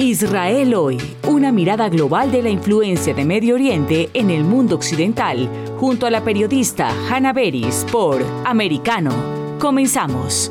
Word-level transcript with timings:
Israel 0.00 0.72
hoy, 0.72 0.96
una 1.28 1.52
mirada 1.52 1.90
global 1.90 2.32
de 2.32 2.42
la 2.42 2.48
influencia 2.48 3.12
de 3.12 3.26
Medio 3.26 3.56
Oriente 3.56 4.08
en 4.14 4.30
el 4.30 4.44
mundo 4.44 4.74
occidental, 4.74 5.46
junto 5.76 6.06
a 6.06 6.10
la 6.10 6.24
periodista 6.24 6.88
Hannah 7.10 7.34
Beris 7.34 7.84
por 7.92 8.24
Americano. 8.46 9.10
Comenzamos. 9.58 10.50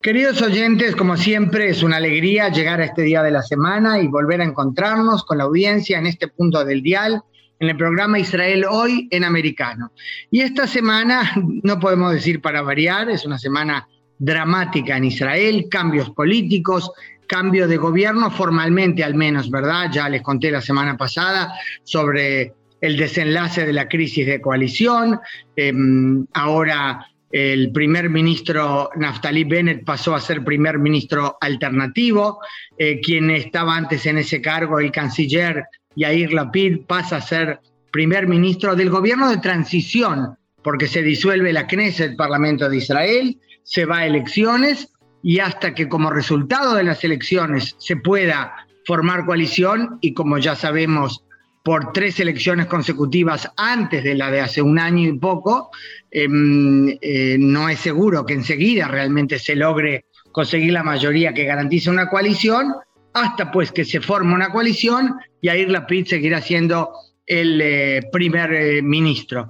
Queridos 0.00 0.40
oyentes, 0.40 0.96
como 0.96 1.14
siempre, 1.18 1.68
es 1.68 1.82
una 1.82 1.98
alegría 1.98 2.48
llegar 2.48 2.80
a 2.80 2.86
este 2.86 3.02
día 3.02 3.22
de 3.22 3.32
la 3.32 3.42
semana 3.42 4.00
y 4.00 4.08
volver 4.08 4.40
a 4.40 4.44
encontrarnos 4.44 5.26
con 5.26 5.36
la 5.36 5.44
audiencia 5.44 5.98
en 5.98 6.06
este 6.06 6.28
punto 6.28 6.64
del 6.64 6.80
dial, 6.80 7.22
en 7.60 7.68
el 7.68 7.76
programa 7.76 8.18
Israel 8.18 8.64
Hoy 8.64 9.08
en 9.10 9.24
Americano. 9.24 9.92
Y 10.30 10.40
esta 10.40 10.66
semana, 10.66 11.34
no 11.62 11.78
podemos 11.78 12.14
decir 12.14 12.40
para 12.40 12.62
variar, 12.62 13.10
es 13.10 13.26
una 13.26 13.38
semana 13.38 13.86
dramática 14.18 14.96
en 14.96 15.04
Israel, 15.04 15.66
cambios 15.70 16.10
políticos, 16.10 16.90
cambio 17.26 17.68
de 17.68 17.76
gobierno 17.76 18.30
formalmente 18.30 19.04
al 19.04 19.14
menos, 19.14 19.50
¿verdad? 19.50 19.90
Ya 19.92 20.08
les 20.08 20.22
conté 20.22 20.50
la 20.50 20.60
semana 20.60 20.96
pasada 20.96 21.52
sobre 21.82 22.54
el 22.80 22.96
desenlace 22.96 23.66
de 23.66 23.72
la 23.72 23.88
crisis 23.88 24.26
de 24.26 24.40
coalición. 24.40 25.18
Em, 25.56 26.26
ahora 26.34 27.06
el 27.30 27.72
primer 27.72 28.08
ministro 28.08 28.90
Naftali 28.96 29.44
Bennett 29.44 29.84
pasó 29.84 30.14
a 30.14 30.20
ser 30.20 30.44
primer 30.44 30.78
ministro 30.78 31.36
alternativo, 31.40 32.40
eh, 32.78 33.00
quien 33.00 33.30
estaba 33.30 33.76
antes 33.76 34.06
en 34.06 34.18
ese 34.18 34.40
cargo, 34.40 34.78
el 34.78 34.92
canciller 34.92 35.64
Yair 35.96 36.32
Lapid, 36.32 36.86
pasa 36.86 37.16
a 37.16 37.20
ser 37.20 37.60
primer 37.90 38.28
ministro 38.28 38.76
del 38.76 38.90
gobierno 38.90 39.28
de 39.28 39.38
transición, 39.38 40.36
porque 40.62 40.86
se 40.86 41.02
disuelve 41.02 41.52
la 41.52 41.66
Knesset, 41.66 42.10
el 42.10 42.16
Parlamento 42.16 42.68
de 42.68 42.76
Israel, 42.76 43.38
se 43.66 43.84
va 43.84 43.98
a 43.98 44.06
elecciones 44.06 44.92
y 45.22 45.40
hasta 45.40 45.74
que 45.74 45.88
como 45.88 46.08
resultado 46.08 46.76
de 46.76 46.84
las 46.84 47.02
elecciones 47.02 47.74
se 47.78 47.96
pueda 47.96 48.54
formar 48.86 49.26
coalición 49.26 49.98
y 50.00 50.14
como 50.14 50.38
ya 50.38 50.54
sabemos 50.54 51.24
por 51.64 51.92
tres 51.92 52.20
elecciones 52.20 52.66
consecutivas 52.66 53.50
antes 53.56 54.04
de 54.04 54.14
la 54.14 54.30
de 54.30 54.40
hace 54.40 54.62
un 54.62 54.78
año 54.78 55.08
y 55.08 55.18
poco, 55.18 55.70
em, 56.12 56.96
eh, 57.00 57.36
no 57.40 57.68
es 57.68 57.80
seguro 57.80 58.24
que 58.24 58.34
enseguida 58.34 58.86
realmente 58.86 59.36
se 59.40 59.56
logre 59.56 60.04
conseguir 60.30 60.72
la 60.72 60.84
mayoría 60.84 61.34
que 61.34 61.44
garantice 61.44 61.90
una 61.90 62.08
coalición, 62.08 62.72
hasta 63.14 63.50
pues 63.50 63.72
que 63.72 63.84
se 63.84 64.00
forme 64.00 64.32
una 64.32 64.52
coalición 64.52 65.16
y 65.40 65.48
Air 65.48 65.70
Lapid 65.72 66.06
seguirá 66.06 66.40
siendo 66.40 66.92
el 67.26 67.60
eh, 67.60 68.08
primer 68.12 68.52
eh, 68.52 68.82
ministro. 68.82 69.48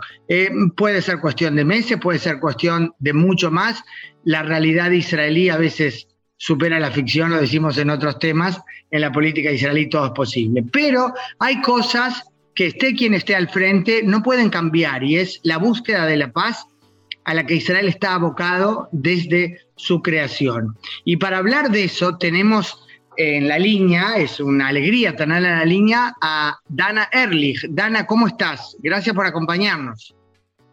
puede 0.77 1.02
ser 1.02 1.20
cuestión 1.20 1.56
de 1.56 1.64
meses, 1.64 1.98
puede 2.00 2.19
ser 2.19 2.41
cuestión 2.41 2.94
de 2.98 3.12
mucho 3.12 3.50
más. 3.50 3.82
La 4.24 4.42
realidad 4.42 4.91
israelí 4.91 5.48
a 5.50 5.56
veces 5.56 6.08
supera 6.36 6.80
la 6.80 6.91
ficción, 6.91 7.30
lo 7.30 7.41
decimos 7.41 7.78
en 7.78 7.91
otros 7.91 8.19
temas, 8.19 8.60
en 8.91 9.00
la 9.00 9.12
política 9.12 9.50
israelí 9.50 9.88
todo 9.88 10.06
es 10.06 10.12
posible. 10.12 10.64
Pero 10.72 11.12
hay 11.38 11.60
cosas 11.62 12.24
que 12.54 12.66
esté 12.66 12.94
quien 12.94 13.14
esté 13.14 13.34
al 13.36 13.48
frente 13.48 14.02
no 14.02 14.22
pueden 14.22 14.48
cambiar 14.48 15.04
y 15.04 15.16
es 15.16 15.41
la 15.44 15.58
búsqueda 15.58 16.06
de 16.06 16.16
la 16.16 16.32
paz 16.32 16.66
a 17.24 17.34
la 17.34 17.44
que 17.44 17.54
Israel 17.54 17.88
está 17.88 18.14
abocado 18.14 18.88
desde 18.92 19.60
su 19.77 20.00
creación. 20.00 20.77
Y 21.04 21.16
para 21.16 21.38
hablar 21.38 21.70
de 21.70 21.84
eso 21.84 22.16
tenemos 22.16 22.85
en 23.17 23.48
la 23.48 23.59
línea, 23.59 24.17
es 24.17 24.41
una 24.41 24.69
alegría 24.69 25.17
tener 25.17 25.39
en 25.39 25.59
la 25.59 25.64
línea 25.64 26.14
a 26.20 26.59
Dana 26.69 27.09
Erlich. 27.12 27.67
Dana, 27.70 28.06
¿cómo 28.06 28.27
estás? 28.27 28.77
Gracias 28.81 29.14
por 29.14 29.27
acompañarnos. 29.27 30.14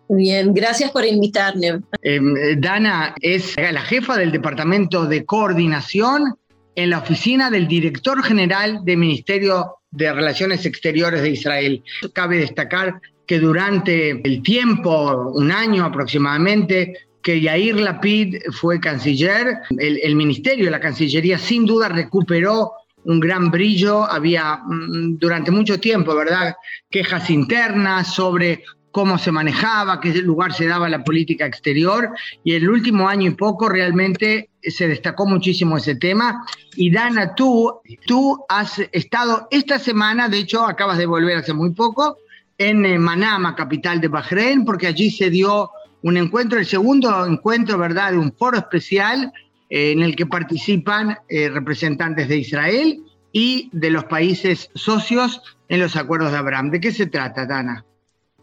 Bien, 0.09 0.53
gracias 0.53 0.91
por 0.91 1.05
invitarme. 1.05 1.81
Em, 2.01 2.59
Dana 2.59 3.15
es 3.21 3.55
la 3.57 3.81
jefa 3.81 4.17
del 4.17 4.31
Departamento 4.31 5.05
de 5.05 5.25
Coordinación 5.25 6.35
en 6.75 6.89
la 6.89 6.99
oficina 6.99 7.49
del 7.49 7.67
director 7.67 8.21
general 8.23 8.79
del 8.83 8.97
Ministerio 8.97 9.77
de 9.91 10.11
Relaciones 10.11 10.65
Exteriores 10.65 11.21
de 11.21 11.29
Israel. 11.29 11.83
Cabe 12.13 12.37
destacar 12.37 12.99
que 13.25 13.39
durante 13.39 14.21
el 14.27 14.41
tiempo, 14.41 15.31
un 15.33 15.51
año 15.51 15.85
aproximadamente, 15.85 16.93
que 17.23 17.39
Yair 17.39 17.79
Lapid 17.79 18.37
fue 18.51 18.79
canciller, 18.79 19.59
el, 19.79 20.15
ministerio, 20.15 20.69
la 20.69 20.79
Cancillería, 20.79 21.39
sin 21.39 21.65
duda 21.65 21.87
recuperó 21.87 22.73
un 23.05 23.19
gran 23.19 23.49
brillo. 23.49 24.03
Había 24.03 24.57
mm, 24.57 25.17
durante 25.17 25.49
mucho 25.49 25.79
tiempo, 25.79 26.13
¿verdad?, 26.13 26.55
quejas 26.89 27.29
internas 27.29 28.13
sobre 28.13 28.63
cómo 28.91 29.17
se 29.17 29.31
manejaba, 29.31 29.99
qué 29.99 30.13
lugar 30.21 30.53
se 30.53 30.67
daba 30.67 30.89
la 30.89 31.03
política 31.03 31.45
exterior. 31.45 32.09
Y 32.43 32.53
el 32.53 32.69
último 32.69 33.07
año 33.07 33.31
y 33.31 33.35
poco 33.35 33.69
realmente 33.69 34.49
se 34.61 34.87
destacó 34.87 35.25
muchísimo 35.25 35.77
ese 35.77 35.95
tema. 35.95 36.45
Y 36.75 36.91
Dana, 36.91 37.33
tú, 37.35 37.79
tú 38.05 38.43
has 38.49 38.79
estado 38.91 39.47
esta 39.49 39.79
semana, 39.79 40.27
de 40.27 40.39
hecho 40.39 40.65
acabas 40.65 40.97
de 40.97 41.05
volver 41.05 41.37
hace 41.37 41.53
muy 41.53 41.71
poco, 41.71 42.17
en 42.57 42.85
eh, 42.85 42.99
Manama, 42.99 43.55
capital 43.55 43.99
de 43.99 44.09
Bahrein, 44.09 44.63
porque 44.63 44.87
allí 44.87 45.09
se 45.09 45.29
dio 45.29 45.71
un 46.03 46.17
encuentro, 46.17 46.59
el 46.59 46.65
segundo 46.65 47.25
encuentro, 47.25 47.77
¿verdad?, 47.77 48.11
de 48.11 48.17
un 48.17 48.31
foro 48.33 48.57
especial 48.57 49.31
eh, 49.69 49.91
en 49.91 50.03
el 50.03 50.15
que 50.15 50.25
participan 50.25 51.17
eh, 51.29 51.49
representantes 51.49 52.27
de 52.27 52.37
Israel 52.37 53.03
y 53.31 53.69
de 53.71 53.89
los 53.89 54.05
países 54.05 54.69
socios 54.75 55.41
en 55.69 55.79
los 55.79 55.95
acuerdos 55.95 56.31
de 56.31 56.37
Abraham. 56.37 56.69
¿De 56.71 56.79
qué 56.79 56.91
se 56.91 57.07
trata, 57.07 57.45
Dana? 57.45 57.85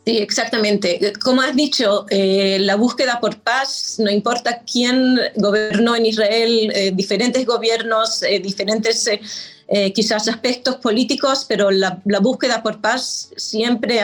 Sí, 0.06 0.16
exactamente. 0.16 1.12
Como 1.22 1.42
has 1.42 1.54
dicho, 1.54 2.06
eh, 2.08 2.56
la 2.60 2.76
búsqueda 2.76 3.20
por 3.20 3.38
paz, 3.42 3.96
no 3.98 4.10
importa 4.10 4.62
quién 4.64 5.18
gobernó 5.36 5.94
en 5.94 6.06
Israel, 6.06 6.72
diferentes 6.94 7.44
gobiernos, 7.44 8.24
diferentes 8.42 9.06
quizás 9.94 10.26
aspectos 10.26 10.76
políticos, 10.76 11.46
pero 11.48 11.70
la, 11.70 12.02
búsqueda 12.20 12.62
por 12.62 12.80
paz 12.80 13.30
siempre 13.36 14.00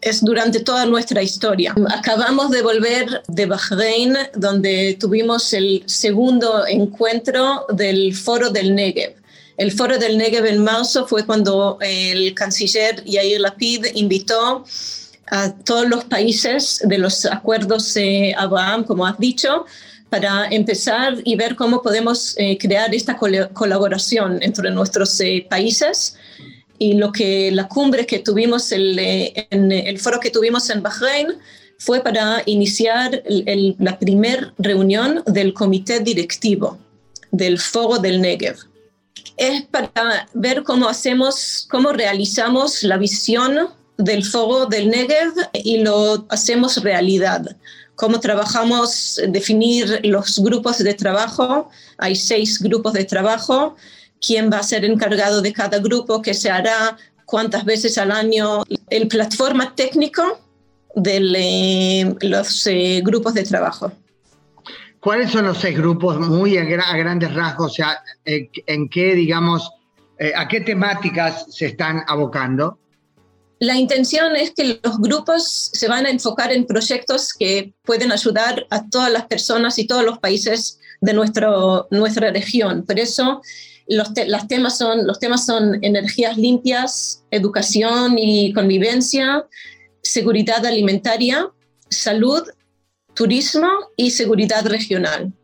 es 0.00 0.24
durante 0.24 0.60
toda 0.60 0.86
nuestra 0.86 1.22
historia. 1.22 1.74
Acabamos 1.88 2.50
de 2.50 2.62
volver 2.62 3.22
de 3.26 3.46
Bahrein, 3.46 4.16
donde 4.34 4.96
tuvimos 5.00 5.52
el 5.52 5.82
segundo 5.86 6.66
encuentro 6.68 7.66
del 7.70 8.14
Foro 8.14 8.50
del 8.50 8.74
Negev. 8.76 9.20
El 9.60 9.72
foro 9.72 9.98
del 9.98 10.16
Negev 10.16 10.46
en 10.46 10.64
marzo 10.64 11.06
fue 11.06 11.26
cuando 11.26 11.76
el 11.82 12.32
canciller 12.32 13.04
Yair 13.04 13.42
Lapid 13.42 13.88
invitó 13.92 14.64
a 15.26 15.52
todos 15.52 15.86
los 15.86 16.04
países 16.04 16.80
de 16.82 16.96
los 16.96 17.26
acuerdos 17.26 17.92
de 17.92 18.34
Abraham, 18.38 18.84
como 18.84 19.06
has 19.06 19.18
dicho, 19.18 19.66
para 20.10 20.48
empezar 20.48 21.18
y 21.24 21.36
ver 21.36 21.56
cómo 21.56 21.82
podemos 21.82 22.34
eh, 22.36 22.58
crear 22.58 22.94
esta 22.94 23.16
colaboración 23.16 24.38
entre 24.42 24.70
nuestros 24.70 25.20
eh, 25.20 25.46
países. 25.48 26.16
Y 26.78 26.94
lo 26.94 27.12
que 27.12 27.50
la 27.52 27.68
cumbre 27.68 28.06
que 28.06 28.18
tuvimos, 28.18 28.72
el, 28.72 28.98
eh, 28.98 29.46
en 29.50 29.70
el 29.70 29.98
foro 29.98 30.18
que 30.18 30.30
tuvimos 30.30 30.68
en 30.70 30.82
Bahrein, 30.82 31.28
fue 31.78 32.00
para 32.00 32.42
iniciar 32.44 33.22
la 33.26 33.98
primera 33.98 34.52
reunión 34.58 35.22
del 35.26 35.54
comité 35.54 36.00
directivo 36.00 36.78
del 37.30 37.58
foro 37.58 37.98
del 37.98 38.20
Negev 38.20 38.56
es 39.40 39.62
para 39.62 40.28
ver 40.34 40.62
cómo 40.62 40.86
hacemos, 40.86 41.66
cómo 41.70 41.92
realizamos 41.92 42.82
la 42.82 42.98
visión 42.98 43.70
del 43.96 44.22
fuego 44.22 44.66
del 44.66 44.90
Negev 44.90 45.32
y 45.54 45.78
lo 45.78 46.26
hacemos 46.28 46.82
realidad. 46.82 47.56
Cómo 48.00 48.18
trabajamos, 48.18 49.20
definir 49.28 50.00
los 50.04 50.38
grupos 50.38 50.78
de 50.78 50.94
trabajo. 50.94 51.68
Hay 51.98 52.16
seis 52.16 52.58
grupos 52.58 52.94
de 52.94 53.04
trabajo. 53.04 53.76
¿Quién 54.26 54.50
va 54.50 54.60
a 54.60 54.62
ser 54.62 54.86
encargado 54.86 55.42
de 55.42 55.52
cada 55.52 55.78
grupo? 55.80 56.22
¿Qué 56.22 56.32
se 56.32 56.50
hará? 56.50 56.96
¿Cuántas 57.26 57.62
veces 57.66 57.98
al 57.98 58.10
año? 58.10 58.62
El 58.88 59.06
plataforma 59.06 59.74
técnico 59.74 60.40
de 60.94 61.16
eh, 61.36 62.14
los 62.22 62.66
eh, 62.66 63.02
grupos 63.04 63.34
de 63.34 63.42
trabajo. 63.42 63.92
¿Cuáles 64.98 65.30
son 65.30 65.44
los 65.44 65.58
seis 65.58 65.76
grupos 65.76 66.18
muy 66.18 66.56
a, 66.56 66.64
grandes 66.64 67.34
rasgos? 67.34 67.72
O 67.72 67.74
sea, 67.74 67.98
eh, 68.24 68.48
¿en 68.66 68.88
qué, 68.88 69.14
digamos, 69.14 69.70
eh, 70.18 70.32
a 70.34 70.48
qué 70.48 70.62
temáticas 70.62 71.44
se 71.50 71.66
están 71.66 72.02
abocando? 72.06 72.78
La 73.60 73.76
intención 73.76 74.36
es 74.36 74.52
que 74.52 74.80
los 74.82 74.98
grupos 74.98 75.70
se 75.74 75.86
van 75.86 76.06
a 76.06 76.10
enfocar 76.10 76.50
en 76.50 76.64
proyectos 76.64 77.34
que 77.34 77.74
pueden 77.82 78.10
ayudar 78.10 78.66
a 78.70 78.88
todas 78.88 79.12
las 79.12 79.26
personas 79.26 79.78
y 79.78 79.86
todos 79.86 80.02
los 80.02 80.18
países 80.18 80.80
de 81.02 81.12
nuestro, 81.12 81.86
nuestra 81.90 82.30
región. 82.30 82.86
Por 82.86 82.98
eso 82.98 83.42
los, 83.86 84.14
temas 84.48 84.78
son, 84.78 85.06
los 85.06 85.18
temas 85.18 85.44
son 85.44 85.78
energías 85.84 86.38
limpias, 86.38 87.22
educación 87.30 88.16
y 88.16 88.54
convivencia, 88.54 89.46
seguridad 90.02 90.64
alimentaria, 90.64 91.50
salud 91.90 92.42
turismo 93.12 93.68
y 93.94 94.10
seguridad 94.12 94.66
regional. 94.66 95.34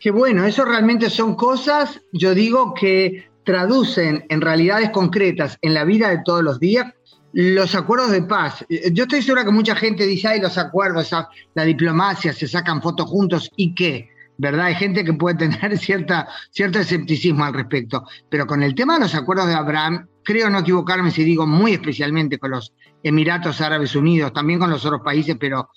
Qué 0.00 0.10
bueno, 0.10 0.44
eso 0.44 0.64
realmente 0.64 1.08
son 1.08 1.36
cosas, 1.36 2.00
yo 2.12 2.34
digo, 2.34 2.74
que 2.74 3.28
traducen 3.46 4.26
en 4.28 4.40
realidades 4.40 4.90
concretas 4.90 5.56
en 5.62 5.72
la 5.72 5.84
vida 5.84 6.10
de 6.10 6.20
todos 6.24 6.42
los 6.42 6.60
días 6.60 6.92
los 7.32 7.74
acuerdos 7.74 8.10
de 8.10 8.22
paz. 8.22 8.64
Yo 8.92 9.04
estoy 9.04 9.22
segura 9.22 9.44
que 9.44 9.50
mucha 9.50 9.76
gente 9.76 10.06
dice, 10.06 10.28
ay, 10.28 10.40
los 10.40 10.58
acuerdos, 10.58 11.14
la 11.54 11.64
diplomacia, 11.64 12.32
se 12.32 12.48
sacan 12.48 12.82
fotos 12.82 13.06
juntos 13.08 13.50
y 13.56 13.74
qué. 13.74 14.10
¿verdad? 14.38 14.66
Hay 14.66 14.74
gente 14.74 15.04
que 15.04 15.14
puede 15.14 15.36
tener 15.36 15.78
cierta, 15.78 16.28
cierto 16.50 16.78
escepticismo 16.78 17.44
al 17.44 17.54
respecto, 17.54 18.04
pero 18.28 18.46
con 18.46 18.62
el 18.62 18.74
tema 18.74 18.94
de 18.94 19.00
los 19.00 19.14
acuerdos 19.14 19.46
de 19.46 19.54
Abraham, 19.54 20.06
creo 20.24 20.50
no 20.50 20.58
equivocarme 20.58 21.10
si 21.10 21.24
digo 21.24 21.46
muy 21.46 21.72
especialmente 21.72 22.38
con 22.38 22.50
los 22.50 22.74
Emiratos 23.02 23.60
Árabes 23.60 23.94
Unidos, 23.94 24.32
también 24.32 24.58
con 24.58 24.70
los 24.70 24.84
otros 24.84 25.02
países, 25.02 25.36
pero 25.38 25.70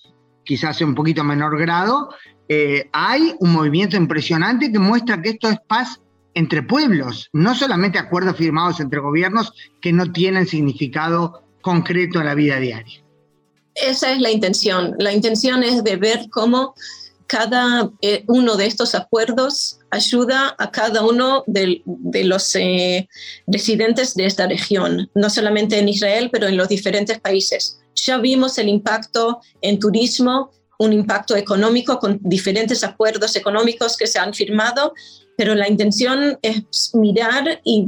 quizás 0.44 0.82
en 0.82 0.90
un 0.90 0.96
poquito 0.96 1.24
menor 1.24 1.58
grado, 1.58 2.10
eh, 2.48 2.90
hay 2.92 3.36
un 3.40 3.54
movimiento 3.54 3.96
impresionante 3.96 4.72
que 4.72 4.80
muestra 4.80 5.22
que 5.22 5.30
esto 5.30 5.50
es 5.50 5.60
paz 5.68 6.02
entre 6.40 6.64
pueblos, 6.64 7.30
no 7.34 7.54
solamente 7.54 8.00
acuerdos 8.00 8.38
firmados 8.38 8.80
entre 8.80 9.02
gobiernos 9.02 9.52
que 9.82 9.92
no 9.92 10.10
tienen 10.14 10.48
significado 10.48 11.44
concreto 11.62 12.20
en 12.20 12.26
la 12.28 12.34
vida 12.34 12.60
diaria. 12.60 13.04
Esa 13.76 14.14
es 14.14 14.22
la 14.22 14.32
intención. 14.32 14.96
La 15.00 15.12
intención 15.12 15.64
es 15.64 15.84
de 15.84 15.98
ver 15.98 16.30
cómo 16.32 16.76
cada 17.28 17.92
eh, 18.02 18.24
uno 18.28 18.56
de 18.56 18.68
estos 18.68 18.96
acuerdos 18.96 19.80
ayuda 19.92 20.56
a 20.58 20.72
cada 20.72 21.04
uno 21.04 21.44
de, 21.46 21.82
los 22.24 22.56
eh, 22.56 23.10
residentes 23.46 24.16
de 24.16 24.26
esta 24.26 24.48
región, 24.48 25.12
no 25.16 25.30
solamente 25.30 25.78
en 25.78 25.90
Israel, 25.90 26.30
pero 26.32 26.48
en 26.48 26.56
los 26.56 26.70
diferentes 26.70 27.20
países. 27.20 27.82
Ya 27.96 28.18
vimos 28.18 28.58
el 28.58 28.70
impacto 28.70 29.42
en 29.62 29.78
turismo, 29.78 30.52
un 30.80 30.94
impacto 30.94 31.36
económico 31.36 32.00
con 32.00 32.18
diferentes 32.22 32.82
acuerdos 32.86 33.36
económicos 33.36 33.98
que 33.98 34.08
se 34.08 34.18
han 34.18 34.34
firmado, 34.34 34.94
pero 35.40 35.56
la 35.56 35.70
intención 35.70 36.38
es 36.42 36.94
mirar 36.94 37.62
y, 37.64 37.88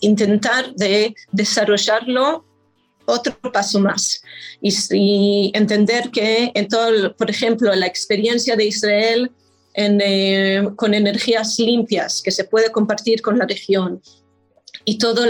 intentar 0.00 0.72
de 0.76 1.12
desarrollarlo 1.32 2.44
otro 3.04 3.36
paso 3.52 3.80
más 3.80 4.22
y, 4.62 5.50
entender 5.54 6.10
que 6.12 6.52
en 6.54 6.68
todo, 6.68 7.16
por 7.16 7.28
ejemplo, 7.28 7.74
la 7.74 7.86
experiencia 7.86 8.54
de 8.54 8.64
Israel 8.64 9.32
eh, 9.74 10.68
con 10.76 10.94
energías 10.94 11.58
limpias 11.58 12.22
que 12.22 12.30
se 12.30 12.44
puede 12.44 12.70
compartir 12.70 13.22
con 13.22 13.36
la 13.36 13.46
región 13.46 14.00
y 14.84 14.98
todo 14.98 15.22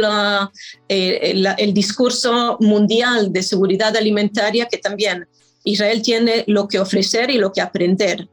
eh, 0.87 1.33
el 1.57 1.73
discurso 1.73 2.59
mundial 2.61 3.33
de 3.33 3.43
seguridad 3.43 3.97
alimentaria 3.97 4.67
que 4.67 4.77
también 4.77 5.27
Israel 5.65 6.03
tiene 6.03 6.45
lo 6.47 6.69
que 6.69 6.79
ofrecer 6.79 7.31
y 7.31 7.39
lo 7.39 7.53
que 7.53 7.63
aprender. 7.63 8.29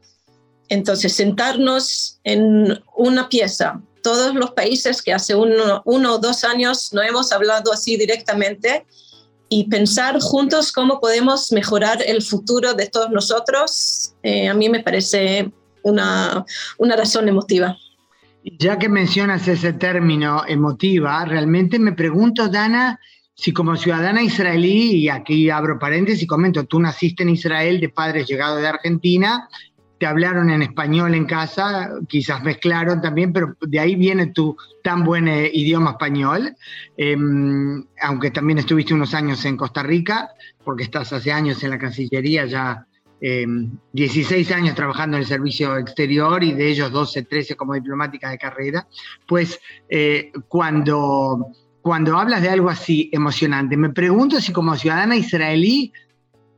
Entonces, 0.69 1.13
sentarnos 1.13 2.19
en 2.23 2.81
una 2.95 3.29
pieza, 3.29 3.81
todos 4.03 4.35
los 4.35 4.51
países 4.51 5.01
que 5.01 5.13
hace 5.13 5.35
uno, 5.35 5.81
o 5.85 6.17
dos 6.17 6.43
años 6.43 6.93
no 6.93 7.01
hemos 7.01 7.31
hablado 7.31 7.71
así 7.73 7.97
directamente, 7.97 8.85
y 9.49 9.65
pensar 9.69 10.19
juntos 10.19 10.71
cómo 10.71 10.99
podemos 10.99 11.51
mejorar 11.51 12.01
el 12.05 12.21
futuro 12.21 12.73
de 12.73 12.87
todos 12.87 13.09
nosotros, 13.11 14.13
eh, 14.23 14.49
a 14.49 14.53
mí 14.53 14.69
me 14.69 14.83
parece 14.83 15.51
una, 15.83 16.45
una 16.77 16.95
razón 16.95 17.29
emotiva. 17.29 17.77
Ya 18.59 18.77
que 18.77 18.89
mencionas 18.89 19.47
ese 19.47 19.73
término 19.73 20.43
emotiva, 20.47 21.23
realmente 21.25 21.79
me 21.79 21.93
pregunto, 21.93 22.47
Dana, 22.49 22.99
si 23.35 23.53
como 23.53 23.75
ciudadana 23.75 24.21
israelí, 24.21 24.95
y 24.95 25.09
aquí 25.09 25.49
abro 25.49 25.79
paréntesis 25.79 26.23
y 26.23 26.27
comento, 26.27 26.65
tú 26.65 26.79
naciste 26.79 27.23
en 27.23 27.29
Israel 27.29 27.79
de 27.79 27.89
padres 27.89 28.27
llegados 28.27 28.61
de 28.61 28.67
Argentina, 28.67 29.47
te 29.99 30.05
hablaron 30.05 30.49
en 30.49 30.61
español 30.61 31.15
en 31.15 31.25
casa, 31.25 31.89
quizás 32.07 32.43
mezclaron 32.43 33.01
también, 33.01 33.33
pero 33.33 33.55
de 33.61 33.79
ahí 33.79 33.95
viene 33.95 34.27
tu 34.27 34.55
tan 34.83 35.03
buen 35.03 35.27
eh, 35.27 35.49
idioma 35.51 35.91
español, 35.91 36.55
em, 36.97 37.83
aunque 38.01 38.31
también 38.31 38.59
estuviste 38.59 38.93
unos 38.93 39.13
años 39.13 39.43
en 39.45 39.57
Costa 39.57 39.83
Rica, 39.83 40.29
porque 40.63 40.83
estás 40.83 41.11
hace 41.13 41.31
años 41.31 41.63
en 41.63 41.71
la 41.71 41.79
Cancillería, 41.79 42.45
ya 42.45 42.85
16 43.19 44.51
em, 44.51 44.57
años 44.57 44.75
trabajando 44.75 45.17
en 45.17 45.23
el 45.23 45.27
servicio 45.27 45.75
exterior 45.77 46.43
y 46.43 46.53
de 46.53 46.69
ellos 46.69 46.91
12, 46.91 47.23
13 47.23 47.55
como 47.55 47.73
diplomática 47.73 48.29
de 48.29 48.37
carrera, 48.37 48.87
pues 49.27 49.59
eh, 49.89 50.31
cuando, 50.47 51.47
cuando 51.81 52.17
hablas 52.17 52.43
de 52.43 52.49
algo 52.49 52.69
así 52.69 53.09
emocionante, 53.11 53.75
me 53.75 53.89
pregunto 53.89 54.39
si 54.39 54.53
como 54.53 54.75
ciudadana 54.75 55.15
israelí 55.15 55.91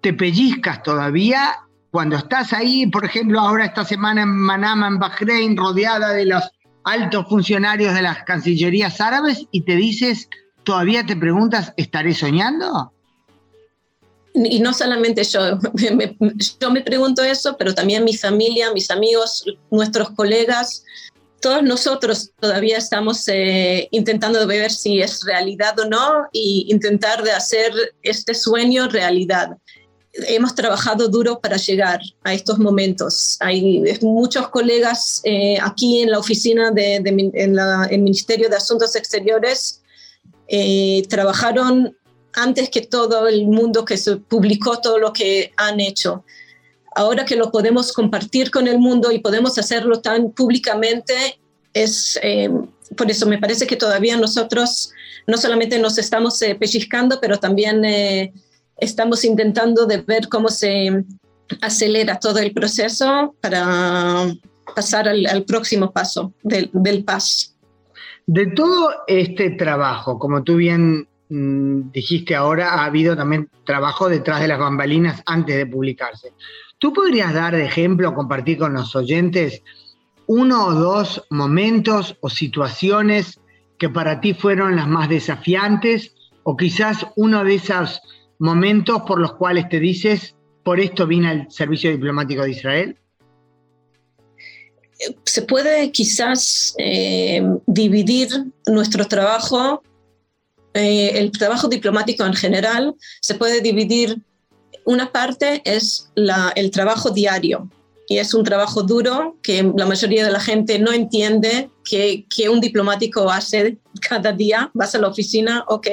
te 0.01 0.13
pellizcas 0.13 0.83
todavía 0.83 1.56
cuando 1.91 2.18
estás 2.18 2.53
ahí, 2.53 2.86
por 2.88 3.06
ejemplo, 3.06 3.39
ahora 3.39 3.65
esta 3.65 3.83
semana 3.83 4.24
en 4.24 4.30
Manama, 4.30 4.88
en 4.88 5.00
Bahrein, 5.00 5.57
rodeada 5.57 6.13
de 6.13 6.25
los 6.25 6.44
altos 6.83 7.27
funcionarios 7.27 7.94
de 7.94 8.01
las 8.01 8.24
cancillerías 8.24 9.01
árabes 9.01 9.45
y 9.51 9.62
te 9.62 9.75
dices, 9.75 10.30
todavía 10.63 11.06
te 11.06 11.15
preguntas, 11.15 11.74
¿estaré 11.77 12.13
soñando? 12.13 12.94
Y 14.33 14.59
no 14.59 14.74
solamente 14.74 15.24
yo, 15.24 15.59
yo 16.59 16.71
me 16.71 16.81
pregunto 16.81 17.24
eso, 17.24 17.57
pero 17.57 17.74
también 17.74 18.03
mi 18.03 18.15
familia, 18.15 18.71
mis 18.71 18.92
amigos, 18.92 19.44
nuestros 19.71 20.12
colegas, 20.12 20.83
todos 21.42 21.63
nosotros 21.63 22.31
todavía 22.39 22.77
estamos 22.77 23.27
eh, 23.27 23.88
intentando 23.92 24.45
ver 24.45 24.71
si 24.71 25.01
es 25.01 25.24
realidad 25.25 25.80
o 25.80 25.85
no 25.85 26.27
y 26.31 26.68
intentar 26.69 27.24
de 27.24 27.31
hacer 27.31 27.71
este 28.03 28.33
sueño 28.33 28.88
realidad 28.89 29.57
hemos 30.27 30.56
trabajado 30.56 31.07
duro 31.07 31.39
para 31.39 31.57
llegar 31.57 32.01
a 32.24 32.33
estos 32.33 32.60
momentos. 32.60 33.38
Hay 33.39 33.83
muchos 34.01 34.50
colegas 34.50 35.21
eh, 35.24 35.57
aquí 35.62 36.01
en 36.01 36.12
la 36.12 36.19
oficina 36.19 36.71
del 36.71 37.04
de, 37.04 37.31
en 37.89 38.04
Ministerio 38.04 38.50
de 38.50 38.56
Asuntos 38.56 38.95
Exteriores 38.95 39.81
eh, 40.48 41.04
trabajaron 41.10 41.95
antes 42.33 42.69
que 42.69 42.81
todo 42.81 43.27
el 43.27 43.48
mundo 43.48 43.86
que 43.86 43.98
se 43.98 44.18
publicó 44.18 44.80
todo 44.80 45.00
lo 45.00 45.13
que 45.13 45.51
han 45.57 45.80
hecho. 45.80 46.24
Ahora 46.95 47.25
que 47.25 47.36
lo 47.36 47.51
podemos 47.51 47.94
compartir 47.94 48.51
con 48.51 48.68
el 48.68 48.80
mundo 48.80 49.12
y 49.12 49.19
podemos 49.19 49.57
hacerlo 49.57 50.01
tan 50.01 50.31
públicamente, 50.31 51.39
es 51.74 52.19
eh, 52.24 52.50
por 52.98 53.10
eso 53.10 53.27
me 53.27 53.38
parece 53.38 53.68
que 53.68 53.75
todavía 53.75 54.18
nosotros 54.18 54.92
no 55.27 55.38
solamente 55.38 55.77
nos 55.77 55.98
estamos 55.98 56.39
pellizcando, 56.60 57.19
pero 57.21 57.38
también 57.38 57.83
estamos 58.81 59.24
intentando 59.24 59.86
de 59.86 59.98
ver 59.98 60.28
cómo 60.30 60.50
se 60.50 61.04
acelera 61.62 62.20
todo 62.20 62.40
el 62.40 62.54
proceso 62.54 63.36
para 63.42 64.28
pasar 64.76 65.08
al, 65.08 65.44
próximo 65.46 65.92
paso 65.92 66.34
del, 66.44 66.70
del 66.74 67.04
PAS. 67.04 67.56
De 68.28 68.46
todo 68.48 68.92
este 69.08 69.52
trabajo, 69.52 70.20
como 70.20 70.44
tú 70.44 70.58
bien 70.58 71.08
mm, 71.30 71.92
dijiste 71.92 72.36
ahora, 72.36 72.76
ha 72.76 72.86
habido 72.86 73.16
también 73.16 73.50
trabajo 73.66 74.08
detrás 74.08 74.42
de 74.42 74.48
las 74.48 74.60
bambalinas 74.60 75.24
antes 75.26 75.58
de 75.58 75.66
publicarse. 75.66 76.34
¿Tú 76.78 76.94
podrías 76.94 77.34
dar 77.34 77.56
ejemplo, 77.56 78.14
compartir 78.14 78.60
con 78.60 78.74
los 78.74 78.96
oyentes, 78.96 79.64
uno 80.28 80.68
o 80.68 80.74
dos 80.74 81.26
momentos 81.31 82.16
o 82.21 82.30
situaciones 82.30 83.40
que 83.80 83.90
para 83.90 84.21
ti 84.21 84.36
fueron 84.36 84.76
las 84.76 84.88
más 84.88 85.09
desafiantes 85.09 86.14
o 86.44 86.56
quizás 86.56 87.07
uno 87.16 87.44
de 87.44 87.56
esas 87.56 88.02
momentos 88.40 89.02
por 89.04 89.19
los 89.19 89.34
cuales 89.34 89.69
te 89.69 89.80
dices, 89.80 90.36
por 90.64 90.80
esto 90.80 91.06
vine 91.06 91.30
al 91.30 91.52
servicio 91.52 91.92
diplomático 91.92 92.44
de 92.44 92.52
Israel? 92.52 92.98
Se 95.24 95.44
puede 95.44 95.92
quizás 95.92 96.74
eh, 96.78 97.42
dividir 97.68 98.30
nuestro 98.68 99.06
trabajo, 99.08 99.84
eh, 100.74 101.12
el 101.16 101.31
trabajo 101.31 101.68
diplomático 101.68 102.26
en 102.26 102.34
general, 102.34 102.96
se 103.22 103.36
puede 103.36 103.62
dividir, 103.62 104.22
una 104.86 105.12
parte 105.12 105.62
es 105.66 106.12
el 106.56 106.72
trabajo 106.72 107.12
diario, 107.12 107.69
y 108.09 108.18
es 108.18 108.33
un 108.33 108.44
trabajo 108.44 108.81
duro 108.81 109.37
que 109.44 109.71
la 109.78 109.85
mayoría 109.85 110.25
de 110.25 110.31
la 110.31 110.39
gente 110.39 110.80
no 110.80 110.92
entiende 110.92 111.69
que, 111.85 112.25
que, 112.28 112.49
un 112.49 112.59
diplomático 112.59 113.30
hace 113.30 113.78
cada 114.01 114.31
día. 114.31 114.71
Vas 114.73 114.95
a 114.95 114.97
la 114.97 115.07
oficina, 115.07 115.63
ok, 115.68 115.87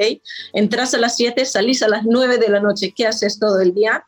entras 0.54 0.94
a 0.94 0.98
las 0.98 1.14
7, 1.16 1.44
salís 1.44 1.82
a 1.82 1.88
las 1.88 2.04
9 2.04 2.38
de 2.38 2.48
la 2.48 2.60
noche, 2.60 2.94
¿qué 2.96 3.06
haces 3.06 3.38
todo 3.38 3.60
el 3.60 3.74
día? 3.74 4.06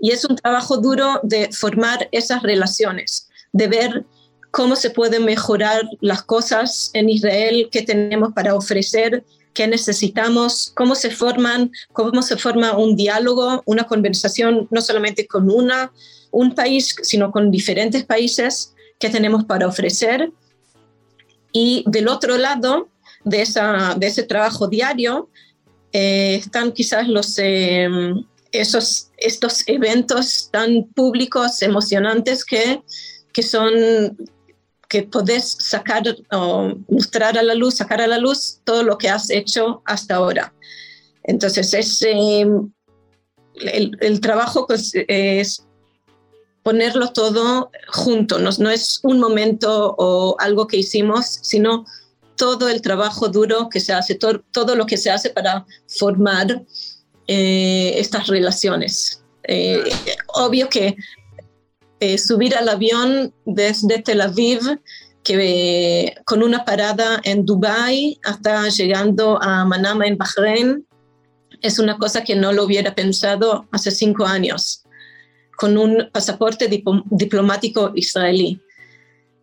Y 0.00 0.10
es 0.10 0.24
un 0.24 0.36
trabajo 0.36 0.78
duro 0.78 1.20
de 1.22 1.52
formar 1.52 2.08
esas 2.12 2.42
relaciones, 2.42 3.28
de 3.52 3.68
ver 3.68 4.06
cómo 4.50 4.74
se 4.74 4.88
pueden 4.88 5.26
mejorar 5.26 5.82
las 6.00 6.22
cosas 6.22 6.90
en 6.94 7.10
Israel, 7.10 7.68
qué 7.70 7.82
tenemos 7.82 8.32
para 8.32 8.54
ofrecer, 8.54 9.22
qué 9.54 9.66
necesitamos, 9.66 10.72
cómo 10.74 10.94
se 10.94 11.10
forman, 11.10 11.70
cómo 11.92 12.20
se 12.22 12.36
forma 12.36 12.76
un 12.76 12.96
diálogo, 12.96 13.62
una 13.64 13.84
conversación, 13.84 14.68
no 14.70 14.80
solamente 14.82 15.26
con 15.26 15.50
una 15.50 15.92
un 16.34 16.54
país, 16.54 16.94
sino 17.02 17.30
con 17.30 17.50
diferentes 17.50 18.04
países 18.04 18.74
que 18.98 19.08
tenemos 19.08 19.44
para 19.44 19.68
ofrecer. 19.68 20.30
Y 21.52 21.84
del 21.86 22.08
otro 22.08 22.36
lado 22.36 22.88
de, 23.24 23.42
esa, 23.42 23.94
de 23.96 24.08
ese 24.08 24.24
trabajo 24.24 24.66
diario 24.66 25.30
eh, 25.92 26.34
están 26.34 26.72
quizás 26.72 27.08
los, 27.08 27.38
eh, 27.38 27.88
esos, 28.50 29.10
estos 29.16 29.62
eventos 29.68 30.48
tan 30.50 30.84
públicos, 30.94 31.62
emocionantes 31.62 32.44
que, 32.44 32.82
que 33.32 33.42
son 33.42 34.16
que 34.94 35.02
podés 35.02 35.56
sacar 35.58 36.04
o 36.30 36.72
mostrar 36.88 37.36
a 37.36 37.42
la 37.42 37.56
luz, 37.56 37.74
sacar 37.74 38.00
a 38.00 38.06
la 38.06 38.18
luz 38.18 38.60
todo 38.62 38.84
lo 38.84 38.96
que 38.96 39.08
has 39.08 39.28
hecho 39.28 39.82
hasta 39.86 40.14
ahora. 40.14 40.54
Entonces, 41.24 41.74
es, 41.74 42.00
eh, 42.02 42.46
el, 43.56 43.96
el, 44.00 44.20
trabajo 44.20 44.68
pues, 44.68 44.92
es 44.94 45.66
ponerlo 46.62 47.08
todo 47.08 47.72
junto, 47.88 48.38
no, 48.38 48.50
no 48.60 48.70
es 48.70 49.00
un 49.02 49.18
momento 49.18 49.96
o 49.98 50.36
algo 50.38 50.68
que 50.68 50.76
hicimos, 50.76 51.40
sino 51.42 51.84
todo 52.36 52.68
el 52.68 52.80
trabajo 52.80 53.28
duro 53.28 53.68
que 53.68 53.80
se 53.80 53.92
hace, 53.92 54.14
todo, 54.14 54.44
todo 54.52 54.76
lo 54.76 54.86
que 54.86 54.96
se 54.96 55.10
hace 55.10 55.30
para 55.30 55.66
formar 55.88 56.62
eh, 57.26 57.94
estas 57.96 58.28
relaciones. 58.28 59.24
Eh, 59.48 59.82
obvio 60.34 60.68
que 60.68 60.94
eh, 62.04 62.18
subir 62.18 62.54
al 62.56 62.68
avión 62.68 63.32
desde 63.46 64.02
Tel 64.02 64.20
Aviv, 64.20 64.60
que, 65.22 66.14
con 66.24 66.42
una 66.42 66.64
parada 66.64 67.20
en 67.24 67.46
Dubái 67.46 68.20
hasta 68.24 68.68
llegando 68.68 69.42
a 69.42 69.64
Manama 69.64 70.06
en 70.06 70.18
Bahrein, 70.18 70.86
es 71.62 71.78
una 71.78 71.96
cosa 71.96 72.22
que 72.22 72.36
no 72.36 72.52
lo 72.52 72.64
hubiera 72.64 72.94
pensado 72.94 73.66
hace 73.72 73.90
cinco 73.90 74.26
años, 74.26 74.84
con 75.56 75.78
un 75.78 76.10
pasaporte 76.12 76.68
diplomático 76.68 77.92
israelí. 77.94 78.60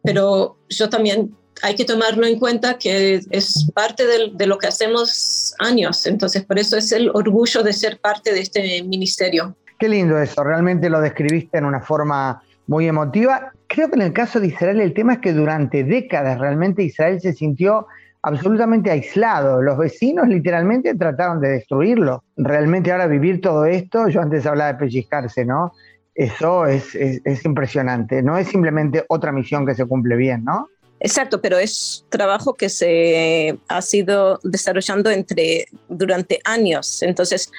Pero 0.03 0.57
yo 0.69 0.89
también 0.89 1.35
hay 1.63 1.75
que 1.75 1.85
tomarlo 1.85 2.25
en 2.25 2.39
cuenta 2.39 2.77
que 2.77 3.21
es 3.29 3.69
parte 3.73 4.03
de, 4.05 4.45
lo 4.45 4.57
que 4.57 4.67
hacemos 4.67 5.55
años, 5.59 6.05
entonces 6.05 6.45
por 6.45 6.59
eso 6.59 6.77
es 6.77 6.91
el 6.91 7.09
orgullo 7.09 7.63
de 7.63 7.73
ser 7.73 7.99
parte 7.99 8.33
de 8.33 8.41
este 8.41 8.83
ministerio. 8.83 9.55
Qué 9.79 9.89
lindo 9.89 10.17
eso, 10.19 10.43
realmente 10.43 10.89
lo 10.89 11.01
describiste 11.01 11.57
en 11.57 11.65
una 11.65 11.81
forma 11.81 12.43
muy 12.67 12.87
emotiva. 12.87 13.51
Creo 13.67 13.89
que 13.89 13.95
en 13.95 14.01
el 14.01 14.13
caso 14.13 14.39
de 14.39 14.47
Israel 14.47 14.79
el 14.79 14.93
tema 14.93 15.13
es 15.13 15.19
que 15.19 15.33
durante 15.33 15.83
décadas 15.83 16.39
realmente 16.39 16.83
Israel 16.83 17.19
se 17.19 17.33
sintió 17.33 17.87
absolutamente 18.23 18.91
aislado. 18.91 19.61
Los 19.61 19.77
vecinos 19.77 20.27
literalmente 20.27 20.95
trataron 20.95 21.41
de 21.41 21.49
destruirlo. 21.49 22.23
Realmente 22.37 22.91
ahora 22.91 23.07
vivir 23.07 23.41
todo 23.41 23.65
esto, 23.65 24.07
yo 24.07 24.21
antes 24.21 24.45
hablaba 24.45 24.73
de 24.73 24.79
pellizcarse, 24.79 25.45
¿no? 25.45 25.73
Eso 26.13 26.65
es, 26.65 26.93
es 26.93 27.45
impresionante. 27.45 28.21
No 28.21 28.37
es 28.37 28.47
simplemente 28.47 29.05
otra 29.07 29.31
misión 29.31 29.65
que 29.65 29.73
se 29.73 29.85
cumple 29.85 30.15
bien, 30.15 30.43
¿no? 30.43 30.67
Exacto, 31.03 31.41
pero 31.41 31.57
es 31.57 32.05
trabajo 32.09 32.53
que 32.53 32.69
se 32.69 33.57
ha 33.69 33.81
sido 33.81 34.39
desarrollando 34.43 35.09
entre, 35.09 35.65
durante 35.89 36.39
años. 36.43 37.01
Entonces, 37.01 37.51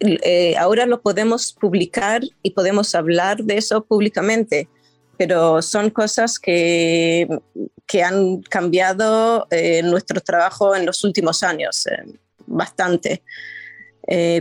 eh, 0.00 0.56
ahora 0.56 0.86
lo 0.86 1.00
podemos 1.00 1.52
publicar 1.52 2.22
y 2.42 2.50
podemos 2.50 2.94
hablar 2.94 3.44
de 3.44 3.58
eso 3.58 3.84
públicamente, 3.84 4.68
pero 5.16 5.60
son 5.62 5.90
cosas 5.90 6.38
que, 6.38 7.28
que 7.86 8.02
han 8.02 8.40
cambiado 8.42 9.46
eh, 9.50 9.82
nuestro 9.82 10.20
trabajo 10.20 10.74
en 10.74 10.86
los 10.86 11.04
últimos 11.04 11.42
años, 11.42 11.86
eh, 11.86 12.04
bastante. 12.46 13.22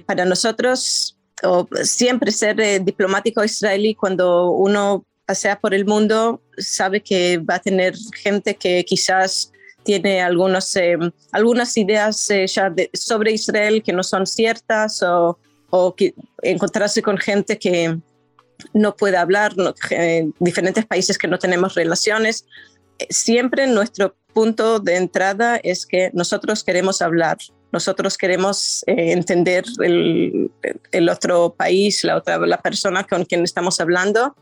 para 0.05 0.25
nosotros, 0.25 1.15
siempre 1.83 2.31
ser 2.31 2.83
diplomático 2.83 3.43
israelí 3.43 3.93
cuando 3.93 4.51
uno 4.51 5.05
pasea 5.29 5.59
por 5.59 5.75
el 5.75 5.85
mundo, 5.85 6.41
sabe 6.57 7.01
que 7.01 7.37
va 7.37 7.55
a 7.55 7.59
tener 7.59 7.93
gente 8.23 8.55
que 8.55 8.83
quizás 8.83 9.51
tiene 9.83 10.21
algunos, 10.21 10.75
eh, 10.75 10.97
algunas 11.31 11.77
ideas 11.77 12.29
eh, 12.29 12.47
ya 12.47 12.73
sobre 12.93 13.31
Israel 13.31 13.83
que 13.83 13.93
no 13.93 14.03
son 14.03 14.25
ciertas 14.25 15.03
o, 15.03 15.37
o 15.69 15.95
que 15.95 16.13
encontrarse 16.41 17.01
con 17.01 17.17
gente 17.17 17.57
que 17.57 17.97
no 18.73 18.95
puede 18.95 19.17
hablar, 19.17 19.53
en 19.89 20.33
diferentes 20.39 20.85
países 20.85 21.17
que 21.17 21.27
no 21.27 21.39
tenemos 21.39 21.75
relaciones. 21.75 22.45
Siempre 23.09 23.67
nuestro 23.67 24.15
punto 24.33 24.79
de 24.79 24.97
entrada 24.97 25.57
es 25.57 25.85
que 25.85 26.11
nosotros 26.13 26.63
queremos 26.63 27.01
hablar, 27.01 27.37
nosotros 27.71 28.17
queremos 28.17 28.83
eh, 28.87 29.13
entender 29.13 29.63
el, 29.79 30.51
el, 30.91 31.09
otro 31.09 31.53
país, 31.55 32.03
la 32.03 32.17
otra 32.17 32.37
la 32.39 32.61
persona 32.61 33.05
con 33.05 33.25
quien 33.25 33.43
estamos 33.43 33.79
hablando 33.79 34.35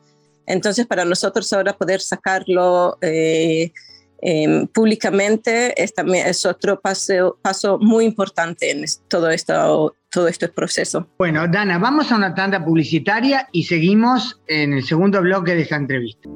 entonces, 0.47 0.87
para 0.87 1.03
nosotros 1.03 1.51
ahora 1.51 1.77
poder 1.77 1.99
sacarlo 1.99 2.97
eh, 3.01 3.73
em, 4.21 4.67
públicamente 4.67 5.81
es, 5.81 5.93
también, 5.93 6.27
es 6.27 6.45
otro 6.45 6.79
paso, 6.79 7.37
paso 7.41 7.77
muy 7.79 8.05
importante 8.05 8.71
en 8.71 8.85
todo 9.07 9.29
esto, 9.29 9.95
todo 10.11 10.27
este 10.27 10.47
proceso. 10.47 11.07
Bueno, 11.17 11.47
Dana, 11.47 11.77
vamos 11.77 12.11
a 12.11 12.15
una 12.15 12.33
tanda 12.33 12.63
publicitaria 12.63 13.47
y 13.51 13.63
seguimos 13.63 14.39
en 14.47 14.73
el 14.73 14.83
segundo 14.83 15.21
bloque 15.21 15.55
de 15.55 15.61
esta 15.61 15.75
entrevista. 15.75 16.29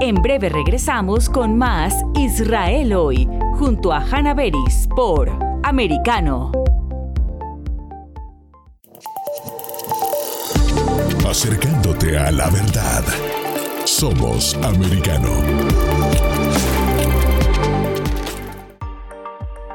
En 0.00 0.14
breve 0.16 0.48
regresamos 0.48 1.28
con 1.28 1.58
más 1.58 1.94
Israel 2.14 2.94
hoy, 2.94 3.28
junto 3.58 3.92
a 3.92 3.98
Hannah 3.98 4.34
Beris 4.34 4.88
por 4.96 5.30
Americano. 5.62 6.50
acercándote 11.30 12.18
a 12.18 12.32
la 12.32 12.50
verdad. 12.50 13.04
Somos 13.84 14.54
americano. 14.56 16.29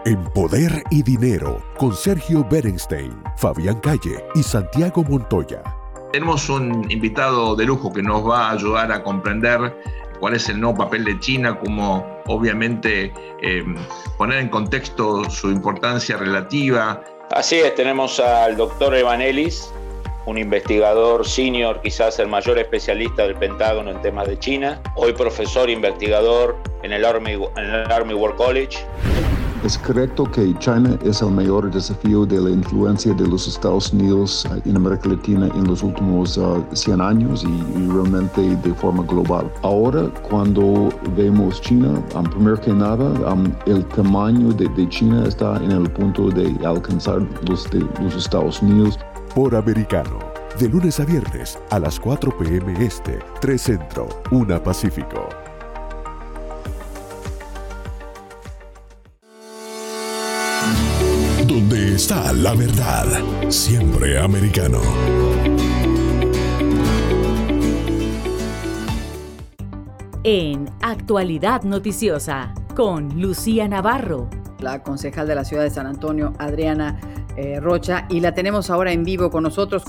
En 0.05 0.23
Poder 0.23 0.83
y 0.91 1.01
Dinero, 1.01 1.63
con 1.79 1.95
Sergio 1.95 2.45
Berenstein, 2.47 3.11
Fabián 3.37 3.79
Calle 3.79 4.23
y 4.35 4.43
Santiago 4.43 5.03
Montoya. 5.03 5.63
Tenemos 6.11 6.47
un 6.47 6.85
invitado 6.91 7.55
de 7.55 7.65
lujo 7.65 7.91
que 7.91 8.03
nos 8.03 8.23
va 8.23 8.49
a 8.49 8.51
ayudar 8.51 8.91
a 8.91 9.01
comprender 9.01 9.75
cuál 10.19 10.35
es 10.35 10.47
el 10.47 10.61
nuevo 10.61 10.77
papel 10.77 11.05
de 11.05 11.19
China, 11.19 11.57
cómo 11.57 12.05
obviamente 12.27 13.11
em, 13.41 13.75
poner 14.19 14.41
en 14.41 14.49
contexto 14.49 15.27
su 15.27 15.49
importancia 15.49 16.17
relativa. 16.17 17.03
Así 17.31 17.55
es, 17.55 17.73
tenemos 17.73 18.19
al 18.19 18.57
doctor 18.57 18.93
Evanelis, 18.93 19.73
un 20.27 20.37
investigador 20.37 21.25
senior, 21.27 21.81
quizás 21.81 22.19
el 22.19 22.27
mayor 22.27 22.59
especialista 22.59 23.23
del 23.23 23.37
Pentágono 23.37 23.89
en 23.89 23.99
temas 24.03 24.27
de 24.27 24.37
China, 24.37 24.79
hoy 24.93 25.13
profesor 25.13 25.67
investigador 25.67 26.55
en 26.83 26.93
el 26.93 27.03
Army, 27.03 27.31
en 27.31 27.65
el 27.65 27.91
Army 27.91 28.13
War 28.13 28.35
College. 28.35 28.85
Es 29.65 29.79
correcto 29.79 30.25
que 30.25 30.53
China 30.59 30.95
es 31.03 31.23
el 31.23 31.31
mayor 31.31 31.71
desafío 31.71 32.23
de 32.23 32.39
la 32.39 32.51
influencia 32.51 33.15
de 33.15 33.27
los 33.27 33.47
Estados 33.47 33.91
Unidos 33.91 34.47
en 34.63 34.75
América 34.75 35.09
Latina 35.09 35.49
en 35.55 35.63
los 35.63 35.81
últimos 35.81 36.39
100 36.73 37.01
ah, 37.01 37.07
años 37.07 37.43
y, 37.43 37.87
realmente 37.87 38.55
de 38.57 38.73
forma 38.75 39.01
global. 39.05 39.51
Ahora, 39.63 40.03
cuando 40.29 40.89
vemos 41.17 41.59
China, 41.61 41.99
primero 42.29 42.61
que 42.61 42.73
nada, 42.73 43.11
el 43.65 43.83
tamaño 43.85 44.53
de, 44.53 44.87
China 44.89 45.23
está 45.27 45.57
en 45.57 45.71
el 45.71 45.89
punto 45.89 46.29
de 46.29 46.55
alcanzar 46.63 47.27
los 47.47 48.15
Estados 48.15 48.61
Unidos 48.61 48.99
por 49.33 49.55
Americano. 49.55 50.19
De 50.59 50.69
lunes 50.69 50.99
a 50.99 51.05
viernes 51.05 51.57
a 51.71 51.79
las 51.79 51.99
4 51.99 52.37
p.m. 52.37 52.85
Este, 52.85 53.17
3 53.41 53.59
Centro, 53.59 54.07
1 54.29 54.61
Pacífico. 54.61 55.44
Está 61.95 62.33
la 62.33 62.53
verdad, 62.53 63.05
siempre 63.47 64.19
americano. 64.19 64.79
En 70.25 70.69
Actualidad 70.81 71.63
Noticiosa, 71.63 72.53
con 72.75 73.21
Lucía 73.21 73.69
Navarro. 73.69 74.29
La 74.59 74.83
concejal 74.83 75.25
de 75.25 75.35
la 75.35 75.45
ciudad 75.45 75.63
de 75.63 75.69
San 75.69 75.87
Antonio, 75.87 76.33
Adriana 76.37 76.99
eh, 77.37 77.61
Rocha, 77.61 78.05
y 78.09 78.19
la 78.19 78.33
tenemos 78.33 78.69
ahora 78.69 78.91
en 78.91 79.05
vivo 79.05 79.29
con 79.29 79.43
nosotros. 79.43 79.83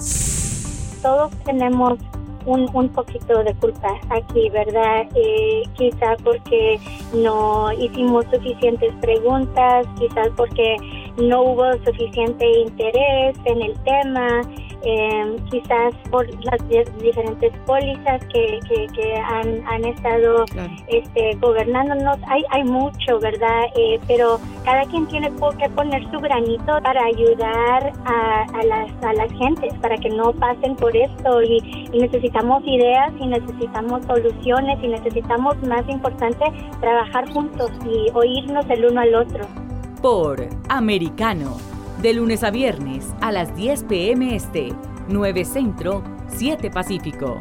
Todos 1.03 1.33
tenemos 1.45 1.99
un, 2.45 2.71
un 2.73 2.89
poquito 2.91 3.43
de 3.43 3.53
culpa 3.55 3.89
aquí, 4.11 4.49
¿verdad? 4.51 5.09
Eh, 5.17 5.63
quizás 5.75 6.23
porque 6.23 6.79
no 7.13 7.73
hicimos 7.73 8.25
suficientes 8.33 8.95
preguntas, 9.01 9.87
quizás 9.99 10.29
porque 10.37 10.77
no 11.19 11.43
hubo 11.43 11.73
suficiente 11.85 12.47
interés 12.61 13.37
en 13.45 13.63
el 13.63 13.75
tema, 13.85 14.43
eh, 14.83 15.37
quizás 15.51 15.95
por 16.11 16.27
las 16.45 16.69
diferentes 17.01 17.53
pólizas 17.67 18.25
que, 18.27 18.61
que, 18.69 19.15
han, 19.17 19.67
han, 19.67 19.85
estado 19.85 20.45
este, 20.89 21.35
gobernándonos. 21.41 22.19
Hay, 22.29 22.43
hay 22.51 22.65
mucho, 22.65 23.19
¿verdad? 23.19 23.65
Eh, 23.77 23.99
pero 24.07 24.39
cada 24.65 24.85
quien 24.85 25.07
tiene 25.09 25.33
que 25.59 25.69
poner 25.71 26.09
su 26.11 26.21
granito 26.21 26.79
para 26.83 27.05
ayudar 27.05 27.93
a, 28.05 28.43
a, 28.43 28.65
las, 28.65 28.91
a 29.03 29.13
las 29.15 29.33
gentes, 29.33 29.75
para 29.81 29.97
que 29.97 30.11
no 30.11 30.33
pasen 30.33 30.77
por 30.77 30.97
esto. 30.97 31.43
Y, 31.43 31.89
y 31.93 31.99
necesitamos 31.99 32.63
ideas 32.67 33.13
y 33.19 33.27
necesitamos 33.27 34.05
soluciones 34.07 34.79
y 34.83 34.89
necesitamos, 34.89 35.57
más 35.63 35.89
importante, 35.89 36.45
trabajar 36.81 37.29
juntos 37.33 37.71
y 37.85 38.11
oírnos 38.15 38.69
el 38.71 38.85
uno 38.85 39.01
al 39.01 39.15
otro 39.15 39.66
por 40.07 40.49
Americano, 40.69 41.57
de 42.01 42.15
lunes 42.15 42.45
a 42.45 42.53
viernes 42.53 43.07
a 43.21 43.33
las 43.33 43.57
10 43.57 43.83
pm 43.89 44.37
este, 44.37 44.69
9 45.09 45.45
Centro, 45.45 46.05
7 46.29 46.71
Pacífico. 46.71 47.41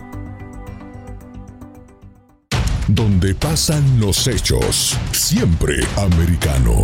Donde 2.87 3.35
pasan 3.35 3.99
los 3.99 4.27
hechos, 4.27 4.97
siempre 5.11 5.75
americano. 5.95 6.83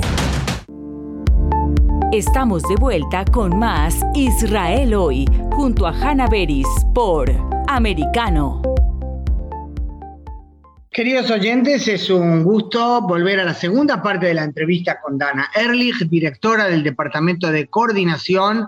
Estamos 2.12 2.62
de 2.70 2.76
vuelta 2.76 3.26
con 3.26 3.58
más 3.58 3.96
Israel 4.14 4.94
hoy, 4.94 5.26
junto 5.52 5.88
a 5.88 6.00
Hannah 6.00 6.28
Beris 6.28 6.68
por 6.94 7.28
Americano. 7.68 8.71
Queridos 10.94 11.32
oyentes, 11.32 11.88
es 11.88 12.10
un 12.10 12.44
gusto 12.44 13.00
volver 13.04 13.40
a 13.40 13.46
la 13.46 13.54
segunda 13.54 14.04
parte 14.04 14.26
de 14.26 14.34
la 14.34 14.44
entrevista 14.44 15.00
con 15.00 15.18
Dana 15.18 15.50
Ehrlich, 15.56 16.00
directora 16.10 16.66
del 16.66 16.84
Departamento 16.84 17.50
de 17.50 17.68
Coordinación 17.68 18.68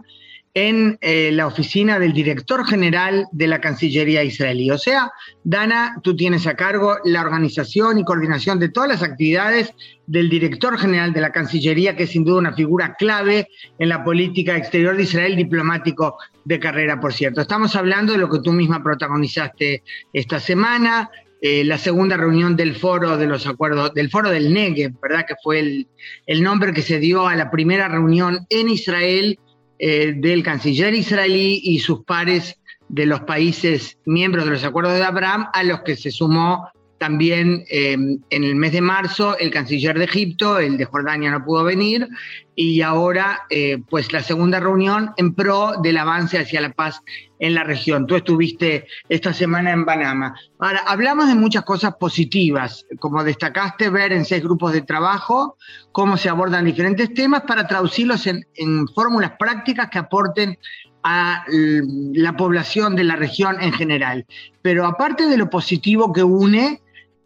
en 0.53 0.97
eh, 1.01 1.31
la 1.33 1.47
oficina 1.47 1.99
del 1.99 2.13
director 2.13 2.65
general 2.65 3.27
de 3.33 3.47
la 3.47 3.59
Cancillería 3.59 4.23
israelí. 4.23 4.71
O 4.71 4.77
sea, 4.77 5.11
Dana, 5.43 5.99
tú 6.01 6.15
tienes 6.15 6.47
a 6.47 6.55
cargo 6.55 6.95
la 7.03 7.21
organización 7.21 7.97
y 7.97 8.05
coordinación 8.05 8.57
de 8.57 8.69
todas 8.69 8.87
las 8.87 9.03
actividades 9.03 9.73
del 10.07 10.29
director 10.29 10.77
general 10.77 11.11
de 11.11 11.19
la 11.19 11.33
Cancillería, 11.33 11.97
que 11.97 12.03
es 12.03 12.11
sin 12.11 12.23
duda 12.23 12.39
una 12.39 12.53
figura 12.53 12.95
clave 12.97 13.49
en 13.79 13.89
la 13.89 14.03
política 14.03 14.55
exterior 14.55 14.95
de 14.95 15.03
Israel, 15.03 15.35
diplomático 15.35 16.17
de 16.45 16.59
carrera, 16.59 17.01
por 17.01 17.11
cierto. 17.13 17.41
Estamos 17.41 17.75
hablando 17.75 18.13
de 18.13 18.19
lo 18.19 18.29
que 18.29 18.39
tú 18.39 18.53
misma 18.53 18.81
protagonizaste 18.81 19.83
esta 20.13 20.39
semana, 20.39 21.09
eh, 21.45 21.65
la 21.65 21.77
segunda 21.77 22.15
reunión 22.15 22.55
del 22.55 22.73
foro 22.73 23.17
de 23.17 23.27
los 23.27 23.45
acuerdos, 23.45 23.93
del 23.93 24.09
foro 24.09 24.29
del 24.29 24.53
Negev, 24.53 24.93
¿verdad? 25.01 25.25
Que 25.27 25.35
fue 25.43 25.59
el, 25.59 25.87
el 26.25 26.41
nombre 26.41 26.71
que 26.71 26.81
se 26.81 26.99
dio 26.99 27.27
a 27.27 27.35
la 27.35 27.51
primera 27.51 27.89
reunión 27.89 28.47
en 28.49 28.69
Israel 28.69 29.37
eh, 29.77 30.13
del 30.15 30.41
canciller 30.41 30.93
israelí 30.93 31.59
y 31.61 31.79
sus 31.79 32.05
pares 32.05 32.57
de 32.87 33.05
los 33.05 33.19
países 33.21 33.97
miembros 34.05 34.45
de 34.45 34.51
los 34.51 34.63
acuerdos 34.63 34.93
de 34.93 35.03
Abraham, 35.03 35.49
a 35.51 35.63
los 35.63 35.81
que 35.81 35.97
se 35.97 36.11
sumó 36.11 36.69
también 36.97 37.65
eh, 37.69 37.93
en 37.93 38.43
el 38.43 38.55
mes 38.55 38.71
de 38.71 38.81
marzo 38.81 39.37
el 39.37 39.51
canciller 39.51 39.97
de 39.97 40.05
Egipto, 40.05 40.59
el 40.59 40.77
de 40.77 40.85
Jordania 40.85 41.31
no 41.31 41.43
pudo 41.43 41.63
venir, 41.63 42.07
y 42.55 42.81
ahora 42.81 43.41
eh, 43.49 43.79
pues 43.89 44.13
la 44.13 44.21
segunda 44.21 44.59
reunión 44.59 45.11
en 45.17 45.33
pro 45.33 45.73
del 45.81 45.97
avance 45.97 46.37
hacia 46.37 46.61
la 46.61 46.71
paz 46.71 47.01
en 47.39 47.55
la 47.55 47.63
región. 47.63 48.07
Tú 48.07 48.15
estuviste 48.15 48.87
esta 49.09 49.33
semana 49.33 49.71
en 49.71 49.85
Panamá. 49.85 50.35
Ahora, 50.59 50.83
hablamos 50.85 51.27
de 51.27 51.35
muchas 51.35 51.63
cosas 51.63 51.95
positivas, 51.99 52.85
como 52.99 53.23
destacaste 53.23 53.89
ver 53.89 54.13
en 54.13 54.23
seis 54.23 54.43
grupos 54.43 54.71
de 54.73 54.81
trabajo 54.81 55.57
cómo 55.91 56.15
se 56.15 56.29
abordan 56.29 56.65
diferentes 56.65 57.13
temas 57.13 57.41
para 57.41 57.67
traducirlos 57.67 58.27
en, 58.27 58.45
en 58.55 58.87
fórmulas 58.87 59.33
prácticas 59.37 59.89
que 59.89 59.99
aporten 59.99 60.57
a 61.03 61.43
la 61.49 62.35
población 62.37 62.95
de 62.95 63.03
la 63.03 63.15
región 63.15 63.61
en 63.61 63.73
general. 63.73 64.25
Pero 64.61 64.85
aparte 64.85 65.27
de 65.27 65.37
lo 65.37 65.49
positivo 65.49 66.13
que 66.13 66.23
une, 66.23 66.81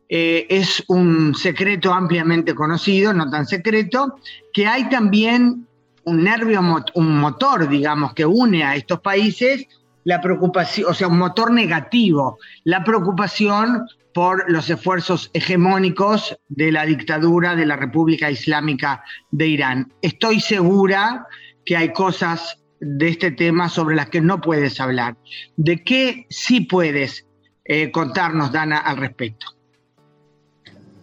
eh, 0.09 0.45
es 0.49 0.83
un 0.87 1.35
secreto 1.35 1.93
ampliamente 1.93 2.55
conocido, 2.55 3.13
no 3.13 3.29
tan 3.29 3.45
secreto, 3.45 4.15
que 4.53 4.65
hay 4.65 4.89
también 4.89 5.67
un 6.05 6.23
nervio, 6.23 6.61
un 6.93 7.19
motor, 7.19 7.67
digamos, 7.67 8.13
que 8.13 8.25
une 8.25 8.63
a 8.63 8.75
estos 8.75 9.01
países, 9.01 9.67
la 10.05 10.21
preocupación, 10.21 10.89
o 10.89 10.93
sea, 10.93 11.09
un 11.09 11.17
motor 11.17 11.51
negativo, 11.51 12.39
la 12.63 12.83
preocupación 12.85 13.85
por 14.13 14.49
los 14.49 14.69
esfuerzos 14.69 15.29
hegemónicos 15.33 16.37
de 16.47 16.71
la 16.71 16.85
dictadura 16.85 17.55
de 17.55 17.65
la 17.65 17.75
República 17.75 18.31
Islámica 18.31 19.03
de 19.31 19.47
Irán. 19.47 19.93
Estoy 20.01 20.39
segura 20.39 21.27
que 21.65 21.75
hay 21.75 21.91
cosas 21.91 22.57
de 22.79 23.09
este 23.09 23.31
tema 23.31 23.67
sobre 23.67 23.97
las 23.97 24.09
que 24.09 24.21
no 24.21 24.39
puedes 24.39 24.79
hablar. 24.79 25.17
¿De 25.57 25.83
qué 25.83 26.25
sí 26.29 26.61
puedes 26.61 27.27
eh, 27.65 27.91
contarnos, 27.91 28.53
Dana, 28.53 28.77
al 28.77 28.97
respecto? 28.97 29.56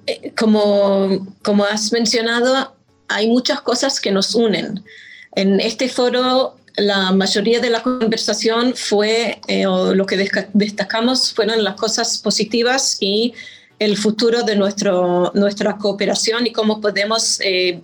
Eh, 0.07 0.33
como, 0.37 1.27
como 1.43 1.65
has 1.65 1.93
mencionado, 1.93 2.75
hay 3.09 3.29
muchas 3.29 3.61
cosas 3.61 4.01
que 4.01 4.11
nos 4.11 4.35
unen. 4.35 4.85
En 5.35 5.61
este 5.61 5.89
foro, 5.89 6.57
la 6.77 7.13
mayoría 7.13 7.61
de 7.61 7.71
la 7.71 7.83
conversación 7.83 8.75
fue, 8.75 9.41
eh, 9.49 9.67
o 9.67 9.95
lo 9.95 10.07
que 10.07 10.31
destacamos 10.53 11.33
fueron 11.33 11.65
las 11.65 11.77
cosas 11.77 12.19
positivas 12.19 12.99
y 13.01 13.35
el 13.79 13.97
futuro 13.97 14.43
de 14.43 14.57
nuestro, 14.57 15.33
nuestra 15.35 15.77
cooperación 15.79 16.47
y 16.47 16.53
cómo 16.53 16.81
podemos 16.81 17.41
eh, 17.41 17.81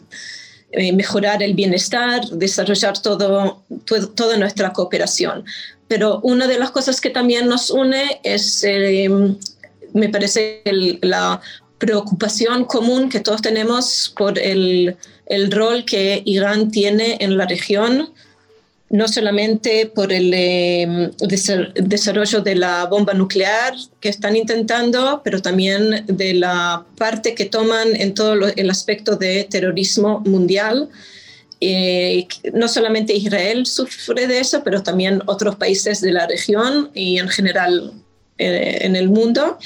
mejorar 0.93 1.43
el 1.43 1.55
bienestar, 1.55 2.25
desarrollar 2.29 2.99
todo, 2.99 3.65
toda 4.15 4.37
nuestra 4.37 4.73
cooperación. 4.73 5.45
Pero 5.89 6.21
una 6.23 6.47
de 6.47 6.59
las 6.59 6.71
cosas 6.71 7.01
que 7.01 7.11
también 7.11 7.49
nos 7.49 7.71
une 7.71 8.21
es, 8.23 8.65
me 9.93 10.09
parece, 10.09 10.63
la 11.03 11.41
preocupación 11.81 12.67
común 12.67 13.09
que 13.09 13.21
todos 13.21 13.41
tenemos 13.43 14.13
por 14.17 14.39
el, 14.39 14.97
el 15.27 15.51
rol 15.51 15.85
que 15.85 16.23
Irán 16.27 16.71
tiene 16.71 17.17
en 17.21 17.37
la 17.39 17.47
región, 17.47 18.13
no 18.91 19.09
solamente 19.09 19.87
por 19.87 20.13
el 20.13 20.33
em, 20.35 21.11
desarrollo 21.75 22.41
de 22.43 22.55
la 22.57 22.85
bomba 22.85 23.15
nuclear 23.15 23.75
que 23.99 24.11
están 24.11 24.37
intentando, 24.37 25.23
pero 25.25 25.41
también 25.41 26.05
de 26.07 26.35
la 26.35 26.85
parte 26.99 27.35
que 27.35 27.47
toman 27.47 27.97
en 27.97 28.15
todo 28.15 28.35
el 28.35 28.69
aspecto 28.69 29.17
de 29.17 29.45
terrorismo 29.45 30.21
mundial. 30.21 30.91
Eh, 31.63 32.27
no 32.53 32.69
solamente 32.69 33.15
Israel 33.15 33.65
sufre 33.65 34.27
de 34.27 34.41
eso, 34.41 34.63
pero 34.65 34.83
también 34.83 35.23
otros 35.27 35.57
países 35.57 36.01
de 36.01 36.13
la 36.13 36.27
región 36.27 36.91
y 36.95 37.19
en 37.19 37.29
general 37.29 37.93
eh, 38.39 38.79
en 38.81 38.97
el 38.97 39.09
mundo. 39.09 39.59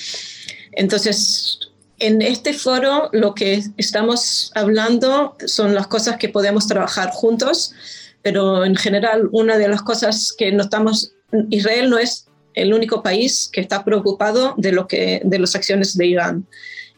Entonces, 0.72 1.60
en 1.98 2.22
este 2.22 2.52
foro 2.52 3.08
lo 3.12 3.34
que 3.34 3.62
estamos 3.76 4.50
hablando 4.54 5.36
son 5.46 5.74
las 5.74 5.86
cosas 5.86 6.16
que 6.16 6.28
podemos 6.28 6.66
trabajar 6.66 7.10
juntos, 7.10 7.72
pero 8.22 8.64
en 8.64 8.76
general 8.76 9.28
una 9.32 9.58
de 9.58 9.68
las 9.68 9.82
cosas 9.82 10.34
que 10.36 10.50
notamos, 10.52 11.12
Israel 11.50 11.90
no 11.90 11.98
es 11.98 12.26
el 12.54 12.72
único 12.72 13.02
país 13.02 13.50
que 13.52 13.60
está 13.60 13.84
preocupado 13.84 14.54
de 14.56 14.72
lo 14.72 14.86
que 14.86 15.20
de 15.24 15.38
las 15.38 15.54
acciones 15.54 15.96
de 15.96 16.06
Irán 16.06 16.46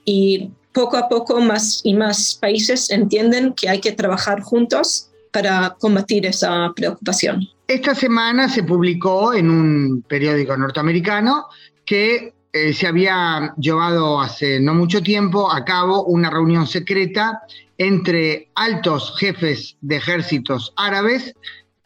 y 0.04 0.50
poco 0.72 0.96
a 0.98 1.09
poco 1.09 1.40
más 1.40 1.80
y 1.85 1.94
más 1.94 2.35
países 2.35 2.90
entienden 2.90 3.54
que 3.54 3.68
hay 3.68 3.80
que 3.80 3.92
trabajar 3.92 4.40
juntos 4.42 5.11
para 5.32 5.76
combatir 5.80 6.26
esa 6.26 6.72
preocupación. 6.76 7.48
Esta 7.66 7.94
semana 7.94 8.48
se 8.48 8.62
publicó 8.62 9.35
en 9.35 9.50
un 9.50 10.02
periódico 10.02 10.56
norteamericano 10.56 11.46
que 11.85 12.32
eh, 12.57 12.73
se 12.73 12.87
había 12.87 13.55
llevado 13.59 14.21
hace 14.21 14.61
no 14.61 14.73
mucho 14.73 15.03
tiempo 15.03 15.53
a 15.53 15.64
cabo 15.64 16.05
una 16.05 16.31
reunión 16.31 16.66
secreta 16.66 17.42
entre 17.77 18.49
altos 18.55 19.14
jefes 19.19 19.77
de 19.83 19.97
ejércitos 19.97 20.73
árabes 20.77 21.35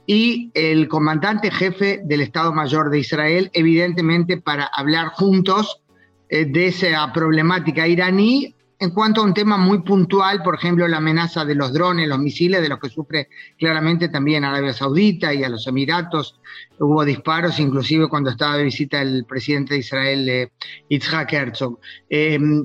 y 0.06 0.52
el 0.54 0.86
comandante 0.86 1.50
jefe 1.50 2.02
del 2.04 2.20
Estado 2.20 2.52
Mayor 2.52 2.90
de 2.90 3.00
Israel, 3.00 3.50
evidentemente 3.52 4.36
para 4.36 4.64
hablar 4.64 5.08
juntos 5.08 5.80
eh, 6.28 6.44
de 6.44 6.66
esa 6.68 7.12
problemática 7.12 7.88
iraní 7.88 8.54
en 8.80 8.90
cuanto 8.90 9.20
a 9.20 9.24
un 9.24 9.34
tema 9.34 9.58
muy 9.58 9.82
puntual, 9.82 10.42
por 10.42 10.54
ejemplo, 10.54 10.88
la 10.88 10.96
amenaza 10.96 11.44
de 11.44 11.54
los 11.54 11.70
drones, 11.74 12.08
los 12.08 12.18
misiles, 12.18 12.62
de 12.62 12.68
los 12.70 12.80
que 12.80 12.88
sufre 12.88 13.28
claramente 13.58 14.08
también 14.08 14.42
Arabia 14.42 14.72
Saudita 14.72 15.34
y 15.34 15.44
a 15.44 15.50
los 15.50 15.66
Emiratos. 15.66 16.40
Hubo 16.78 17.04
disparos, 17.04 17.60
inclusive 17.60 18.08
cuando 18.08 18.30
estaba 18.30 18.56
de 18.56 18.64
visita 18.64 19.02
el 19.02 19.26
presidente 19.26 19.74
de 19.74 19.80
Israel, 19.80 20.28
eh, 20.30 20.52
Yitzhak 20.88 21.30
Herzog. 21.30 21.78
Em, 22.08 22.64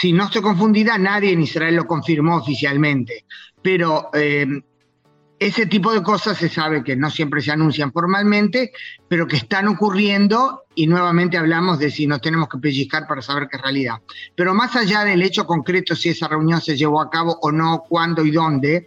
si 0.00 0.12
no 0.12 0.26
estoy 0.26 0.40
confundida, 0.40 0.96
nadie 0.98 1.32
en 1.32 1.42
Israel 1.42 1.74
lo 1.74 1.86
confirmó 1.86 2.36
oficialmente, 2.36 3.24
pero 3.60 4.10
em, 4.14 4.62
ese 5.38 5.66
tipo 5.66 5.92
de 5.92 6.02
cosas 6.02 6.38
se 6.38 6.48
sabe 6.48 6.84
que 6.84 6.96
no 6.96 7.10
siempre 7.10 7.42
se 7.42 7.50
anuncian 7.50 7.92
formalmente, 7.92 8.72
pero 9.08 9.26
que 9.26 9.36
están 9.36 9.68
ocurriendo 9.68 10.62
y 10.74 10.86
nuevamente 10.86 11.36
hablamos 11.36 11.78
de 11.78 11.90
si 11.90 12.06
nos 12.06 12.20
tenemos 12.20 12.48
que 12.48 12.58
pellizcar 12.58 13.06
para 13.06 13.20
saber 13.20 13.48
qué 13.50 13.56
es 13.56 13.62
realidad. 13.62 13.96
Pero 14.36 14.54
más 14.54 14.76
allá 14.76 15.04
del 15.04 15.22
hecho 15.22 15.46
concreto, 15.46 15.96
si 15.96 16.10
esa 16.10 16.28
reunión 16.28 16.60
se 16.60 16.76
llevó 16.76 17.00
a 17.00 17.10
cabo 17.10 17.38
o 17.42 17.50
no, 17.50 17.82
cuándo 17.88 18.24
y 18.24 18.30
dónde, 18.30 18.86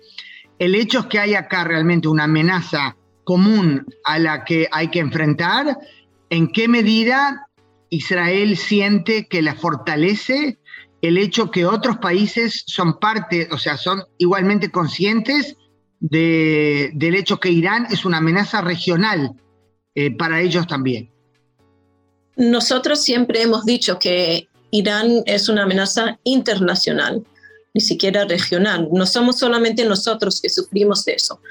el 0.57 0.73
hecho 0.75 0.99
es 0.99 1.05
que 1.07 1.19
hay 1.19 1.35
acá 1.35 1.63
realmente 1.63 2.07
una 2.07 2.23
amenaza 2.23 2.95
común 3.23 3.85
a 4.05 4.17
la 4.17 4.45
que 4.45 4.67
hay 4.71 4.87
que 4.87 4.99
enfrentar, 4.99 5.77
en 6.29 6.47
qué 6.47 6.67
medida 6.67 7.47
Israel 7.89 8.57
siente 8.57 9.27
que 9.27 9.41
la 9.41 9.53
fortalece 9.53 10.59
el 11.01 11.17
hecho 11.17 11.51
que 11.51 11.65
otros 11.65 11.97
países 11.97 12.63
son 12.65 12.99
parte, 12.99 13.47
o 13.51 13.57
sea, 13.57 13.77
son 13.77 14.03
igualmente 14.17 14.71
conscientes 14.71 15.55
del 15.99 17.15
hecho 17.15 17.39
que 17.39 17.49
Irán 17.49 17.87
es 17.89 18.05
una 18.05 18.17
amenaza 18.17 18.61
regional 18.61 19.33
eh, 19.95 20.15
para 20.15 20.41
ellos 20.41 20.67
también. 20.67 21.11
Nosotros 22.35 23.01
siempre 23.01 23.41
hemos 23.41 23.65
dicho 23.65 23.97
que 23.97 24.47
Irán 24.71 25.23
es 25.25 25.49
una 25.49 25.63
amenaza 25.63 26.19
internacional, 26.23 27.23
ni 27.73 27.81
siquiera 27.81 28.25
regional. 28.25 28.89
No 28.91 29.05
somos 29.05 29.39
solamente 29.39 29.85
nosotros 29.85 30.39
que 30.39 30.49
sufrimos 30.49 31.03
de 31.05 31.13
eso, 31.13 31.41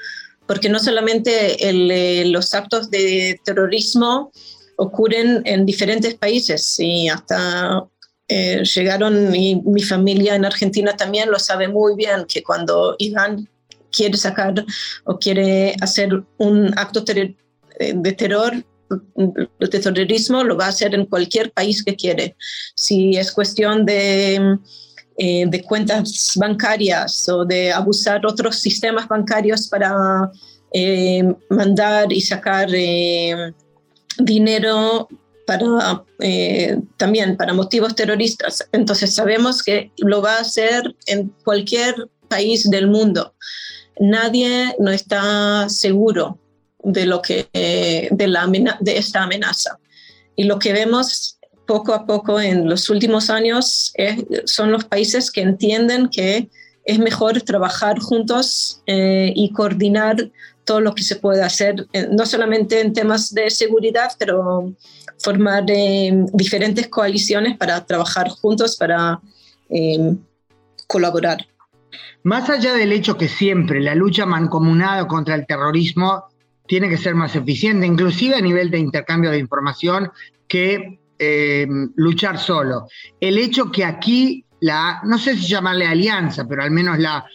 porque 0.45 0.69
no 0.69 0.79
solamente 0.79 1.69
eh, 1.69 2.25
los 2.27 2.53
actos 2.53 2.89
de 2.89 3.39
terrorismo 3.43 4.31
ocurren 4.77 5.41
en 5.45 5.65
diferentes 5.65 6.15
países 6.15 6.79
y 6.79 7.09
hasta 7.09 7.83
eh, 8.29 8.63
llegaron, 8.63 9.35
y 9.35 9.61
mi 9.65 9.81
familia 9.81 10.35
en 10.35 10.45
Argentina 10.45 10.95
también 10.95 11.31
lo 11.31 11.39
sabe 11.39 11.67
muy 11.67 11.95
bien, 11.95 12.25
que 12.27 12.43
cuando 12.43 12.95
Irán 12.99 13.49
quiere 13.97 14.17
sacar 14.17 14.53
o 15.05 15.17
quiere 15.17 15.75
hacer 15.81 16.09
un 16.37 16.71
acto 16.77 17.03
eh, 17.07 17.33
de 17.95 18.11
terror, 18.13 18.53
de 19.59 19.67
terrorismo, 19.67 20.43
lo 20.43 20.55
va 20.55 20.65
a 20.65 20.69
hacer 20.69 20.93
en 20.93 21.05
cualquier 21.05 21.51
país 21.51 21.83
que 21.83 21.95
quiere. 21.95 22.35
Si 22.75 23.17
es 23.17 23.31
cuestión 23.31 23.85
de, 23.85 24.57
eh, 25.17 25.45
de 25.47 25.63
cuentas 25.63 26.33
bancarias 26.35 27.27
o 27.27 27.43
de 27.43 27.71
abusar 27.71 28.25
otros 28.25 28.57
sistemas 28.57 29.07
bancarios 29.07 29.67
para 29.67 30.31
eh, 30.71 31.23
mandar 31.49 32.13
y 32.13 32.21
sacar 32.21 32.69
dinero 34.19 35.07
también 36.97 37.37
para 37.37 37.53
motivos 37.53 37.95
terroristas. 37.95 38.67
Entonces 38.73 39.15
sabemos 39.15 39.63
que 39.63 39.91
lo 39.97 40.21
va 40.21 40.35
a 40.35 40.41
hacer 40.41 40.93
en 41.05 41.33
cualquier 41.43 41.95
país 42.27 42.69
del 42.69 42.87
mundo. 42.87 43.33
Nadie 43.99 44.75
no 44.79 44.91
está 44.91 45.69
seguro 45.69 46.37
de, 46.83 47.05
lo 47.05 47.21
que, 47.21 47.47
de, 47.53 48.27
la, 48.27 48.47
de 48.79 48.97
esta 48.97 49.23
amenaza. 49.23 49.79
Y 50.35 50.43
lo 50.43 50.59
que 50.59 50.73
vemos 50.73 51.37
poco 51.65 51.93
a 51.93 52.05
poco 52.05 52.39
en 52.39 52.69
los 52.69 52.89
últimos 52.89 53.29
años 53.29 53.93
son 54.45 54.71
los 54.71 54.85
países 54.85 55.29
que 55.31 55.41
entienden 55.41 56.09
que 56.09 56.49
es 56.87 56.99
mejor 56.99 57.41
trabajar 57.41 57.99
juntos 57.99 58.81
eh, 58.87 59.33
y 59.35 59.51
coordinar 59.51 60.31
todo 60.63 60.79
lo 60.79 60.95
que 60.95 61.03
se 61.03 61.17
puede 61.17 61.43
hacer, 61.43 61.85
eh, 61.91 62.07
no 62.09 62.25
solamente 62.25 62.79
en 62.79 62.93
temas 62.93 63.33
de 63.33 63.49
seguridad, 63.49 64.11
pero 64.17 64.73
formar 65.19 65.65
eh, 65.67 66.25
diferentes 66.33 66.87
coaliciones 66.87 67.57
para 67.57 67.85
trabajar 67.85 68.29
juntos, 68.29 68.77
para 68.77 69.19
colaborar. 70.87 71.45
Más 72.23 72.49
allá 72.49 72.73
del 72.73 72.91
hecho 72.91 73.17
que 73.17 73.27
siempre 73.27 73.79
la 73.79 73.95
lucha 73.95 74.25
mancomunada 74.25 75.07
contra 75.07 75.35
el 75.35 75.45
terrorismo 75.45 76.25
tiene 76.67 76.89
que 76.89 76.97
ser 76.97 77.15
más 77.15 77.35
eficiente, 77.35 77.85
inclusive 77.85 78.35
a 78.35 78.41
nivel 78.41 78.69
de 78.69 78.79
intercambio 78.79 79.31
de 79.31 79.39
información, 79.39 80.11
que 80.47 80.99
eh, 81.19 81.67
luchar 81.95 82.37
solo. 82.37 82.87
El 83.19 83.37
hecho 83.37 83.71
que 83.71 83.85
aquí 83.85 84.45
la, 84.59 85.01
no 85.03 85.17
sé 85.17 85.35
si 85.35 85.47
llamarle 85.47 85.87
alianza, 85.87 86.47
pero 86.47 86.63
al 86.63 86.71
menos 86.71 86.99
la, 86.99 87.25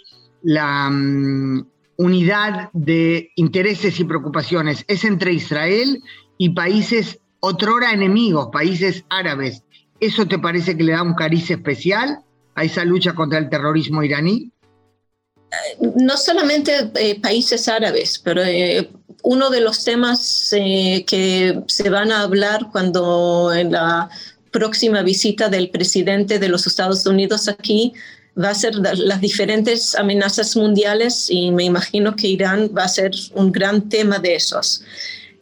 la 0.42 0.90
mm, 0.90 1.66
unidad 1.96 2.70
de 2.72 3.30
intereses 3.36 3.98
y 4.00 4.04
preocupaciones 4.04 4.84
es 4.88 5.04
entre 5.04 5.32
Israel 5.32 6.02
y 6.38 6.50
países 6.50 7.20
otrora 7.40 7.92
enemigos, 7.92 8.48
países 8.52 9.04
árabes. 9.08 9.64
¿Eso 10.00 10.26
te 10.26 10.38
parece 10.38 10.76
que 10.76 10.84
le 10.84 10.92
da 10.92 11.02
un 11.02 11.14
cariz 11.14 11.50
especial 11.50 12.20
a 12.54 12.64
esa 12.64 12.84
lucha 12.84 13.14
contra 13.14 13.38
el 13.38 13.48
terrorismo 13.48 14.02
iraní? 14.02 14.52
no 15.96 16.16
solamente 16.16 16.90
eh, 16.94 17.20
países 17.20 17.68
árabes, 17.68 18.18
pero 18.22 18.42
eh, 18.42 18.88
uno 19.22 19.50
de 19.50 19.60
los 19.60 19.84
temas 19.84 20.52
eh, 20.52 21.04
que 21.06 21.60
se 21.66 21.90
van 21.90 22.10
a 22.10 22.22
hablar 22.22 22.68
cuando 22.72 23.52
en 23.52 23.72
la 23.72 24.08
próxima 24.50 25.02
visita 25.02 25.48
del 25.48 25.70
presidente 25.70 26.38
de 26.38 26.48
los 26.48 26.66
Estados 26.66 27.06
Unidos 27.06 27.48
aquí 27.48 27.92
va 28.38 28.50
a 28.50 28.54
ser 28.54 28.74
las 28.74 29.20
diferentes 29.20 29.94
amenazas 29.94 30.56
mundiales 30.56 31.28
y 31.28 31.50
me 31.50 31.64
imagino 31.64 32.16
que 32.16 32.28
Irán 32.28 32.70
va 32.76 32.84
a 32.84 32.88
ser 32.88 33.12
un 33.34 33.52
gran 33.52 33.88
tema 33.88 34.18
de 34.18 34.36
esos. 34.36 34.82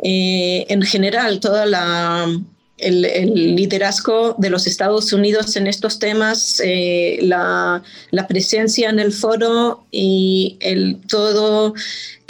en 0.02 0.82
general, 0.82 1.38
toda 1.38 1.66
la 1.66 2.26
el, 2.80 3.54
liderazgo 3.56 4.34
de 4.38 4.50
los 4.50 4.66
Estados 4.66 5.12
Unidos 5.12 5.56
en 5.56 5.66
estos 5.66 5.98
temas, 5.98 6.60
eh, 6.64 7.18
la, 7.22 7.82
presencia 8.28 8.90
en 8.90 8.98
el 8.98 9.12
foro 9.12 9.84
y 9.90 10.56
el, 10.60 11.00
todo 11.08 11.74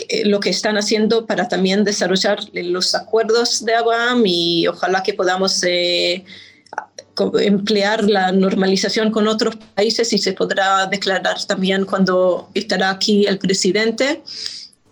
eh, 0.08 0.24
lo 0.24 0.40
que 0.40 0.50
están 0.50 0.76
haciendo 0.76 1.26
para 1.26 1.48
también 1.48 1.84
desarrollar 1.84 2.40
los 2.52 2.94
acuerdos 2.94 3.64
de 3.64 3.74
Abraham 3.74 4.22
y 4.26 4.66
ojalá 4.66 5.02
que 5.02 5.14
podamos 5.14 5.62
eh, 5.64 6.24
emplear 7.40 8.04
la 8.04 8.32
normalización 8.32 9.10
con 9.10 9.28
otros 9.28 9.56
países 9.74 10.12
y 10.12 10.18
se 10.18 10.32
podrá 10.32 10.86
declarar 10.86 11.44
también 11.44 11.84
cuando 11.84 12.48
estará 12.54 12.90
aquí 12.90 13.26
el 13.26 13.38
presidente 13.38 14.22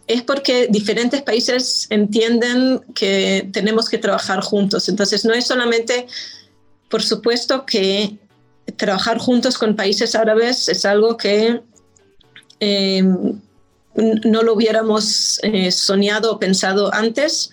es 0.09 0.23
porque 0.23 0.69
diferentes 0.71 1.23
países 1.23 1.87
entienden 1.91 2.81
que 2.95 3.49
tenemos 3.53 3.89
que 3.89 3.99
trabajar 3.99 4.41
juntos. 4.41 4.89
Entonces, 4.89 5.25
no 5.25 5.35
es 5.35 5.47
solamente, 5.47 6.07
por 6.89 7.03
supuesto, 7.03 7.67
que 7.67 8.19
trabajar 8.77 9.19
juntos 9.19 9.59
con 9.59 9.77
países 9.77 10.15
árabes 10.15 10.69
es 10.69 10.85
algo 10.85 11.17
que 11.17 11.61
eh, 12.61 13.03
no 13.95 14.43
lo 14.43 14.55
hubiéramos 14.55 15.41
eh, 15.43 15.71
soñado 15.71 16.33
o 16.33 16.39
pensado 16.39 16.93
antes, 16.95 17.51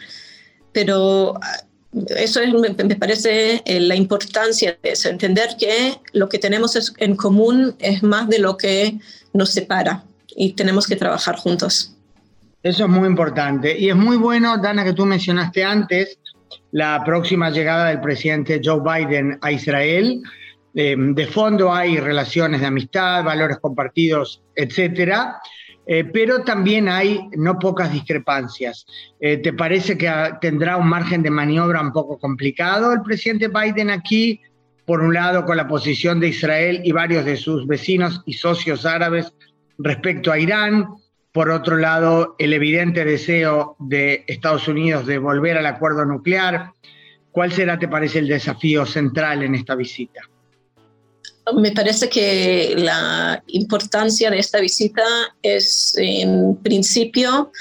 pero 0.71 1.39
eso 2.09 2.41
me, 2.57 2.95
parece 2.95 3.61
eh, 3.65 3.79
la 3.79 3.95
importancia 3.95 4.77
de 4.81 4.91
eso, 4.91 5.09
entender 5.09 5.55
que 5.57 5.99
lo 6.13 6.29
que 6.29 6.39
tenemos 6.39 6.93
en 6.97 7.15
común 7.15 7.75
es 7.79 8.03
más 8.03 8.27
de 8.29 8.39
lo 8.39 8.57
que 8.57 8.99
nos 9.33 9.49
separa 9.49 10.03
y 10.35 10.53
tenemos 10.53 10.87
que 10.87 10.95
trabajar 10.95 11.37
juntos. 11.37 11.94
Eso 12.65 12.85
es 12.85 12.89
muy 12.89 13.07
importante. 13.07 13.77
Y 13.77 13.89
es 13.89 13.95
muy 13.95 14.17
bueno, 14.17 14.57
Dana, 14.57 14.83
que 14.83 14.93
tú 14.93 15.05
mencionaste 15.05 15.63
antes 15.63 16.17
la 16.71 17.03
próxima 17.03 17.51
llegada 17.51 17.89
del 17.89 18.01
presidente 18.01 18.59
Joe 18.63 18.81
Biden 18.81 19.37
a 19.43 19.51
Israel. 19.51 20.23
Eh, 20.73 20.95
de 20.97 21.27
fondo 21.27 21.71
hay 21.71 21.99
relaciones 21.99 22.61
de 22.61 22.65
amistad, 22.65 23.23
valores 23.23 23.59
compartidos, 23.59 24.41
etcétera. 24.55 25.39
Eh, 25.85 26.05
pero 26.05 26.41
también 26.41 26.89
hay 26.89 27.29
no 27.37 27.59
pocas 27.59 27.93
discrepancias. 27.93 28.87
Eh, 29.19 29.37
¿Te 29.37 29.53
parece 29.53 29.95
que 29.95 30.11
tendrá 30.41 30.77
un 30.77 30.87
margen 30.87 31.21
de 31.21 31.29
maniobra 31.29 31.79
un 31.81 31.93
poco 31.93 32.17
complicado 32.17 32.93
el 32.93 33.03
presidente 33.03 33.47
Biden 33.47 33.91
aquí? 33.91 34.41
Por 34.87 35.01
un 35.01 35.13
lado, 35.13 35.45
con 35.45 35.57
la 35.57 35.67
posición 35.67 36.19
de 36.19 36.29
Israel 36.29 36.81
y 36.83 36.91
varios 36.91 37.25
de 37.25 37.37
sus 37.37 37.67
vecinos 37.67 38.23
y 38.25 38.33
socios 38.33 38.87
árabes 38.87 39.31
respecto 39.77 40.31
a 40.31 40.39
Irán, 40.39 40.87
por 41.35 41.51
otro 41.51 41.75
lado, 41.75 42.37
el 42.39 42.53
evidente 42.53 43.03
deseo 43.03 43.75
de 43.77 44.23
Estados 44.25 44.69
Unidos 44.69 45.05
de 45.05 45.17
volver 45.17 45.57
al 45.57 45.65
acuerdo 45.65 46.05
nuclear. 46.05 46.71
¿Cuál 47.33 47.51
será, 47.51 47.77
te 47.77 47.89
parece, 47.89 48.19
el 48.19 48.29
desafío 48.29 48.85
central 48.85 49.43
en 49.43 49.53
esta 49.53 49.75
visita? 49.75 50.21
Me 51.53 51.73
parece 51.73 52.07
que 52.07 52.75
la 52.77 53.43
importancia 53.47 54.31
de 54.31 54.39
esta 54.39 54.61
visita 54.61 55.03
es, 55.43 55.95
en 55.97 56.55
principio, 56.55 57.51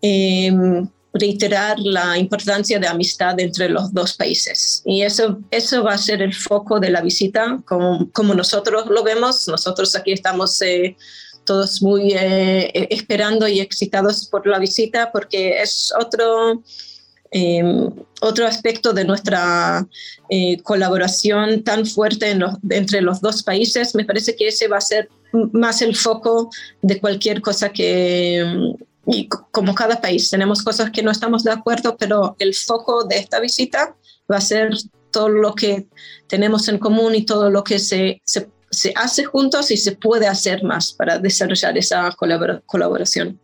em, 0.00 0.88
reiterar 1.14 1.78
la 1.78 2.18
importancia 2.18 2.80
de 2.80 2.88
amistad 2.88 3.38
entre 3.38 3.68
los 3.68 3.94
dos 3.94 4.14
países. 4.14 4.82
Y 4.84 5.02
eso, 5.02 5.38
eso 5.52 5.84
va 5.84 5.94
a 5.94 5.98
ser 5.98 6.22
el 6.22 6.34
foco 6.34 6.80
de 6.80 6.90
la 6.90 7.00
visita, 7.02 7.60
como, 7.66 8.10
como 8.10 8.34
nosotros 8.34 8.86
lo 8.90 9.04
vemos. 9.04 9.46
Nosotros 9.46 9.94
aquí 9.94 10.10
estamos 10.10 10.60
eh, 10.60 10.96
todos 11.44 11.82
muy 11.82 12.12
eh, 12.12 12.70
eh, 12.74 12.88
esperando 12.90 13.48
y 13.48 13.60
excitados 13.60 14.26
por 14.26 14.46
la 14.46 14.58
visita 14.58 15.10
porque 15.12 15.60
es 15.60 15.92
otro, 15.98 16.62
em, 17.30 17.90
otro 18.20 18.46
aspecto 18.46 18.92
de 18.92 19.04
nuestra 19.04 19.86
eh, 20.30 20.60
colaboración 20.62 21.62
tan 21.62 21.86
fuerte 21.86 22.36
entre 22.70 23.00
los 23.00 23.20
dos 23.20 23.42
países. 23.42 23.94
Me 23.94 24.04
parece 24.04 24.36
que 24.36 24.48
ese 24.48 24.68
va 24.68 24.78
a 24.78 24.80
ser 24.80 25.08
más 25.52 25.82
el 25.82 25.96
foco 25.96 26.50
de 26.80 27.00
cualquier 27.00 27.40
cosa 27.40 27.70
que... 27.70 28.74
Y 29.04 29.28
como 29.28 29.74
cada 29.74 30.00
país, 30.00 30.30
tenemos 30.30 30.62
cosas 30.62 30.92
que 30.92 31.02
no 31.02 31.10
estamos 31.10 31.42
de 31.42 31.50
acuerdo, 31.50 31.96
pero 31.96 32.36
el 32.38 32.54
foco 32.54 33.02
de 33.02 33.16
esta 33.16 33.40
visita 33.40 33.96
va 34.30 34.36
a 34.36 34.40
ser 34.40 34.70
todo 35.10 35.28
lo 35.28 35.56
que 35.56 35.88
tenemos 36.28 36.68
en 36.68 36.78
común 36.78 37.16
y 37.16 37.26
todo 37.26 37.50
lo 37.50 37.64
que 37.64 37.80
se, 37.80 38.22
se 38.24 38.48
se 38.72 38.92
hace 38.96 39.24
juntos 39.24 39.70
y 39.70 39.76
se 39.76 39.92
puede 39.92 40.26
hacer 40.26 40.64
más 40.64 40.92
para 40.92 41.18
desarrollar 41.18 41.76
esa 41.76 42.10
colaboración. 42.66 43.38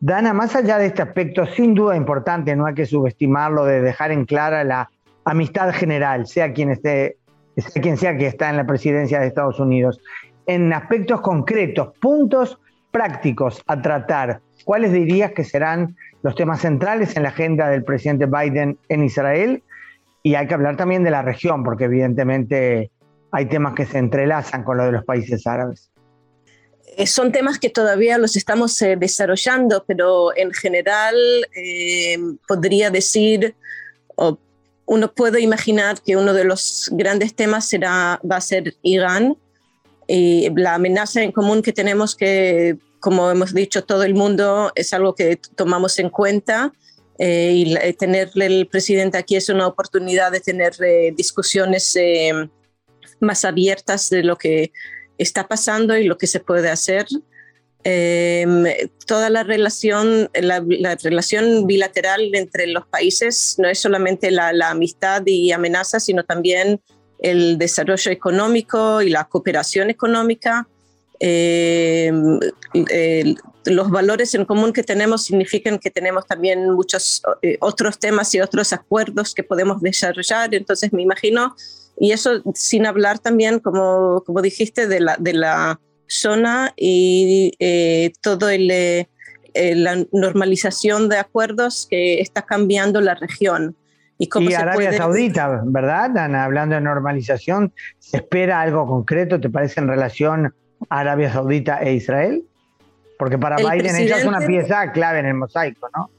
Dana, 0.00 0.34
más 0.34 0.54
allá 0.54 0.76
de 0.76 0.86
este 0.86 1.02
aspecto 1.02 1.46
sin 1.46 1.74
duda 1.74 1.96
importante, 1.96 2.54
no 2.54 2.66
hay 2.66 2.74
que 2.74 2.84
subestimarlo, 2.84 3.64
de 3.64 3.80
dejar 3.80 4.10
en 4.10 4.26
clara 4.26 4.64
la 4.64 4.90
amistad 5.24 5.72
general, 5.72 6.26
sea 6.26 6.52
quien 6.52 6.70
esté, 6.70 7.16
sea 7.56 7.80
quien 7.80 7.96
sea 7.96 8.18
que 8.18 8.26
está 8.26 8.50
en 8.50 8.56
la 8.56 8.66
presidencia 8.66 9.20
de 9.20 9.28
Estados 9.28 9.58
Unidos, 9.60 10.00
en 10.46 10.72
aspectos 10.72 11.20
concretos, 11.20 11.96
puntos 12.00 12.58
prácticos 12.90 13.62
a 13.66 13.80
tratar, 13.80 14.40
¿cuáles 14.64 14.92
dirías 14.92 15.32
que 15.32 15.44
serán 15.44 15.96
los 16.22 16.34
temas 16.34 16.60
centrales 16.60 17.16
en 17.16 17.22
la 17.22 17.30
agenda 17.30 17.68
del 17.68 17.84
presidente 17.84 18.26
Biden 18.26 18.78
en 18.88 19.04
Israel? 19.04 19.62
Y 20.22 20.34
hay 20.34 20.46
que 20.46 20.54
hablar 20.54 20.76
también 20.76 21.04
de 21.04 21.10
la 21.10 21.22
región, 21.22 21.64
porque 21.64 21.84
evidentemente 21.84 22.90
hay 23.34 23.46
temas 23.46 23.74
que 23.74 23.84
se 23.84 23.98
entrelazan 23.98 24.62
con 24.62 24.76
lo 24.76 24.84
de 24.84 24.92
los 24.92 25.04
países 25.04 25.44
árabes. 25.44 25.90
Eh, 26.96 27.06
son 27.08 27.32
temas 27.32 27.58
que 27.58 27.68
todavía 27.68 28.16
los 28.16 28.36
estamos 28.36 28.80
eh, 28.80 28.94
desarrollando, 28.96 29.84
pero 29.88 30.36
en 30.36 30.52
general 30.52 31.16
eh, 31.56 32.16
podría 32.46 32.90
decir, 32.90 33.56
o 34.14 34.38
uno 34.86 35.12
puede 35.12 35.40
imaginar 35.40 36.00
que 36.00 36.16
uno 36.16 36.32
de 36.32 36.44
los 36.44 36.90
grandes 36.92 37.34
temas 37.34 37.68
será, 37.68 38.20
va 38.30 38.36
a 38.36 38.40
ser 38.40 38.76
Irán 38.82 39.36
y 40.06 40.48
la 40.54 40.74
amenaza 40.74 41.20
en 41.20 41.32
común 41.32 41.60
que 41.60 41.72
tenemos 41.72 42.14
que, 42.14 42.78
como 43.00 43.32
hemos 43.32 43.52
dicho 43.52 43.82
todo 43.82 44.04
el 44.04 44.14
mundo, 44.14 44.70
es 44.76 44.92
algo 44.92 45.16
que 45.16 45.40
tomamos 45.56 45.98
en 45.98 46.10
cuenta 46.10 46.72
eh, 47.18 47.52
y 47.52 47.74
eh, 47.74 47.94
tenerle 47.94 48.46
el 48.46 48.68
presidente 48.68 49.18
aquí 49.18 49.34
es 49.34 49.48
una 49.48 49.66
oportunidad 49.66 50.30
de 50.30 50.40
tener 50.40 50.74
discusiones 51.16 51.96
más 53.20 53.44
abiertas 53.44 54.10
de 54.10 54.22
lo 54.22 54.36
que 54.36 54.72
está 55.18 55.46
pasando 55.46 55.96
y 55.96 56.04
lo 56.04 56.18
que 56.18 56.26
se 56.26 56.40
puede 56.40 56.70
hacer. 56.70 57.06
toda 59.06 59.28
la 59.28 59.42
relación, 59.42 60.30
la, 60.34 60.60
relación 61.02 61.66
bilateral 61.66 62.34
entre 62.34 62.66
los 62.66 62.86
países 62.86 63.56
no 63.58 63.68
es 63.68 63.78
solamente 63.78 64.30
la, 64.30 64.52
la 64.52 64.70
amistad 64.70 65.22
y 65.26 65.52
amenaza, 65.52 66.00
sino 66.00 66.24
también 66.24 66.80
el 67.18 67.58
desarrollo 67.58 68.10
económico 68.10 69.02
y 69.02 69.10
la 69.10 69.24
cooperación 69.24 69.90
económica. 69.90 70.66
Eh, 71.20 72.12
los 73.66 73.90
valores 73.90 74.34
en 74.34 74.44
común 74.44 74.72
que 74.72 74.82
tenemos 74.82 75.24
significan 75.24 75.78
que 75.78 75.90
tenemos 75.90 76.26
también 76.26 76.70
muchos 76.70 77.22
eh, 77.40 77.56
otros 77.60 77.98
temas 77.98 78.34
y 78.34 78.40
otros 78.40 78.72
acuerdos 78.72 79.34
que 79.34 79.42
podemos 79.42 79.80
desarrollar. 79.80 80.54
Entonces 80.54 80.92
me 80.92 81.02
imagino, 81.02 81.56
y 81.98 82.12
eso 82.12 82.42
sin 82.54 82.86
hablar 82.86 83.18
también, 83.18 83.58
como, 83.58 84.22
como 84.24 84.42
dijiste, 84.42 84.86
de 84.86 85.00
la, 85.00 85.16
de 85.18 85.34
la 85.34 85.80
zona 86.06 86.72
y 86.76 87.52
eh, 87.58 88.12
todo 88.20 88.48
el, 88.48 88.68
la 89.54 90.04
normalización 90.12 91.08
de 91.08 91.18
acuerdos 91.18 91.86
que 91.88 92.20
está 92.20 92.42
cambiando 92.42 93.00
la 93.00 93.14
región. 93.14 93.76
Y, 94.18 94.54
Arabia 94.54 94.92
Saudita, 94.92 95.62
¿verdad? 95.64 96.16
Hablando 96.36 96.76
de 96.76 96.80
normalización, 96.80 97.72
¿se 97.98 98.18
espera 98.18 98.60
algo 98.60 98.86
concreto, 98.86 99.40
te 99.40 99.50
parece, 99.50 99.80
en 99.80 99.88
relación 99.88 100.54
a 100.88 101.00
Arabia 101.00 101.32
Saudita 101.32 101.78
e 101.82 101.94
Israel? 101.94 102.44
Porque 103.18 103.38
para 103.38 103.56
Biden 103.56 103.96
ella 103.96 104.18
es 104.18 104.24
una 104.24 104.40
pieza 104.40 104.92
clave 104.92 105.18
en 105.20 105.26
el 105.26 105.34
mosaico, 105.34 105.88
¿no? 105.96 106.10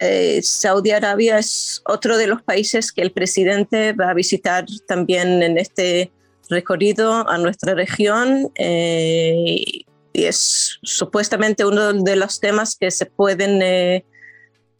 Eh, 0.00 0.40
Saudi 0.42 0.90
Arabia 0.90 1.38
es 1.38 1.82
otro 1.86 2.16
de 2.16 2.26
los 2.26 2.42
países 2.42 2.90
que 2.90 3.02
el 3.02 3.12
presidente 3.12 3.92
va 3.92 4.10
a 4.10 4.14
visitar 4.14 4.64
también 4.88 5.42
en 5.42 5.58
este 5.58 6.10
recorrido 6.48 7.28
a 7.28 7.38
nuestra 7.38 7.74
región 7.74 8.50
eh, 8.56 9.62
y 10.12 10.24
es 10.24 10.78
supuestamente 10.82 11.64
uno 11.64 11.92
de 11.92 12.16
los 12.16 12.40
temas 12.40 12.76
que 12.76 12.90
se 12.90 13.06
pueden 13.06 13.60
eh, 13.62 14.04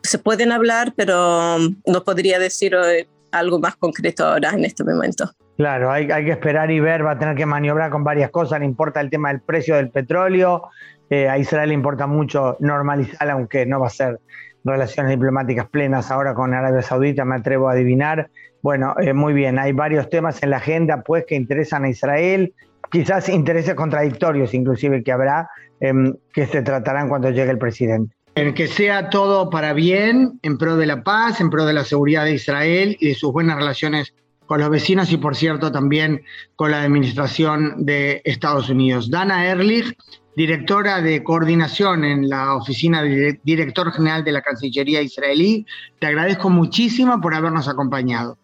se 0.02 0.18
pueden 0.18 0.52
hablar, 0.52 0.92
pero 0.96 1.59
no 1.87 2.04
podría 2.04 2.38
decir 2.38 2.74
eh, 2.74 3.06
algo 3.33 3.59
más 3.59 3.76
concreto 3.76 4.26
ahora 4.26 4.50
en 4.50 4.64
este 4.64 4.85
momento. 4.85 5.30
Claro, 5.56 5.90
hay, 5.90 6.06
que 6.06 6.30
esperar 6.30 6.70
y 6.70 6.80
ver, 6.80 7.04
va 7.04 7.12
a 7.12 7.18
tener 7.18 7.37
que 7.37 7.44
maniobrar 7.44 7.90
con 7.90 8.02
varias 8.02 8.30
cosas, 8.30 8.61
le 8.61 8.64
importa 8.64 9.00
el 9.00 9.11
tema 9.11 9.28
del 9.28 9.42
precio 9.42 9.76
del 9.76 9.90
petróleo, 9.90 10.70
eh, 11.11 11.28
a 11.28 11.37
Israel 11.37 11.68
le 11.68 11.74
importa 11.74 12.06
mucho 12.06 12.56
normalizar, 12.61 13.30
aunque 13.30 13.66
no 13.66 13.78
va 13.80 13.88
a 13.88 13.90
ser 13.90 14.20
relaciones 14.64 15.11
diplomáticas 15.11 15.68
plenas 15.68 16.11
ahora 16.11 16.35
con 16.35 16.55
Arabia 16.55 16.83
Saudita, 16.83 17.25
me 17.25 17.37
atrevo 17.37 17.68
a 17.68 17.73
adivinar. 17.73 18.31
Bueno, 18.62 18.94
eh, 19.01 19.12
muy 19.12 19.33
bien, 19.33 19.59
hay 19.59 19.73
varios 19.73 20.11
temas 20.11 20.42
en 20.42 20.51
la 20.51 20.59
agenda 20.59 21.03
pues 21.03 21.25
que 21.27 21.35
interesan 21.35 21.85
a 21.85 21.88
Israel, 21.88 22.55
quizás 22.90 23.29
intereses 23.29 23.75
contradictorios 23.75 24.53
inclusive 24.53 25.03
que 25.03 25.12
habrá, 25.12 25.49
em, 25.81 26.14
que 26.33 26.46
se 26.46 26.62
tratarán 26.62 27.09
cuando 27.09 27.31
llegue 27.31 27.51
el 27.51 27.59
presidente. 27.59 28.14
En 28.35 28.55
que 28.55 28.68
sea 28.68 29.11
todo 29.11 29.51
para 29.51 29.73
bien, 29.73 30.38
en 30.42 30.57
pro 30.57 30.77
de 30.77 30.87
la 30.87 31.03
paz, 31.03 31.40
en 31.40 31.51
pro 31.51 31.66
de 31.66 31.73
la 31.73 31.85
seguridad 31.85 32.25
de 32.25 32.35
Israel 32.35 32.96
y 33.01 33.09
de 33.09 33.14
sus 33.14 33.33
buenas 33.33 33.57
relaciones 33.57 34.14
con 34.46 34.61
los 34.61 34.70
vecinos 34.70 35.12
y, 35.12 35.16
por 35.16 35.37
cierto, 35.37 35.70
también 35.70 36.23
con 36.57 36.73
la 36.73 36.83
administración 36.83 37.85
de 37.85 38.20
Estados 38.25 38.68
Unidos. 38.68 39.09
Dana 39.09 39.46
Ehrlich, 39.46 39.96
directora 40.36 41.00
de 41.00 41.22
coordinación 41.22 42.04
en 42.04 42.28
la 42.28 42.54
oficina 42.54 43.02
del 43.02 43.40
director 43.42 43.92
general 43.92 44.24
de 44.24 44.32
la 44.32 44.42
Cancillería 44.42 45.02
israelí, 45.02 45.66
te 45.98 46.06
agradezco 46.06 46.48
muchísimo 46.50 47.20
por 47.20 47.34
habernos 47.34 47.68
acompañado. 47.68 48.38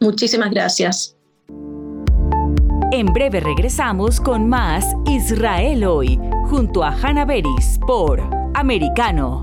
Muchísimas 0.00 0.50
gracias. 0.50 1.16
En 2.90 3.06
breve 3.12 3.40
regresamos 3.40 4.20
con 4.20 4.48
más 4.48 4.86
Israel 5.06 5.84
hoy, 5.84 6.18
junto 6.46 6.82
a 6.82 6.90
Hannah 6.90 7.26
Beris 7.26 7.78
por 7.86 8.20
Americano. 8.54 9.42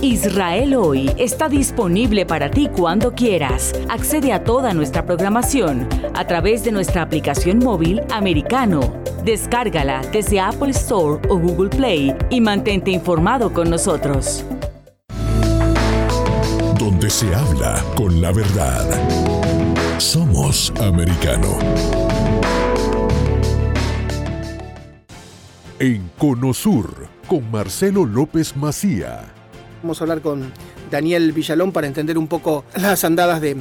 Israel 0.00 0.76
hoy 0.76 1.10
está 1.18 1.48
disponible 1.48 2.24
para 2.24 2.48
ti 2.52 2.68
cuando 2.68 3.16
quieras. 3.16 3.72
Accede 3.88 4.32
a 4.32 4.44
toda 4.44 4.72
nuestra 4.72 5.04
programación 5.04 5.88
a 6.14 6.24
través 6.24 6.62
de 6.62 6.70
nuestra 6.70 7.02
aplicación 7.02 7.58
móvil 7.58 8.02
Americano. 8.12 8.80
Descárgala 9.24 10.02
desde 10.12 10.38
Apple 10.38 10.70
Store 10.70 11.20
o 11.28 11.36
Google 11.36 11.68
Play 11.68 12.14
y 12.30 12.40
mantente 12.40 12.92
informado 12.92 13.52
con 13.52 13.70
nosotros. 13.70 14.44
Donde 16.78 17.10
se 17.10 17.34
habla 17.34 17.84
con 17.96 18.22
la 18.22 18.30
verdad. 18.30 18.86
Somos 19.98 20.72
americano. 20.80 21.58
En 25.80 26.08
Conosur, 26.18 27.08
con 27.26 27.50
Marcelo 27.50 28.04
López 28.04 28.56
Macía. 28.56 29.37
Vamos 29.82 30.00
a 30.00 30.04
hablar 30.04 30.20
con 30.20 30.52
Daniel 30.90 31.32
Villalón 31.32 31.70
para 31.70 31.86
entender 31.86 32.18
un 32.18 32.26
poco 32.26 32.64
las 32.74 33.04
andadas 33.04 33.40
de 33.40 33.56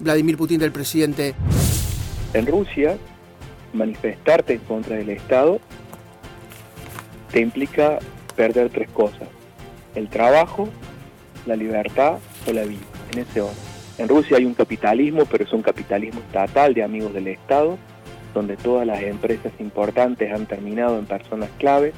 Vladimir 0.00 0.36
Putin 0.36 0.58
del 0.58 0.70
presidente. 0.72 1.34
En 2.34 2.46
Rusia, 2.46 2.96
manifestarte 3.72 4.54
en 4.54 4.60
contra 4.60 4.96
del 4.96 5.10
Estado 5.10 5.60
te 7.30 7.40
implica 7.40 7.98
perder 8.36 8.68
tres 8.68 8.90
cosas. 8.90 9.28
El 9.94 10.08
trabajo, 10.08 10.68
la 11.46 11.56
libertad 11.56 12.18
o 12.46 12.52
la 12.52 12.64
vida, 12.64 12.80
en 13.12 13.20
ese 13.20 13.40
orden. 13.40 13.56
En 13.98 14.08
Rusia 14.08 14.36
hay 14.36 14.44
un 14.44 14.54
capitalismo, 14.54 15.24
pero 15.24 15.44
es 15.44 15.52
un 15.52 15.62
capitalismo 15.62 16.20
estatal 16.20 16.74
de 16.74 16.82
amigos 16.82 17.14
del 17.14 17.28
Estado, 17.28 17.78
donde 18.34 18.56
todas 18.56 18.86
las 18.86 19.02
empresas 19.02 19.52
importantes 19.58 20.30
han 20.32 20.46
terminado 20.46 20.98
en 20.98 21.06
personas 21.06 21.48
clave, 21.58 21.92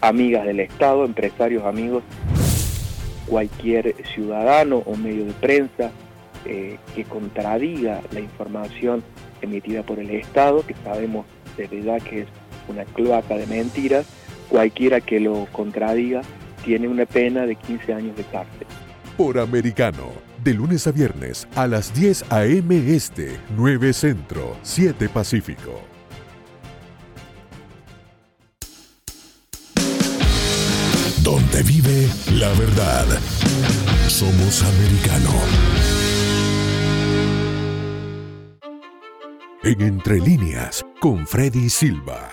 amigas 0.00 0.44
del 0.44 0.60
Estado, 0.60 1.04
empresarios 1.04 1.64
amigos, 1.64 2.02
cualquier 3.26 3.94
ciudadano 4.14 4.78
o 4.78 4.96
medio 4.96 5.24
de 5.24 5.32
prensa 5.32 5.90
eh, 6.44 6.78
que 6.94 7.04
contradiga 7.04 8.00
la 8.12 8.20
información 8.20 9.02
emitida 9.40 9.82
por 9.82 9.98
el 9.98 10.10
Estado, 10.10 10.64
que 10.66 10.74
sabemos 10.84 11.26
de 11.56 11.66
verdad 11.66 12.02
que 12.02 12.22
es 12.22 12.28
una 12.68 12.84
cloaca 12.84 13.36
de 13.36 13.46
mentiras, 13.46 14.06
cualquiera 14.48 15.00
que 15.00 15.20
lo 15.20 15.46
contradiga 15.52 16.22
tiene 16.64 16.88
una 16.88 17.06
pena 17.06 17.46
de 17.46 17.56
15 17.56 17.94
años 17.94 18.16
de 18.16 18.24
cárcel. 18.24 18.66
Por 19.16 19.38
americano 19.38 20.12
de 20.42 20.54
lunes 20.54 20.86
a 20.86 20.92
viernes 20.92 21.48
a 21.54 21.66
las 21.66 21.94
10 21.94 22.30
a.m. 22.30 22.94
Este, 22.94 23.38
9 23.56 23.92
Centro, 23.92 24.56
7 24.62 25.08
Pacífico. 25.08 25.93
Donde 31.34 31.64
vive 31.64 32.06
la 32.38 32.48
verdad. 32.50 33.06
Somos 34.06 34.62
americano. 34.62 35.30
En 39.64 39.80
Entre 39.82 40.20
líneas, 40.20 40.86
con 41.00 41.26
Freddy 41.26 41.68
Silva. 41.70 42.30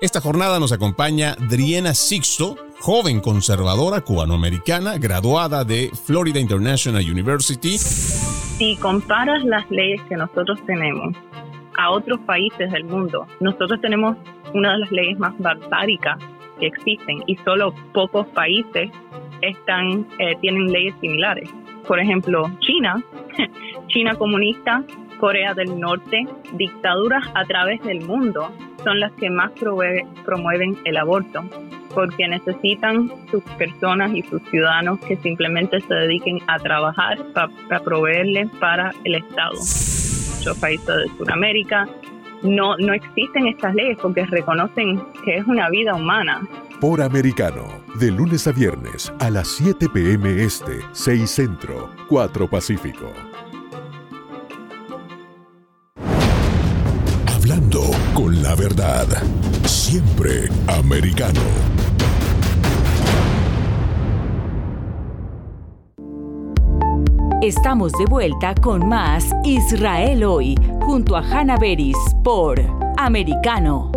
Esta 0.00 0.20
jornada 0.20 0.60
nos 0.60 0.70
acompaña 0.70 1.34
Driena 1.50 1.92
Sixto, 1.92 2.54
joven 2.78 3.18
conservadora 3.18 4.02
cubanoamericana, 4.02 4.96
graduada 4.98 5.64
de 5.64 5.90
Florida 6.04 6.38
International 6.38 7.02
University. 7.02 7.76
Si 7.78 8.76
comparas 8.76 9.42
las 9.42 9.68
leyes 9.72 10.00
que 10.08 10.14
nosotros 10.14 10.60
tenemos 10.66 11.16
a 11.76 11.90
otros 11.90 12.20
países 12.20 12.70
del 12.70 12.84
mundo, 12.84 13.26
nosotros 13.40 13.80
tenemos 13.80 14.16
una 14.54 14.74
de 14.74 14.78
las 14.78 14.92
leyes 14.92 15.18
más 15.18 15.36
barbáricas 15.40 16.20
que 16.58 16.66
existen 16.66 17.22
y 17.26 17.36
solo 17.36 17.74
pocos 17.92 18.26
países 18.28 18.90
están, 19.42 20.06
eh, 20.18 20.36
tienen 20.40 20.72
leyes 20.72 20.94
similares. 21.00 21.48
Por 21.86 22.00
ejemplo, 22.00 22.50
China, 22.60 23.02
China 23.88 24.14
comunista, 24.14 24.82
Corea 25.18 25.54
del 25.54 25.78
Norte, 25.78 26.26
dictaduras 26.54 27.24
a 27.34 27.44
través 27.44 27.82
del 27.82 28.02
mundo 28.02 28.50
son 28.84 29.00
las 29.00 29.12
que 29.12 29.30
más 29.30 29.50
promueven 29.52 30.76
el 30.84 30.96
aborto 30.96 31.44
porque 31.96 32.28
necesitan 32.28 33.10
sus 33.30 33.42
personas 33.56 34.12
y 34.12 34.22
sus 34.24 34.42
ciudadanos 34.50 35.00
que 35.00 35.16
simplemente 35.16 35.80
se 35.80 35.94
dediquen 35.94 36.38
a 36.46 36.58
trabajar 36.58 37.18
para 37.32 37.80
proveerles 37.82 38.50
para 38.60 38.92
el 39.04 39.14
Estado. 39.14 39.54
Muchos 39.54 40.58
países 40.58 40.86
de 40.86 41.08
Sudamérica 41.16 41.88
no, 42.42 42.76
no 42.78 42.92
existen 42.92 43.46
estas 43.46 43.74
leyes 43.74 43.98
porque 44.00 44.24
reconocen 44.26 45.02
que 45.24 45.36
es 45.38 45.46
una 45.46 45.68
vida 45.70 45.94
humana. 45.94 46.40
Por 46.80 47.00
Americano, 47.00 47.82
de 47.98 48.10
lunes 48.10 48.46
a 48.46 48.52
viernes 48.52 49.12
a 49.18 49.30
las 49.30 49.48
7 49.48 49.88
p.m. 49.88 50.42
Este, 50.42 50.80
6 50.92 51.30
Centro, 51.30 51.90
4 52.08 52.48
Pacífico. 52.48 53.12
Hablando 57.34 57.80
con 58.14 58.42
la 58.42 58.54
verdad, 58.54 59.06
siempre 59.64 60.48
americano. 60.66 61.40
Estamos 67.42 67.92
de 67.92 68.06
vuelta 68.06 68.54
con 68.54 68.88
más 68.88 69.30
Israel 69.44 70.24
hoy, 70.24 70.54
junto 70.80 71.16
a 71.16 71.20
Hanna 71.20 71.58
Beris 71.58 71.94
por 72.24 72.58
Americano. 72.96 73.92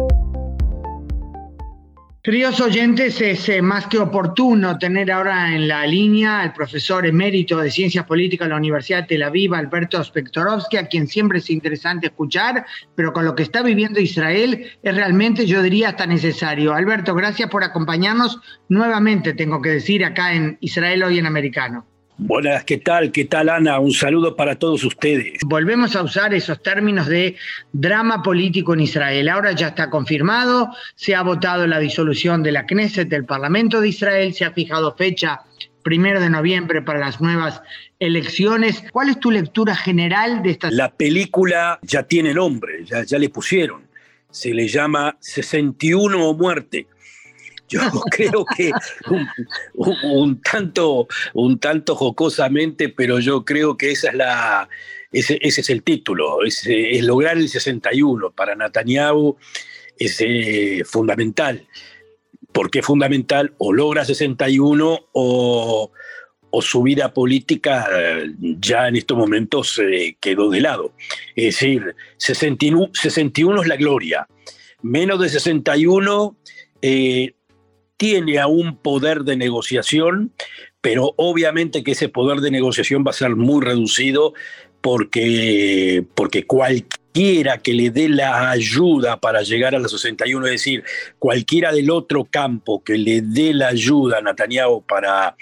Queridos 2.22 2.60
oyentes, 2.60 3.22
es 3.22 3.48
eh, 3.48 3.62
más 3.62 3.88
que 3.88 3.98
oportuno 3.98 4.78
tener 4.78 5.10
ahora 5.10 5.56
en 5.56 5.70
la 5.70 5.88
línea 5.88 6.42
al 6.42 6.52
profesor 6.52 7.06
emérito 7.06 7.60
de 7.60 7.72
Ciencias 7.72 8.06
Políticas 8.06 8.48
de 8.48 8.50
la 8.50 8.58
Universidad 8.58 9.04
de 9.04 9.08
Tel 9.08 9.24
Aviv, 9.24 9.56
Alberto 9.56 10.04
Spektorovsky, 10.04 10.76
a 10.76 10.88
quien 10.88 11.08
siempre 11.08 11.38
es 11.38 11.50
interesante 11.50 12.08
escuchar, 12.08 12.66
pero 12.94 13.14
con 13.14 13.24
lo 13.24 13.36
que 13.36 13.44
está 13.44 13.64
viviendo 13.64 14.02
Israel 14.02 14.70
es 14.84 14.96
realmente, 14.96 15.46
yo 15.46 15.64
diría, 15.64 15.90
hasta 15.90 16.06
necesario. 16.06 16.74
Alberto, 16.74 17.16
gracias 17.16 17.50
por 17.50 17.64
acompañarnos 17.64 18.42
nuevamente, 18.68 19.34
tengo 19.34 19.62
que 19.62 19.70
decir, 19.70 20.04
acá 20.04 20.34
en 20.34 20.58
Israel 20.60 21.04
hoy 21.04 21.20
en 21.20 21.26
Americano. 21.26 21.89
Buenas, 22.22 22.66
¿qué 22.66 22.78
tal? 22.78 23.14
¿Qué 23.14 23.24
tal, 23.24 23.48
Ana? 23.48 23.80
Un 23.80 23.94
saludo 23.94 24.36
para 24.36 24.56
todos 24.56 24.84
ustedes. 24.84 25.40
Volvemos 25.46 25.96
a 25.96 26.04
usar 26.04 26.34
esos 26.34 26.62
términos 26.62 27.08
de 27.08 27.38
drama 27.72 28.22
político 28.22 28.74
en 28.74 28.82
Israel. 28.82 29.30
Ahora 29.30 29.54
ya 29.54 29.70
está 29.70 29.90
confirmado, 29.90 30.68
se 30.96 31.16
ha 31.16 31.22
votado 31.22 31.66
la 31.66 31.80
disolución 31.80 32.44
de 32.44 32.52
la 32.52 32.66
Knesset, 32.66 33.08
del 33.08 33.24
Parlamento 33.24 33.80
de 33.80 33.88
Israel, 33.88 34.34
se 34.34 34.44
ha 34.44 34.52
fijado 34.52 34.94
fecha 34.98 35.40
primero 35.82 36.20
de 36.20 36.30
noviembre 36.30 36.82
para 36.82 37.00
las 37.00 37.22
nuevas 37.22 37.62
elecciones. 38.00 38.84
¿Cuál 38.92 39.12
es 39.12 39.20
tu 39.22 39.32
lectura 39.32 39.74
general 39.74 40.44
de 40.44 40.52
esta? 40.52 40.72
La 40.72 40.92
película 40.92 41.80
ya 41.84 42.04
tiene 42.04 42.34
nombre, 42.34 42.84
ya, 42.84 43.04
ya 43.04 43.18
le 43.18 43.30
pusieron. 43.30 43.84
Se 44.30 44.54
le 44.54 44.68
llama 44.68 45.16
61 45.22 46.22
o 46.22 46.34
muerte 46.34 46.88
yo 47.70 47.82
creo 48.12 48.46
que 48.58 48.72
un, 49.76 50.42
tanto, 50.42 51.08
un 51.34 51.60
tanto 51.60 51.96
jocosamente, 51.96 52.90
pero 52.90 53.20
yo 53.20 53.46
creo 53.46 53.78
que 53.78 53.92
esa 53.92 54.10
es 54.10 54.16
la, 54.16 54.70
ese, 55.12 55.40
es 55.42 55.70
el 55.70 55.84
título, 55.84 56.44
es, 56.44 56.68
lograr 57.04 57.38
el 57.38 57.50
61. 57.50 58.32
Para 58.32 58.56
Netanyahu 58.56 59.38
es 59.98 60.18
eh, 60.20 60.84
fundamental. 60.86 61.68
¿Por 62.52 62.72
qué 62.72 62.82
fundamental? 62.82 63.54
O 63.60 63.72
logra 63.72 64.06
61 64.06 65.00
o, 65.12 65.92
o 66.52 66.62
su 66.62 66.82
vida 66.84 67.14
política 67.14 67.88
eh, 67.94 68.32
ya 68.40 68.88
en 68.88 68.96
estos 68.96 69.18
momentos 69.18 69.80
eh, 69.80 70.18
quedó 70.20 70.50
de 70.50 70.62
lado. 70.62 70.94
Es 71.36 71.56
decir, 71.56 71.96
61, 72.18 72.92
61 72.94 73.62
es 73.62 73.68
la 73.68 73.76
gloria. 73.76 74.28
Menos 74.82 75.20
de 75.20 75.30
61 75.30 76.38
eh, 76.82 77.34
tiene 78.00 78.40
aún 78.40 78.78
poder 78.78 79.26
de 79.26 79.36
negociación, 79.36 80.32
pero 80.80 81.14
obviamente 81.18 81.84
que 81.84 81.92
ese 81.92 82.08
poder 82.08 82.40
de 82.40 82.50
negociación 82.50 83.04
va 83.06 83.12
a 83.12 83.14
ser 83.14 83.36
muy 83.36 83.64
reducido 83.64 84.34
porque, 84.80 86.06
porque 86.16 86.48
cualquiera 86.48 87.58
que 87.58 87.74
le 87.74 87.90
dé 87.90 88.08
la 88.08 88.52
ayuda 88.52 89.20
para 89.20 89.42
llegar 89.42 89.76
a 89.76 89.80
los 89.80 89.92
61, 89.92 90.46
es 90.46 90.52
decir, 90.54 90.84
cualquiera 91.20 91.74
del 91.74 91.92
otro 91.92 92.24
campo 92.24 92.82
que 92.86 92.98
le 92.98 93.20
dé 93.22 93.54
la 93.54 93.68
ayuda 93.68 94.20
a 94.20 94.22
Netanyahu 94.22 94.82
para, 94.84 95.36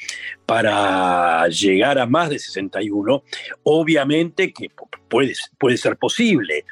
para 0.47 1.47
llegar 1.49 1.99
a 1.99 2.07
más 2.07 2.31
de 2.31 2.39
61, 2.39 3.23
obviamente 3.61 4.51
que 4.51 4.71
puede, 5.07 5.35
puede 5.59 5.77
ser 5.77 5.95
posible 5.97 6.65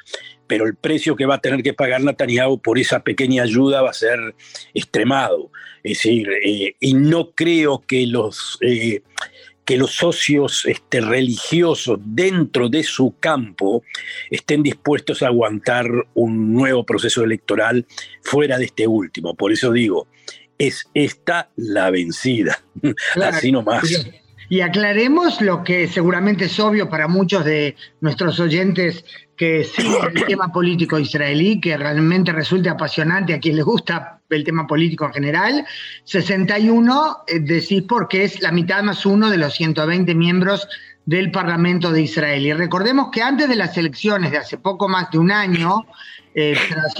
pero 0.46 0.66
el 0.66 0.74
precio 0.74 1.16
que 1.16 1.26
va 1.26 1.36
a 1.36 1.40
tener 1.40 1.62
que 1.62 1.74
pagar 1.74 2.02
Netanyahu 2.02 2.60
por 2.60 2.78
esa 2.78 3.00
pequeña 3.00 3.42
ayuda 3.42 3.82
va 3.82 3.90
a 3.90 3.94
ser 3.94 4.34
extremado. 4.74 5.50
Es 5.86 5.98
decir, 5.98 6.28
eh, 6.42 6.74
y 6.80 6.94
no 6.94 7.30
creo 7.30 7.84
que 7.86 8.08
los, 8.08 8.58
eh, 8.60 9.02
que 9.64 9.76
los 9.76 9.92
socios 9.92 10.66
este, 10.66 11.00
religiosos 11.00 12.00
dentro 12.02 12.68
de 12.68 12.82
su 12.82 13.14
campo 13.20 13.84
estén 14.28 14.64
dispuestos 14.64 15.22
a 15.22 15.28
aguantar 15.28 15.86
un 16.14 16.52
nuevo 16.52 16.84
proceso 16.84 17.22
electoral 17.22 17.86
fuera 18.20 18.58
de 18.58 18.64
este 18.64 18.88
último. 18.88 19.34
Por 19.34 19.52
eso 19.52 19.70
digo, 19.70 20.08
es 20.58 20.88
esta 20.92 21.50
la 21.54 21.90
vencida, 21.90 22.64
así 23.22 23.52
nomás. 23.52 24.08
Y 24.48 24.60
aclaremos 24.60 25.40
lo 25.40 25.64
que 25.64 25.88
seguramente 25.88 26.44
es 26.44 26.60
obvio 26.60 26.88
para 26.88 27.08
muchos 27.08 27.44
de 27.44 27.76
nuestros 28.00 28.38
oyentes 28.38 29.04
que 29.36 29.64
siguen 29.64 30.16
el 30.16 30.24
tema 30.24 30.52
político 30.52 30.98
israelí, 30.98 31.60
que 31.60 31.76
realmente 31.76 32.32
resulta 32.32 32.72
apasionante 32.72 33.34
a 33.34 33.40
quien 33.40 33.56
les 33.56 33.64
gusta 33.64 34.20
el 34.30 34.44
tema 34.44 34.66
político 34.66 35.04
en 35.06 35.12
general. 35.12 35.66
61, 36.04 37.24
eh, 37.26 37.40
decís 37.40 37.82
porque 37.88 38.24
es 38.24 38.40
la 38.40 38.52
mitad 38.52 38.82
más 38.82 39.04
uno 39.04 39.30
de 39.30 39.36
los 39.36 39.54
120 39.54 40.14
miembros 40.14 40.66
del 41.06 41.30
Parlamento 41.30 41.92
de 41.92 42.02
Israel. 42.02 42.44
Y 42.44 42.52
recordemos 42.52 43.08
que 43.10 43.22
antes 43.22 43.48
de 43.48 43.56
las 43.56 43.78
elecciones 43.78 44.32
de 44.32 44.38
hace 44.38 44.58
poco 44.58 44.88
más 44.88 45.10
de 45.10 45.18
un 45.18 45.30
año, 45.30 45.86
eh, 46.34 46.54
tras, 46.68 46.94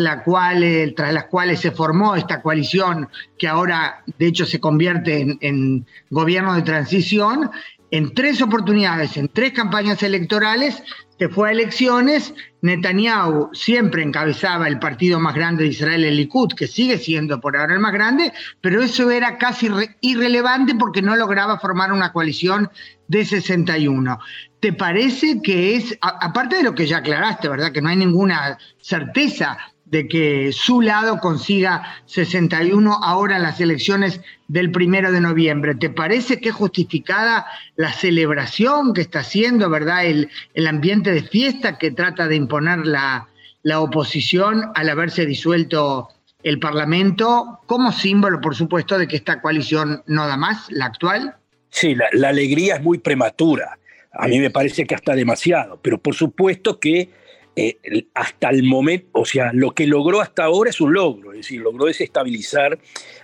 eh, 0.62 0.94
tras 0.96 1.12
las 1.12 1.24
cuales 1.24 1.60
se 1.60 1.72
formó 1.72 2.16
esta 2.16 2.40
coalición 2.40 3.08
que 3.36 3.46
ahora 3.46 4.02
de 4.16 4.28
hecho 4.28 4.46
se 4.46 4.60
convierte 4.60 5.36
en, 5.40 5.84
gobierno 6.08 6.54
de 6.54 6.62
transición, 6.62 7.50
en 7.90 8.14
tres 8.14 8.40
oportunidades, 8.40 9.16
en 9.16 9.28
tres 9.28 9.52
campañas 9.52 10.02
electorales, 10.02 10.82
se 11.18 11.28
fue 11.28 11.48
a 11.48 11.52
elecciones, 11.52 12.34
Netanyahu 12.62 13.50
siempre 13.52 14.02
encabezaba 14.02 14.68
el 14.68 14.78
partido 14.78 15.20
más 15.20 15.34
grande 15.34 15.64
de 15.64 15.70
Israel, 15.70 16.04
el 16.04 16.16
Likud, 16.16 16.52
que 16.52 16.66
sigue 16.66 16.98
siendo 16.98 17.40
por 17.40 17.56
ahora 17.56 17.74
el 17.74 17.80
más 17.80 17.92
grande, 17.92 18.32
pero 18.60 18.82
eso 18.82 19.10
era 19.10 19.38
casi 19.38 19.68
irrelevante 20.00 20.74
porque 20.74 21.02
no 21.02 21.14
lograba 21.14 21.58
formar 21.58 21.92
una 21.92 22.12
coalición 22.12 22.70
de 23.08 23.24
61. 23.24 24.18
¿Te 24.60 24.72
parece 24.72 25.40
que 25.42 25.76
es, 25.76 25.96
aparte 26.00 26.56
de 26.56 26.62
lo 26.62 26.74
que 26.74 26.86
ya 26.86 26.98
aclaraste, 26.98 27.48
¿verdad? 27.48 27.72
Que 27.72 27.82
no 27.82 27.88
hay 27.88 27.96
ninguna 27.96 28.58
certeza 28.80 29.58
de 29.84 30.08
que 30.08 30.52
su 30.52 30.80
lado 30.80 31.18
consiga 31.20 32.02
61 32.06 32.98
ahora 33.02 33.36
en 33.36 33.42
las 33.42 33.60
elecciones 33.60 34.20
del 34.48 34.72
primero 34.72 35.12
de 35.12 35.20
noviembre. 35.20 35.76
¿Te 35.76 35.90
parece 35.90 36.40
que 36.40 36.48
es 36.48 36.54
justificada 36.54 37.46
la 37.76 37.92
celebración 37.92 38.92
que 38.92 39.02
está 39.02 39.20
haciendo, 39.20 39.70
verdad? 39.70 40.04
El, 40.04 40.28
el 40.54 40.66
ambiente 40.66 41.12
de 41.12 41.22
fiesta 41.22 41.78
que 41.78 41.92
trata 41.92 42.26
de 42.26 42.34
imponer 42.34 42.84
la, 42.84 43.28
la 43.62 43.80
oposición 43.80 44.72
al 44.74 44.88
haberse 44.88 45.24
disuelto 45.24 46.08
el 46.42 46.60
Parlamento 46.60 47.60
como 47.66 47.90
símbolo, 47.90 48.40
por 48.40 48.54
supuesto, 48.54 48.98
de 48.98 49.08
que 49.08 49.16
esta 49.16 49.40
coalición 49.40 50.02
no 50.06 50.26
da 50.28 50.36
más, 50.36 50.70
la 50.70 50.86
actual? 50.86 51.36
Sí, 51.76 51.94
la, 51.94 52.08
la 52.12 52.30
alegría 52.30 52.76
es 52.76 52.82
muy 52.82 52.96
prematura. 52.96 53.78
A 54.10 54.28
mí 54.28 54.40
me 54.40 54.48
parece 54.48 54.86
que 54.86 54.94
hasta 54.94 55.14
demasiado, 55.14 55.78
pero 55.82 55.98
por 55.98 56.14
supuesto 56.14 56.80
que 56.80 57.10
eh, 57.54 57.76
hasta 58.14 58.48
el 58.48 58.62
momento, 58.62 59.08
o 59.12 59.26
sea, 59.26 59.50
lo 59.52 59.72
que 59.72 59.86
logró 59.86 60.22
hasta 60.22 60.44
ahora 60.44 60.70
es 60.70 60.80
un 60.80 60.94
logro, 60.94 61.32
es 61.32 61.38
decir, 61.38 61.60
logró 61.60 61.84
desestabilizar 61.84 62.78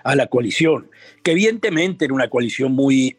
a 0.04 0.14
la 0.14 0.26
coalición, 0.26 0.90
que 1.22 1.32
evidentemente 1.32 2.04
era 2.04 2.12
una 2.12 2.28
coalición 2.28 2.72
muy, 2.72 3.16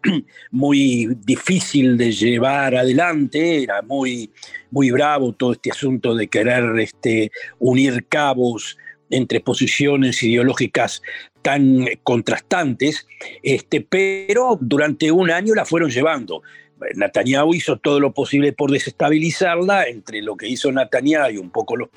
muy 0.50 1.14
difícil 1.26 1.98
de 1.98 2.12
llevar 2.12 2.74
adelante, 2.74 3.62
era 3.62 3.82
muy, 3.82 4.30
muy 4.70 4.90
bravo 4.90 5.34
todo 5.34 5.52
este 5.52 5.70
asunto 5.70 6.14
de 6.14 6.28
querer 6.28 6.78
este, 6.78 7.32
unir 7.58 8.06
cabos 8.08 8.78
entre 9.10 9.40
posiciones 9.40 10.22
ideológicas 10.22 11.02
tan 11.42 11.86
contrastantes, 12.02 13.06
este, 13.42 13.80
pero 13.80 14.58
durante 14.60 15.10
un 15.10 15.30
año 15.30 15.54
la 15.54 15.64
fueron 15.64 15.90
llevando. 15.90 16.42
Netanyahu 16.94 17.54
hizo 17.54 17.76
todo 17.76 18.00
lo 18.00 18.12
posible 18.12 18.52
por 18.52 18.70
desestabilizarla, 18.70 19.84
entre 19.84 20.22
lo 20.22 20.36
que 20.36 20.48
hizo 20.48 20.72
Netanyahu 20.72 21.30
y 21.30 21.36
un 21.36 21.50
poco 21.50 21.76
los, 21.76 21.88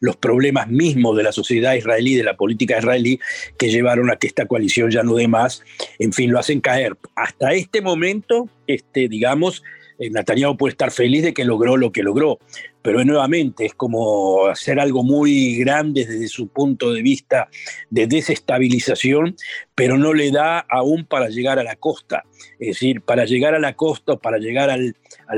los 0.00 0.16
problemas 0.16 0.68
mismos 0.68 1.16
de 1.16 1.22
la 1.22 1.32
sociedad 1.32 1.74
israelí, 1.74 2.14
de 2.14 2.24
la 2.24 2.36
política 2.36 2.78
israelí, 2.78 3.20
que 3.58 3.70
llevaron 3.70 4.10
a 4.10 4.16
que 4.16 4.26
esta 4.26 4.46
coalición 4.46 4.90
ya 4.90 5.02
no 5.02 5.14
dé 5.14 5.28
más, 5.28 5.62
en 5.98 6.12
fin, 6.12 6.30
lo 6.30 6.38
hacen 6.38 6.60
caer. 6.60 6.96
Hasta 7.14 7.52
este 7.52 7.82
momento, 7.82 8.48
este, 8.66 9.08
digamos, 9.08 9.62
Netanyahu 9.98 10.56
puede 10.56 10.72
estar 10.72 10.90
feliz 10.90 11.22
de 11.22 11.34
que 11.34 11.44
logró 11.44 11.76
lo 11.76 11.92
que 11.92 12.02
logró, 12.02 12.38
pero 12.82 13.04
nuevamente 13.04 13.66
es 13.66 13.74
como 13.74 14.46
hacer 14.46 14.78
algo 14.78 15.02
muy 15.02 15.56
grande 15.56 16.04
desde 16.04 16.28
su 16.28 16.48
punto 16.48 16.92
de 16.92 17.02
vista 17.02 17.48
de 17.90 18.06
desestabilización, 18.06 19.36
pero 19.74 19.96
no 19.96 20.12
le 20.12 20.30
da 20.30 20.58
aún 20.68 21.04
para 21.06 21.28
llegar 21.28 21.58
a 21.58 21.64
la 21.64 21.76
costa. 21.76 22.24
Es 22.58 22.68
decir, 22.68 23.00
para 23.00 23.24
llegar 23.24 23.54
a 23.54 23.58
la 23.58 23.74
costa 23.74 24.16
para 24.16 24.38
llegar 24.38 24.70
al, 24.70 24.94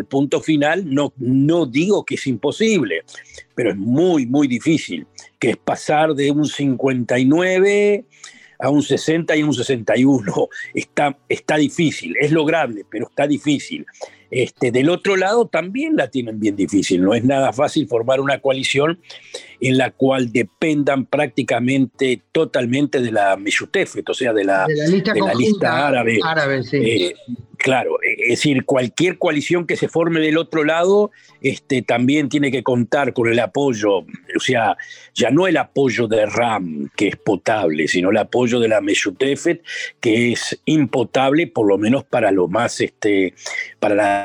punto 0.08 0.40
final, 0.40 0.92
no, 0.92 1.12
no 1.16 1.66
digo 1.66 2.04
que 2.04 2.16
es 2.16 2.26
imposible, 2.26 3.02
pero 3.54 3.70
es 3.70 3.76
muy, 3.76 4.26
muy 4.26 4.48
difícil, 4.48 5.06
que 5.38 5.50
es 5.50 5.56
pasar 5.56 6.14
de 6.14 6.30
un 6.30 6.46
59 6.46 8.04
a 8.58 8.70
un 8.70 8.82
60 8.82 9.36
y 9.36 9.42
un 9.42 9.54
61. 9.54 10.32
Está, 10.74 11.18
está 11.28 11.56
difícil, 11.56 12.14
es 12.20 12.32
lograble, 12.32 12.84
pero 12.90 13.06
está 13.08 13.26
difícil. 13.26 13.86
Este, 14.30 14.70
del 14.70 14.90
otro 14.90 15.16
lado 15.16 15.46
también 15.46 15.96
la 15.96 16.08
tienen 16.08 16.40
bien 16.40 16.56
difícil. 16.56 17.02
No 17.02 17.14
es 17.14 17.24
nada 17.24 17.52
fácil 17.52 17.86
formar 17.88 18.20
una 18.20 18.40
coalición 18.40 19.00
en 19.60 19.78
la 19.78 19.90
cual 19.90 20.32
dependan 20.32 21.06
prácticamente 21.06 22.22
totalmente 22.32 23.00
de 23.00 23.12
la 23.12 23.36
Meshutefet, 23.36 24.08
o 24.08 24.14
sea, 24.14 24.32
de 24.32 24.44
la, 24.44 24.66
lista, 24.66 25.86
árabe. 25.86 26.18
Eh, 26.72 27.14
Claro, 27.58 27.98
e, 28.02 28.12
es 28.12 28.28
decir, 28.38 28.64
cualquier 28.64 29.18
coalición 29.18 29.66
que 29.66 29.76
se 29.76 29.88
forme 29.88 30.20
del 30.20 30.38
otro 30.38 30.64
lado 30.64 31.10
este, 31.40 31.82
también 31.82 32.28
tiene 32.28 32.50
que 32.50 32.62
contar 32.62 33.12
con 33.12 33.28
el 33.28 33.38
apoyo, 33.38 33.98
o 33.98 34.40
sea, 34.40 34.76
ya 35.14 35.30
no 35.30 35.46
el 35.46 35.56
apoyo 35.56 36.06
de 36.06 36.26
RAM, 36.26 36.90
que 36.96 37.08
es 37.08 37.16
potable, 37.16 37.88
sino 37.88 38.10
el 38.10 38.18
apoyo 38.18 38.60
de 38.60 38.68
la 38.68 38.80
Meshutefet, 38.80 39.62
que 40.00 40.32
es 40.32 40.60
impotable, 40.64 41.46
por 41.46 41.66
lo 41.66 41.78
menos 41.78 42.04
para 42.04 42.30
lo 42.30 42.48
más, 42.48 42.80
este, 42.80 43.34
para, 43.80 43.94
la, 43.94 44.15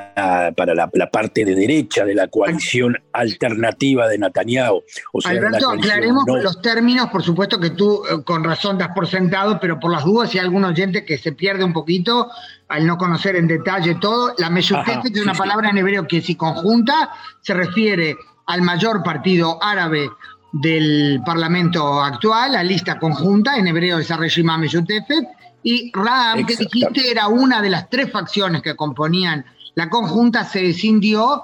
para 0.55 0.73
la, 0.75 1.09
parte 1.09 1.45
de 1.45 1.55
derecha 1.55 2.05
de 2.05 2.15
la 2.15 2.27
coalición 2.27 2.97
alternativa 3.13 4.07
de 4.07 4.17
Netanyahu. 4.17 4.83
O 5.13 5.21
sea, 5.21 5.31
Alberto, 5.31 5.71
aclaremos 5.71 6.23
los 6.27 6.61
términos, 6.61 7.09
por 7.09 7.23
supuesto 7.23 7.59
que 7.59 7.71
tú 7.71 8.03
eh, 8.05 8.23
con 8.23 8.43
razón 8.43 8.77
das 8.77 8.89
por 8.93 9.07
sentado, 9.07 9.59
pero 9.59 9.79
por 9.79 9.91
las 9.91 10.03
dudas, 10.03 10.29
si 10.29 10.37
hay 10.37 10.45
algún 10.45 10.63
oyente 10.63 11.05
que 11.05 11.17
se 11.17 11.31
pierde 11.31 11.63
un 11.63 11.73
poquito, 11.73 12.29
al 12.67 12.85
no 12.85 12.97
conocer 12.97 13.35
en 13.35 13.47
detalle 13.47 13.95
todo. 13.95 14.33
La 14.37 14.49
Meshutefet 14.49 15.15
es 15.15 15.21
una 15.21 15.33
palabra 15.33 15.69
en 15.69 15.77
hebreo 15.77 16.07
que 16.07 16.21
si 16.21 16.35
conjunta 16.35 17.11
se 17.41 17.53
refiere 17.53 18.15
al 18.47 18.61
mayor 18.61 19.03
partido 19.03 19.61
árabe 19.63 20.09
del 20.51 21.21
Parlamento 21.25 22.01
actual, 22.01 22.53
la 22.53 22.63
lista 22.63 22.99
conjunta, 22.99 23.57
en 23.57 23.67
hebreo 23.67 23.99
es 23.99 24.09
Reshima 24.09 24.57
Meshutefet, 24.57 25.25
y 25.63 25.91
Ram, 25.93 26.45
que 26.45 26.55
dijiste 26.55 27.11
era 27.11 27.27
una 27.27 27.61
de 27.61 27.69
las 27.69 27.89
tres 27.89 28.11
facciones 28.11 28.61
que 28.61 28.75
componían 28.75 29.45
la 29.75 29.89
conjunta, 29.89 30.43
se 30.43 30.69
escindió 30.69 31.43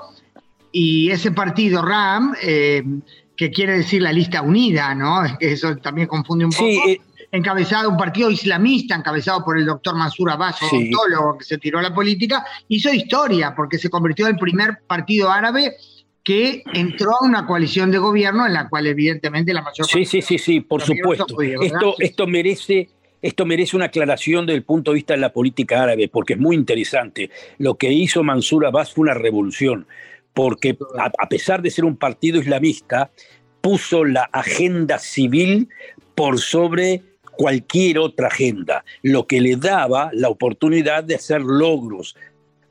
y 0.72 1.10
ese 1.10 1.32
partido 1.32 1.82
Ram, 1.82 2.36
eh, 2.42 2.84
que 3.36 3.52
quiere 3.52 3.78
decir 3.78 4.02
la 4.02 4.12
lista 4.12 4.42
unida, 4.42 4.94
¿no? 4.96 5.24
Eso 5.40 5.76
también 5.78 6.08
confunde 6.08 6.46
un 6.46 6.52
poco. 6.52 6.88
Eh, 6.88 7.02
encabezado, 7.32 7.90
un 7.90 7.98
partido 7.98 8.32
islamista 8.32 8.96
encabezado 8.96 9.44
por 9.44 9.58
el 9.58 9.66
doctor 9.66 9.96
Mansur 9.96 10.32
Abbas, 10.32 10.62
odontólogo 10.62 11.38
que 11.38 11.46
se 11.46 11.58
tiró 11.58 11.80
a 11.80 11.82
la 11.82 11.94
política, 11.94 12.46
hizo 12.68 12.92
historia 12.92 13.54
porque 13.56 13.78
se 13.78 13.90
convirtió 13.90 14.28
en 14.28 14.36
el 14.36 14.40
primer 14.40 14.80
partido 14.88 15.30
árabe 15.30 15.76
que 16.24 16.64
entró 16.74 17.12
a 17.12 17.26
una 17.26 17.46
coalición 17.46 17.90
de 17.90 18.00
gobierno 18.00 18.46
en 18.46 18.54
la 18.54 18.68
cual 18.68 18.88
evidentemente 18.88 19.54
la 19.54 19.62
mayor 19.62 19.88
Sí, 19.88 20.04
sí, 20.04 20.22
sí, 20.22 20.38
sí, 20.38 20.60
por 20.62 20.82
supuesto. 20.82 21.26
esto, 21.42 21.96
esto 22.00 22.28
merece... 22.28 22.90
Esto 23.22 23.46
merece 23.46 23.76
una 23.76 23.86
aclaración 23.86 24.46
desde 24.46 24.58
el 24.58 24.64
punto 24.64 24.92
de 24.92 24.96
vista 24.96 25.14
de 25.14 25.20
la 25.20 25.34
política 25.34 25.84
árabe, 25.84 26.08
porque 26.08 26.34
es 26.34 26.40
muy 26.40 26.56
interesante. 26.56 27.30
Lo 27.58 27.76
que 27.76 27.92
hizo 27.92 28.24
Mansur 28.24 28.66
Abbas 28.66 28.94
fue 28.94 29.04
una 29.04 29.14
revolución, 29.14 29.88
porque 30.34 30.78
a 30.98 31.30
pesar 31.30 31.62
de 31.62 31.72
ser 31.72 31.86
un 31.86 31.98
partido 31.98 32.40
islamista, 32.40 33.10
puso 33.62 34.06
la 34.06 34.30
agenda 34.32 35.00
civil 35.00 35.68
por 36.16 36.40
sobre 36.40 37.02
cualquier 37.38 38.00
otra 38.00 38.28
agenda, 38.28 38.84
lo 39.04 39.28
que 39.28 39.40
le 39.40 39.56
daba 39.56 40.10
la 40.14 40.30
oportunidad 40.30 41.04
de 41.04 41.16
hacer 41.16 41.42
logros 41.42 42.16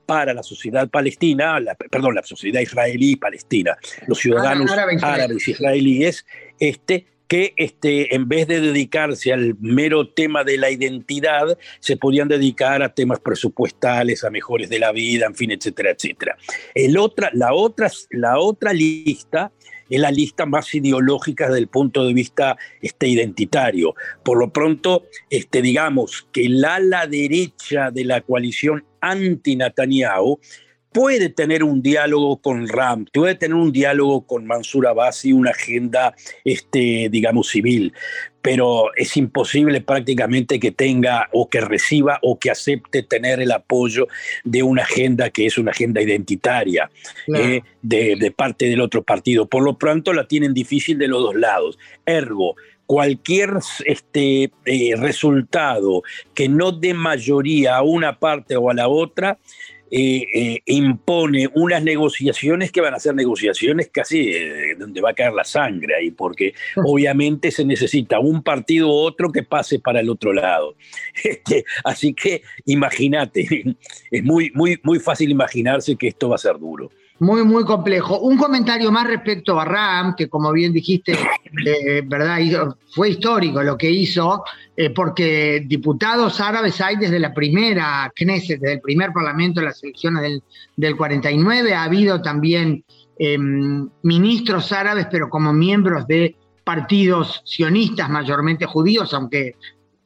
para 0.07 0.34
la 0.34 0.42
sociedad 0.42 0.88
palestina, 0.88 1.59
perdón, 1.90 2.14
la 2.14 2.22
sociedad 2.22 2.61
israelí 2.61 3.12
y 3.12 3.16
palestina, 3.16 3.76
los 4.07 4.18
ciudadanos 4.18 4.70
árabes 5.03 5.49
israelíes, 5.49 6.24
este, 6.59 7.07
que 7.29 7.55
este, 7.57 8.14
en 8.14 8.29
vez 8.29 8.47
de 8.47 8.61
dedicarse 8.61 9.33
al 9.33 9.57
mero 9.61 10.09
tema 10.09 10.45
de 10.45 10.59
la 10.59 10.70
identidad, 10.70 11.59
se 11.81 11.97
podían 11.97 12.29
dedicar 12.29 12.83
a 12.83 12.95
temas 12.95 13.20
presupuestales, 13.20 14.24
a 14.24 14.31
mejores 14.31 14.68
de 14.68 14.79
la 14.79 14.93
vida, 14.93 15.27
en 15.27 15.35
fin, 15.35 15.51
etcétera, 15.51 15.91
etcétera. 15.91 16.37
El 16.74 16.97
otra, 16.99 17.31
la, 17.33 17.53
otra, 17.53 17.91
la 18.11 18.39
otra 18.39 18.72
lista 18.72 19.53
es 19.89 20.01
la 20.01 20.11
lista 20.11 20.47
más 20.47 20.74
ideológica 20.74 21.47
desde 21.47 21.61
el 21.61 21.68
punto 21.68 22.05
de 22.05 22.12
vista 22.12 22.57
este, 22.81 23.09
identitario. 23.09 23.95
Por 24.24 24.39
lo 24.39 24.53
pronto, 24.53 25.05
este, 25.31 25.62
digamos 25.62 26.27
que 26.33 26.47
el 26.47 26.64
ala 26.64 27.07
derecha 27.07 27.91
de 27.91 28.05
la 28.05 28.20
coalición 28.20 28.85
anti-Netanyahu 29.01 30.41
puede 30.97 31.28
tener 31.28 31.62
un 31.62 31.82
diálogo 31.82 32.38
con 32.38 32.66
Ram, 32.66 33.05
puede 33.12 33.34
tener 33.34 33.55
un 33.55 33.70
diálogo 33.70 34.26
con 34.26 34.47
Mansur 34.47 34.86
Abbas 34.86 35.26
y 35.26 35.32
una 35.34 35.51
agenda, 35.51 36.14
este, 36.42 37.11
digamos, 37.11 37.51
civil, 37.51 37.92
pero 38.40 38.86
es 38.97 39.14
imposible 39.18 39.82
prácticamente 39.82 40.59
que 40.59 40.70
tenga 40.70 41.28
o 41.34 41.51
que 41.51 41.61
reciba 41.61 42.18
o 42.22 42.38
que 42.38 42.51
acepte 42.51 43.03
tener 43.03 43.42
el 43.42 43.53
apoyo 43.53 44.09
de 44.42 44.62
una 44.62 44.84
agenda 44.84 45.28
que 45.28 45.44
es 45.44 45.59
una 45.59 45.72
agenda 45.72 46.01
identitaria 46.01 46.90
eh, 47.36 47.61
de, 47.82 48.34
parte 48.34 48.64
del 48.64 48.80
otro 48.80 49.03
partido. 49.03 49.44
Por 49.44 49.64
lo 49.64 49.76
pronto 49.76 50.14
la 50.14 50.26
tienen 50.26 50.55
difícil 50.55 50.97
de 50.97 51.09
los 51.09 51.20
dos 51.20 51.34
lados. 51.34 51.78
Ergo, 52.07 52.57
cualquier 52.86 53.59
este, 53.84 54.51
eh, 54.64 54.94
resultado 54.97 56.03
que 56.34 56.49
no 56.49 56.72
dé 56.72 56.94
mayoría 56.94 57.76
a 57.76 57.82
una 57.82 58.18
parte 58.18 58.57
o 58.57 58.70
a 58.70 58.74
la 58.74 58.88
otra, 58.88 59.38
eh, 59.91 60.26
eh, 60.34 60.62
impone 60.66 61.49
unas 61.55 61.82
negociaciones 61.82 62.72
que 62.72 62.80
van 62.80 62.95
a 62.95 62.99
ser 62.99 63.14
negociaciones 63.14 63.89
casi 63.93 64.30
eh, 64.32 64.74
donde 64.76 65.01
va 65.01 65.11
a 65.11 65.14
caer 65.14 65.32
la 65.32 65.45
sangre 65.45 65.95
ahí, 65.95 66.11
porque 66.11 66.55
obviamente 66.76 67.51
se 67.51 67.64
necesita 67.64 68.18
un 68.18 68.43
partido 68.43 68.89
u 68.89 68.93
otro 68.93 69.30
que 69.30 69.43
pase 69.43 69.78
para 69.78 70.01
el 70.01 70.11
otro 70.11 70.32
lado. 70.32 70.74
Este, 71.26 71.64
así 71.84 72.14
que 72.14 72.43
imagínate, 72.66 73.47
es 74.11 74.24
muy, 74.24 74.51
muy, 74.55 74.78
muy 74.82 74.99
fácil 75.01 75.30
imaginarse 75.30 75.97
que 75.97 76.09
esto 76.09 76.28
va 76.28 76.37
a 76.37 76.39
ser 76.39 76.59
duro. 76.59 76.91
Muy, 77.19 77.45
muy 77.45 77.64
complejo. 77.64 78.19
Un 78.19 78.37
comentario 78.37 78.93
más 78.93 79.07
respecto 79.07 79.59
a 79.59 79.64
Ram, 79.64 80.14
que 80.14 80.29
como 80.29 80.53
bien 80.53 80.73
dijiste, 80.73 81.17
eh, 81.64 82.03
¿verdad? 82.05 82.39
Fue 82.91 83.11
histórico 83.11 83.62
lo 83.62 83.79
que 83.79 83.91
hizo, 83.91 84.45
eh, 84.77 84.91
porque 84.91 85.64
diputados 85.67 86.41
árabes 86.41 86.79
hay 86.83 86.97
desde 86.97 87.19
la 87.19 87.33
primera 87.33 88.12
Knesset, 88.14 88.61
desde 88.61 88.75
el 88.75 88.81
primer 88.81 89.12
parlamento 89.12 89.61
de 89.61 89.67
las 89.67 89.83
elecciones 89.83 90.23
del, 90.23 90.43
del 90.77 90.95
49. 90.95 91.75
Ha 91.75 91.85
habido 91.85 92.21
también 92.21 92.85
em, 93.19 93.89
ministros 94.03 94.71
árabes, 94.73 95.07
pero 95.11 95.31
como 95.31 95.55
miembros 95.55 96.07
de 96.07 96.37
partidos 96.64 97.43
sionistas, 97.47 98.11
mayormente 98.11 98.67
judíos, 98.67 99.14
aunque 99.14 99.55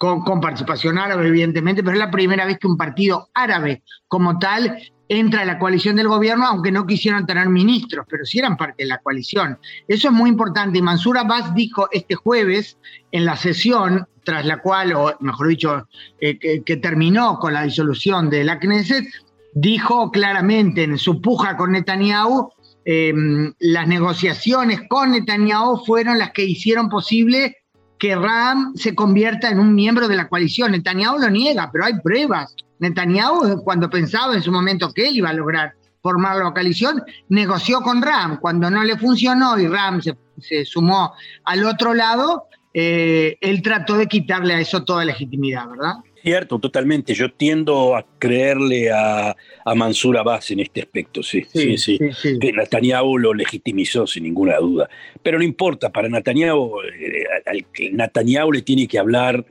con, 0.01 0.41
participación 0.41 0.97
árabe, 0.97 1.29
evidentemente, 1.29 1.83
pero 1.83 1.95
es 1.95 1.99
la 1.99 2.11
primera 2.11 2.47
vez 2.47 2.59
que 2.59 2.67
un 2.67 2.79
partido 2.79 3.29
árabe 3.35 3.83
como 4.09 4.39
tal 4.39 4.79
entra 5.11 5.43
a 5.43 5.45
la 5.45 5.59
coalición 5.59 5.97
del 5.97 6.07
gobierno, 6.07 6.47
aunque 6.47 6.71
no 6.71 6.87
quisieran 6.87 7.27
tener 7.27 7.49
ministros, 7.49 8.07
pero 8.09 8.25
sí 8.25 8.39
eran 8.39 8.57
parte 8.57 8.85
de 8.85 8.89
la 8.89 8.99
coalición. 8.99 9.59
Eso 9.89 10.07
es 10.07 10.15
muy 10.15 10.31
importante. 10.31 10.79
Y 10.79 10.83
Mansur 10.83 11.19
Abbas 11.19 11.53
dijo 11.53 11.89
este 11.91 12.15
jueves 12.15 12.79
en 13.11 13.25
la 13.25 13.37
sesión, 13.37 14.07
tras 14.23 14.47
la 14.47 14.59
cual, 14.59 14.93
o 14.93 15.13
mejor 15.19 15.49
dicho, 15.49 15.89
eh, 16.21 16.63
que, 16.65 16.77
terminó 16.77 17.41
con 17.41 17.55
la 17.55 17.65
disolución 17.65 18.31
de 18.31 18.45
la 18.45 18.61
Knesset, 18.61 19.05
dijo 19.53 20.13
claramente 20.13 20.85
en 20.85 20.97
su 20.97 21.21
puja 21.21 21.57
con 21.57 21.73
Netanyahu, 21.73 22.53
em, 22.85 23.53
las 23.59 23.89
negociaciones 23.89 24.83
con 24.89 25.11
Netanyahu 25.11 25.85
fueron 25.85 26.19
las 26.19 26.31
que 26.31 26.45
hicieron 26.45 26.89
posible 26.89 27.57
que 27.99 28.15
Ram 28.15 28.77
se 28.77 28.95
convierta 28.95 29.51
en 29.51 29.59
un 29.59 29.75
miembro 29.75 30.07
de 30.07 30.15
la 30.15 30.29
coalición. 30.29 30.71
Netanyahu 30.71 31.19
lo 31.19 31.31
niega, 31.31 31.69
pero 31.73 31.85
hay 31.87 31.95
pruebas. 32.01 32.55
Netanyahu, 32.81 33.63
cuando 33.63 33.89
pensaba 33.89 34.35
en 34.35 34.43
su 34.43 34.51
momento 34.51 34.93
que 34.93 35.09
él 35.09 35.17
iba 35.17 35.31
a 35.31 35.35
lograr 35.35 35.75
formar 36.03 36.37
la 36.37 36.53
coalición, 36.53 37.03
negoció 37.29 37.81
con 37.83 38.03
Ram. 38.03 38.39
Cuando 38.41 38.71
no 38.71 38.83
le 38.83 38.97
funcionó 38.97 39.59
y 39.59 39.69
Ram 39.69 40.01
se, 40.01 40.65
sumó 40.65 41.13
al 41.45 41.65
otro 41.65 41.95
lado, 41.95 42.45
eh, 42.73 43.37
él 43.41 43.63
trató 43.63 43.97
de 43.97 44.07
quitarle 44.07 44.55
a 44.55 44.61
eso 44.61 44.85
toda 44.85 45.05
legitimidad, 45.05 45.69
¿verdad? 45.69 45.95
Cierto, 46.23 46.59
totalmente. 46.59 47.15
Yo 47.15 47.33
tiendo 47.33 47.97
a 47.97 48.05
creerle 48.19 48.91
a, 48.91 49.35
a 49.65 49.75
Mansur 49.75 50.19
Abbas 50.19 50.51
en 50.51 50.61
este 50.61 50.83
aspecto, 50.83 51.23
sí, 51.23 51.47
sí, 51.53 51.79
sí. 51.79 51.99
Que 52.39 52.53
Netanyahu 52.53 53.19
lo 53.19 53.33
legitimizó 53.33 54.07
sin 54.07 54.25
ninguna 54.25 54.59
duda. 54.59 54.89
Pero 55.23 55.39
no 55.39 55.45
importa, 55.45 55.91
para 55.91 56.09
Netanyahu, 56.09 56.83
eh, 56.83 57.25
al, 57.47 57.67
Netanyahu 57.93 58.53
le 58.53 58.63
tiene 58.63 58.87
que 58.87 58.99
hablar 58.99 59.47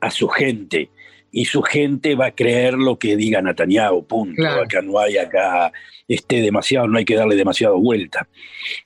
a 0.00 0.10
su 0.10 0.28
gente 0.28 0.90
y 1.32 1.44
su 1.44 1.62
gente 1.62 2.14
va 2.14 2.26
a 2.26 2.30
creer 2.32 2.74
lo 2.74 2.98
que 2.98 3.16
diga 3.16 3.40
Netanyahu, 3.40 4.04
punto. 4.04 4.46
Acá 4.46 4.82
no 4.82 4.98
hay 4.98 5.16
acá 5.16 5.72
este, 6.08 6.40
demasiado, 6.40 6.88
no 6.88 6.98
hay 6.98 7.04
que 7.04 7.14
darle 7.14 7.36
demasiado 7.36 7.78
vuelta. 7.78 8.26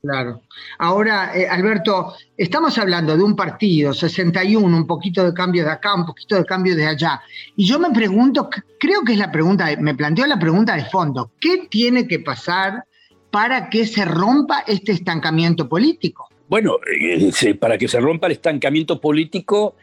Claro. 0.03 0.43
Ahora, 0.79 1.33
eh, 1.35 1.49
Alberto, 1.49 2.15
estamos 2.37 2.77
hablando 2.77 3.17
de 3.17 3.23
un 3.23 3.35
partido, 3.35 3.95
61, 3.95 4.77
un 4.77 4.87
poquito 4.87 5.25
de 5.25 5.33
cambio 5.33 5.65
de 5.65 5.71
acá, 5.71 5.95
un 5.95 6.05
poquito 6.05 6.37
de 6.37 6.45
cambio 6.45 6.77
de 6.77 6.87
allá. 6.87 7.23
Y 7.57 7.67
yo 7.67 7.79
me 7.79 7.91
pregunto, 7.91 8.51
creo 8.79 9.03
que 9.03 9.13
es 9.13 9.19
la 9.19 9.33
pregunta, 9.33 9.69
me 9.79 9.95
planteo 9.95 10.27
la 10.27 10.39
pregunta 10.39 10.77
de 10.77 10.85
fondo, 10.85 11.31
¿qué 11.41 11.67
tiene 11.71 12.07
que 12.07 12.19
pasar 12.19 12.85
para 13.31 13.71
que 13.71 13.87
se 13.87 14.05
rompa 14.05 14.63
este 14.67 14.93
estancamiento 14.93 15.69
político? 15.69 16.29
Bueno, 16.47 16.77
eh, 16.87 17.55
para 17.55 17.79
que 17.79 17.89
se 17.89 18.01
rompa 18.01 18.27
el 18.27 18.35
estancamiento 18.35 19.01
político, 19.01 19.77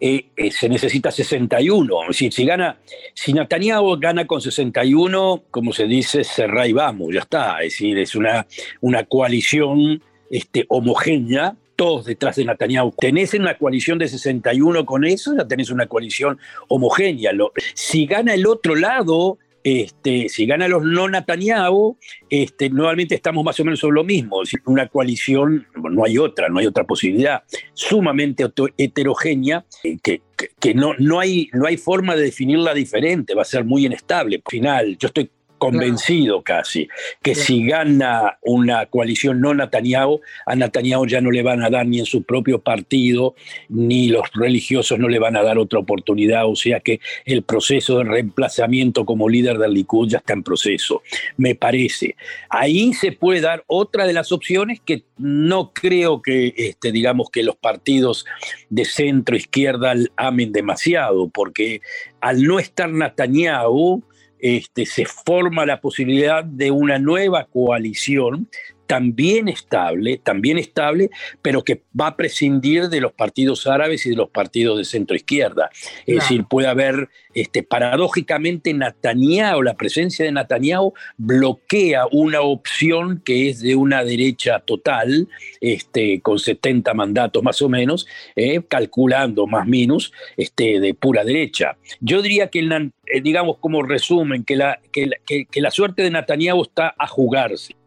eh, 0.00 0.26
eh, 0.36 0.50
se 0.50 0.68
necesita 0.68 1.10
61. 1.10 2.12
Si, 2.12 2.30
si, 2.30 2.44
gana, 2.44 2.78
si 3.14 3.32
Netanyahu 3.32 3.98
gana 3.98 4.26
con 4.26 4.40
61, 4.40 5.44
como 5.50 5.72
se 5.72 5.86
dice, 5.86 6.24
cerrá 6.24 6.66
y 6.66 6.72
vamos, 6.72 7.12
ya 7.12 7.20
está. 7.20 7.58
Es 7.62 7.72
decir, 7.72 7.98
es 7.98 8.14
una, 8.14 8.46
una 8.80 9.04
coalición 9.04 10.02
este, 10.30 10.66
homogénea, 10.68 11.56
todos 11.74 12.06
detrás 12.06 12.36
de 12.36 12.44
Netanyahu. 12.44 12.92
Tenés 12.98 13.34
una 13.34 13.56
coalición 13.58 13.98
de 13.98 14.08
61 14.08 14.86
con 14.86 15.04
eso, 15.04 15.36
ya 15.36 15.46
tenés 15.46 15.70
una 15.70 15.86
coalición 15.86 16.38
homogénea. 16.68 17.32
si 17.74 18.06
gana 18.06 18.34
el 18.34 18.46
otro 18.46 18.74
lado, 18.76 19.38
Este, 19.70 20.30
si 20.30 20.46
gana 20.46 20.66
los 20.66 20.82
no 20.82 21.10
Netanyahu, 21.10 21.98
este, 22.30 22.70
nuevamente 22.70 23.14
estamos 23.14 23.44
más 23.44 23.60
o 23.60 23.64
menos 23.64 23.78
sobre 23.78 23.96
lo 23.96 24.04
mismo. 24.04 24.40
Una 24.64 24.88
coalición, 24.88 25.66
no 25.74 26.06
hay 26.06 26.16
otra, 26.16 26.48
no 26.48 26.58
hay 26.58 26.66
otra 26.66 26.84
posibilidad, 26.84 27.42
sumamente 27.74 28.46
heterogénea, 28.78 29.66
eh, 29.84 29.98
que, 29.98 30.74
no, 30.74 30.94
no, 30.98 31.20
hay, 31.20 31.50
no 31.52 31.66
hay 31.66 31.76
forma 31.76 32.16
de 32.16 32.22
definirla 32.22 32.72
diferente, 32.72 33.34
va 33.34 33.42
a 33.42 33.44
ser 33.44 33.66
muy 33.66 33.84
inestable. 33.84 34.36
Al 34.36 34.50
final, 34.50 34.96
yo 34.96 35.08
estoy 35.08 35.30
convencido 35.58 36.42
casi, 36.42 36.88
que 37.22 37.34
si 37.34 37.66
gana 37.66 38.38
una 38.42 38.86
coalición 38.86 39.40
no 39.40 39.54
Netanyahu, 39.54 40.20
a 40.46 40.54
Netanyahu 40.54 41.06
ya 41.06 41.20
no 41.20 41.30
le 41.30 41.42
van 41.42 41.62
a 41.62 41.70
dar 41.70 41.86
ni 41.86 41.98
en 41.98 42.06
su 42.06 42.22
propio 42.22 42.60
partido, 42.60 43.34
ni 43.68 44.08
los 44.08 44.24
religiosos 44.34 44.98
no 44.98 45.08
le 45.08 45.18
van 45.18 45.36
a 45.36 45.42
dar 45.42 45.58
otra 45.58 45.78
oportunidad, 45.78 46.46
o 46.46 46.56
sea 46.56 46.80
que 46.80 47.00
el 47.24 47.42
proceso 47.42 47.98
de 47.98 48.04
reemplazamiento 48.04 49.04
como 49.04 49.28
líder 49.28 49.58
del 49.58 49.74
Likud 49.74 50.08
ya 50.08 50.18
está 50.18 50.32
en 50.32 50.42
proceso, 50.42 51.02
me 51.36 51.54
parece. 51.54 52.16
Ahí 52.48 52.94
se 52.94 53.12
puede 53.12 53.40
dar 53.40 53.64
otra 53.66 54.06
de 54.06 54.12
las 54.12 54.32
opciones 54.32 54.80
que 54.80 55.04
no 55.18 55.72
creo 55.72 56.22
que, 56.22 56.54
este, 56.56 56.92
digamos, 56.92 57.30
que 57.30 57.42
los 57.42 57.56
partidos 57.56 58.24
de 58.70 58.84
centro 58.84 59.36
izquierda 59.36 59.94
amen 60.16 60.52
demasiado, 60.52 61.28
porque 61.28 61.80
al 62.20 62.42
no 62.42 62.58
estar 62.58 62.90
Netanyahu, 62.90 64.02
este, 64.40 64.86
se 64.86 65.04
forma 65.04 65.66
la 65.66 65.80
posibilidad 65.80 66.44
de 66.44 66.70
una 66.70 66.98
nueva 66.98 67.44
coalición 67.44 68.48
también 68.88 69.48
estable, 69.48 70.18
también 70.18 70.56
estable, 70.56 71.10
pero 71.42 71.62
que 71.62 71.82
va 71.98 72.08
a 72.08 72.16
prescindir 72.16 72.88
de 72.88 73.02
los 73.02 73.12
partidos 73.12 73.66
árabes 73.66 74.06
y 74.06 74.10
de 74.10 74.16
los 74.16 74.30
partidos 74.30 74.78
de 74.78 74.84
centro 74.84 75.14
izquierda. 75.14 75.68
Es 76.06 76.14
decir, 76.16 76.46
puede 76.48 76.68
haber, 76.68 77.10
este, 77.34 77.62
paradójicamente, 77.62 78.72
Netanyahu, 78.72 79.62
la 79.62 79.74
presencia 79.74 80.24
de 80.24 80.32
Netanyahu 80.32 80.94
bloquea 81.18 82.06
una 82.10 82.40
opción 82.40 83.20
que 83.22 83.50
es 83.50 83.60
de 83.60 83.76
una 83.76 84.02
derecha 84.04 84.60
total, 84.60 85.28
este, 85.60 86.22
con 86.22 86.38
70 86.38 86.94
mandatos 86.94 87.42
más 87.42 87.60
o 87.60 87.68
menos, 87.68 88.06
eh, 88.36 88.62
calculando 88.66 89.46
más 89.46 89.66
o 89.66 89.70
menos, 89.70 90.14
este, 90.38 90.80
de 90.80 90.94
pura 90.94 91.24
derecha. 91.24 91.76
Yo 92.00 92.22
diría 92.22 92.48
que, 92.48 92.60
eh, 92.60 93.20
digamos 93.20 93.58
como 93.58 93.82
resumen, 93.82 94.44
que 94.44 94.56
la, 94.56 94.80
que, 94.90 95.10
que 95.44 95.60
la 95.60 95.70
suerte 95.70 96.02
de 96.02 96.10
Netanyahu 96.10 96.62
está 96.62 96.94
a 96.98 97.06
jugarse 97.06 97.77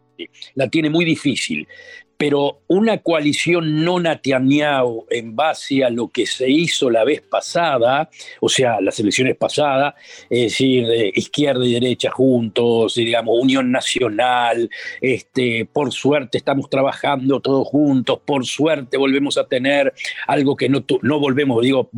la 0.54 0.68
tiene 0.68 0.90
muy 0.90 1.04
difícil. 1.04 1.66
Pero 2.16 2.60
una 2.68 2.98
coalición 2.98 3.84
no 3.84 3.98
Netanyahu 3.98 5.06
en 5.10 5.34
base 5.34 5.82
a 5.82 5.90
lo 5.90 6.08
que 6.08 6.24
se 6.24 6.48
hizo 6.48 6.88
la 6.88 7.02
vez 7.02 7.20
pasada, 7.20 8.08
o 8.40 8.48
sea, 8.48 8.80
las 8.80 9.00
elecciones 9.00 9.36
pasadas, 9.36 9.94
es 10.30 10.52
decir, 10.52 10.86
izquierda 11.14 11.66
y 11.66 11.72
derecha 11.72 12.12
juntos, 12.12 12.94
digamos, 12.94 13.36
unión 13.40 13.72
nacional, 13.72 14.70
este, 15.00 15.66
por 15.66 15.92
suerte 15.92 16.38
estamos 16.38 16.70
trabajando 16.70 17.40
todos 17.40 17.66
juntos, 17.66 18.20
por 18.24 18.46
suerte 18.46 18.96
volvemos 18.98 19.36
a 19.36 19.48
tener 19.48 19.92
algo 20.28 20.54
que 20.54 20.68
no, 20.68 20.84
no 21.02 21.18
volvemos, 21.18 21.60
digo, 21.60 21.90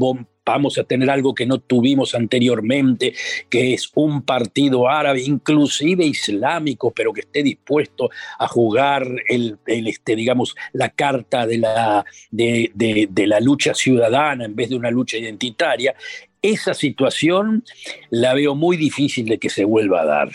vamos 0.45 0.79
a 0.79 0.85
tener 0.85 1.11
algo 1.11 1.35
que 1.35 1.47
no 1.47 1.59
tuvimos 1.59 2.15
anteriormente, 2.15 3.15
que 3.49 3.75
es 3.75 3.91
un 3.95 4.23
partido 4.23 4.89
árabe, 4.89 5.23
inclusive 5.23 6.05
islámico, 6.05 6.93
pero 6.93 7.13
que 7.13 7.21
esté 7.21 7.43
dispuesto 7.43 8.11
a 8.39 8.47
jugar 8.47 9.07
el, 9.29 9.59
este, 9.67 10.17
digamos, 10.17 10.55
la 10.73 10.91
carta 10.91 11.47
de 11.47 11.59
la, 11.59 12.05
de, 12.31 13.11
la 13.27 13.41
lucha 13.41 13.75
ciudadana 13.75 14.45
en 14.45 14.55
vez 14.55 14.69
de 14.69 14.77
una 14.77 14.91
lucha 14.91 15.17
identitaria. 15.17 15.95
Esa 16.43 16.75
situación 16.75 17.65
la 18.11 18.35
veo 18.35 18.55
muy 18.55 18.77
difícil 18.77 19.27
de 19.27 19.39
que 19.39 19.49
se 19.49 19.65
vuelva 19.65 20.03
a 20.03 20.05
dar. 20.05 20.31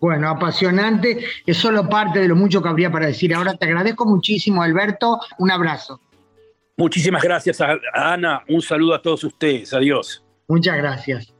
Bueno, 0.00 0.28
apasionante, 0.28 1.24
es 1.44 1.56
solo 1.56 1.88
parte 1.88 2.20
de 2.20 2.28
lo 2.28 2.36
mucho 2.36 2.62
que 2.62 2.68
habría 2.68 2.90
para 2.90 3.06
decir. 3.06 3.34
Ahora 3.34 3.54
te 3.54 3.66
agradezco 3.66 4.06
muchísimo, 4.06 4.62
Alberto. 4.62 5.18
Un 5.38 5.50
abrazo. 5.50 6.00
Muchísimas 6.76 7.22
gracias, 7.22 7.58
Ana. 7.92 8.42
Un 8.48 8.62
saludo 8.62 8.94
a 8.94 9.02
todos 9.02 9.24
ustedes. 9.24 9.72
Adiós. 9.74 10.24
Muchas 10.48 10.76
gracias. 10.76 11.34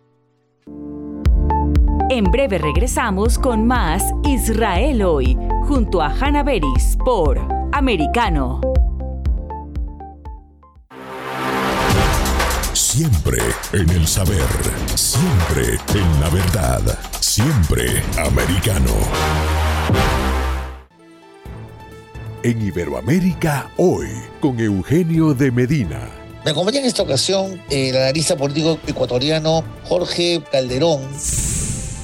En 2.10 2.24
breve 2.24 2.58
regresamos 2.58 3.38
con 3.38 3.66
más 3.66 4.04
Israel 4.24 5.02
hoy, 5.02 5.38
junto 5.62 6.02
a 6.02 6.08
Hanna 6.08 6.42
Beris 6.42 6.96
por 7.04 7.40
Americano. 7.72 8.60
Siempre 12.74 13.38
en 13.72 13.88
el 13.88 14.06
saber, 14.06 14.36
siempre 14.94 15.78
en 15.94 16.20
la 16.20 16.28
verdad, 16.28 16.98
siempre 17.20 18.02
americano 18.18 18.92
en 22.42 22.60
Iberoamérica 22.60 23.70
hoy 23.76 24.08
con 24.40 24.58
Eugenio 24.58 25.34
de 25.34 25.50
Medina. 25.50 26.08
Me 26.44 26.50
acompaña 26.50 26.80
en 26.80 26.86
esta 26.86 27.02
ocasión 27.02 27.62
el 27.70 27.96
analista 27.96 28.36
político 28.36 28.78
ecuatoriano 28.86 29.64
Jorge 29.84 30.42
Calderón. 30.50 31.02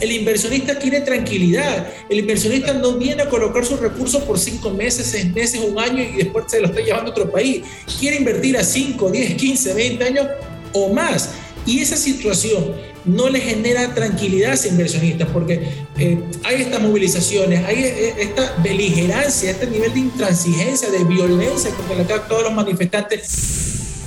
El 0.01 0.13
inversionista 0.13 0.79
quiere 0.79 1.01
tranquilidad. 1.01 1.89
El 2.09 2.21
inversionista 2.21 2.73
no 2.73 2.97
viene 2.99 3.23
a 3.23 3.29
colocar 3.29 3.65
sus 3.65 3.81
recursos 3.81 4.23
por 4.23 4.39
cinco 4.39 4.71
meses, 4.71 5.09
seis 5.09 5.33
meses, 5.35 5.61
un 5.61 5.77
año 5.79 6.03
y 6.03 6.17
después 6.17 6.45
se 6.47 6.61
lo 6.61 6.69
está 6.69 6.81
llevando 6.81 7.11
a 7.11 7.11
otro 7.11 7.31
país. 7.31 7.65
Quiere 7.99 8.19
invertir 8.19 8.57
a 8.57 8.63
5, 8.63 9.11
10, 9.11 9.35
15, 9.35 9.75
20 9.75 10.05
años 10.05 10.27
o 10.73 10.93
más. 10.93 11.31
Y 11.69 11.81
esa 11.81 11.99
situación 11.99 12.77
no 13.05 13.29
le 13.29 13.41
genera 13.41 13.95
tranquilidad 13.95 14.53
a 14.53 14.55
ese 14.55 14.71
inversionista, 14.71 15.27
porque 15.27 15.69
eh, 15.99 16.19
hay 16.43 16.63
estas 16.63 16.81
movilizaciones, 16.81 17.63
hay 17.67 17.85
eh, 17.85 18.15
esta 18.21 18.57
beligerancia, 18.63 19.51
este 19.51 19.67
nivel 19.67 19.93
de 19.93 20.01
intransigencia, 20.01 20.89
de 20.91 21.05
violencia 21.05 21.71
contra 21.87 22.27
todos 22.27 22.45
los 22.45 22.55
manifestantes. 22.55 23.29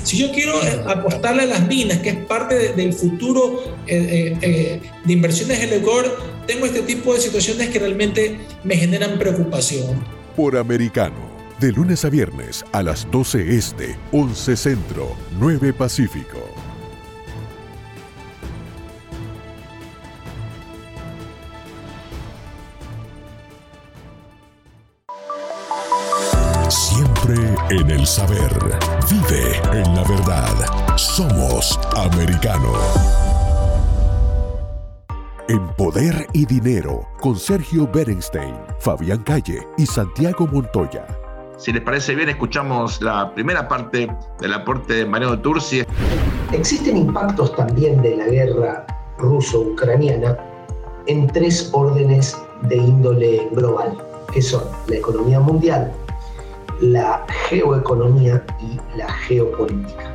Si 0.03 0.17
yo 0.17 0.31
quiero 0.31 0.59
eh, 0.63 0.81
apostarle 0.87 1.43
a 1.43 1.45
las 1.45 1.67
minas, 1.67 1.99
que 1.99 2.09
es 2.09 2.15
parte 2.25 2.73
del 2.73 2.93
futuro 2.93 3.77
de 3.85 4.79
inversiones 5.07 5.59
en 5.59 5.73
Ecuador, 5.73 6.17
tengo 6.47 6.65
este 6.65 6.81
tipo 6.81 7.13
de 7.13 7.19
situaciones 7.19 7.69
que 7.69 7.77
realmente 7.77 8.39
me 8.63 8.75
generan 8.75 9.19
preocupación. 9.19 10.03
Por 10.35 10.57
americano, 10.57 11.29
de 11.59 11.71
lunes 11.71 12.05
a 12.05 12.09
viernes 12.09 12.65
a 12.71 12.81
las 12.81 13.07
12 13.11 13.55
este, 13.55 13.95
11 14.11 14.57
centro, 14.57 15.15
9 15.37 15.73
pacífico. 15.73 16.70
El 28.01 28.07
saber. 28.07 28.51
Vive 29.09 29.57
en 29.73 29.95
la 29.95 30.03
verdad. 30.03 30.97
Somos 30.97 31.79
americano. 31.95 32.73
En 35.47 35.67
Poder 35.75 36.27
y 36.33 36.45
Dinero, 36.45 37.07
con 37.19 37.37
Sergio 37.37 37.87
Berenstein, 37.91 38.55
Fabián 38.79 39.23
Calle 39.23 39.67
y 39.77 39.85
Santiago 39.85 40.47
Montoya. 40.47 41.05
Si 41.57 41.71
les 41.71 41.81
parece 41.83 42.15
bien, 42.15 42.29
escuchamos 42.29 43.01
la 43.01 43.33
primera 43.35 43.67
parte 43.67 44.09
del 44.39 44.53
aporte 44.53 44.93
de 44.93 45.05
Mariano 45.05 45.39
Turci. 45.39 45.83
Existen 46.51 46.97
impactos 46.97 47.55
también 47.55 48.01
de 48.01 48.15
la 48.15 48.25
guerra 48.25 48.85
ruso-ucraniana 49.19 50.37
en 51.05 51.27
tres 51.27 51.69
órdenes 51.73 52.35
de 52.63 52.77
índole 52.77 53.47
global, 53.51 53.95
que 54.33 54.41
son 54.41 54.63
la 54.87 54.95
economía 54.95 55.39
mundial, 55.39 55.91
la 56.81 57.25
geoeconomía 57.49 58.43
y 58.59 58.97
la 58.97 59.11
geopolítica. 59.11 60.11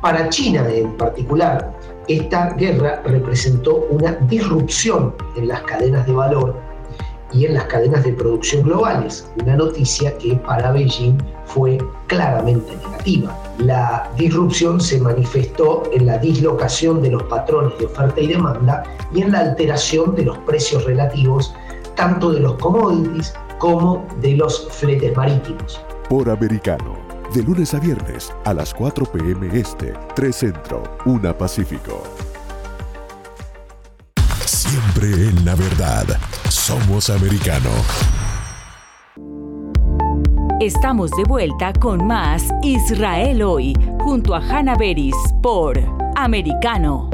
Para 0.00 0.28
China 0.28 0.66
en 0.68 0.96
particular, 0.96 1.72
esta 2.08 2.50
guerra 2.54 3.00
representó 3.04 3.86
una 3.90 4.12
disrupción 4.28 5.14
en 5.36 5.48
las 5.48 5.62
cadenas 5.62 6.06
de 6.06 6.12
valor 6.12 6.56
y 7.32 7.46
en 7.46 7.54
las 7.54 7.64
cadenas 7.64 8.04
de 8.04 8.12
producción 8.12 8.64
globales, 8.64 9.26
una 9.40 9.56
noticia 9.56 10.16
que 10.18 10.34
para 10.36 10.72
Beijing 10.72 11.16
fue 11.46 11.78
claramente 12.08 12.76
negativa. 12.76 13.38
La 13.58 14.10
disrupción 14.16 14.80
se 14.80 15.00
manifestó 15.00 15.84
en 15.92 16.06
la 16.06 16.18
dislocación 16.18 17.00
de 17.00 17.10
los 17.10 17.22
patrones 17.24 17.78
de 17.78 17.86
oferta 17.86 18.20
y 18.20 18.26
demanda 18.26 18.82
y 19.14 19.22
en 19.22 19.32
la 19.32 19.40
alteración 19.40 20.14
de 20.14 20.24
los 20.24 20.38
precios 20.38 20.84
relativos 20.84 21.54
tanto 21.94 22.32
de 22.32 22.40
los 22.40 22.54
commodities 22.54 23.34
como 23.62 24.04
de 24.20 24.34
los 24.34 24.68
fletes 24.72 25.16
marítimos. 25.16 25.80
Por 26.08 26.28
americano, 26.28 26.98
de 27.32 27.44
lunes 27.44 27.72
a 27.74 27.78
viernes 27.78 28.32
a 28.44 28.52
las 28.52 28.74
4 28.74 29.06
p.m. 29.06 29.48
Este, 29.56 29.94
3 30.16 30.34
Centro, 30.34 30.82
1 31.04 31.38
Pacífico. 31.38 32.02
Siempre 34.44 35.12
en 35.12 35.44
la 35.44 35.54
verdad, 35.54 36.04
somos 36.48 37.08
americano. 37.08 37.70
Estamos 40.60 41.12
de 41.12 41.22
vuelta 41.22 41.72
con 41.72 42.04
más 42.04 42.42
Israel 42.64 43.44
hoy, 43.44 43.74
junto 44.00 44.34
a 44.34 44.40
Hanna 44.40 44.74
Beris 44.74 45.14
por 45.40 45.78
Americano. 46.16 47.10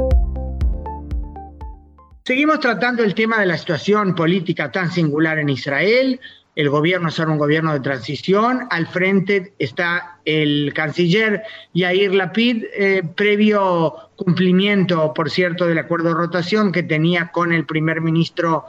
Seguimos 2.29 2.61
tratando 2.61 3.03
el 3.03 3.15
tema 3.15 3.41
de 3.41 3.47
la 3.47 3.57
situación 3.57 4.15
política 4.15 4.71
tan 4.71 4.91
singular 4.91 5.39
en 5.39 5.49
Israel. 5.49 6.21
El 6.59 6.71
gobierno 6.71 7.13
ahora 7.13 7.31
un 7.31 7.39
gobierno 7.39 7.73
de 7.73 7.79
transición. 7.79 8.67
Al 8.71 8.89
frente 8.89 9.53
está 9.61 10.19
el 10.25 10.73
canciller 10.75 11.45
Yair 11.73 12.13
Lapid, 12.13 12.65
eh, 12.77 13.05
previo 13.15 13.95
cumplimiento, 14.17 15.15
por 15.15 15.31
cierto, 15.31 15.67
del 15.69 15.79
acuerdo 15.79 16.09
de 16.09 16.17
rotación 16.17 16.73
que 16.73 16.83
tenía 16.83 17.29
con 17.29 17.53
el 17.53 17.65
primer 17.65 18.01
ministro 18.01 18.65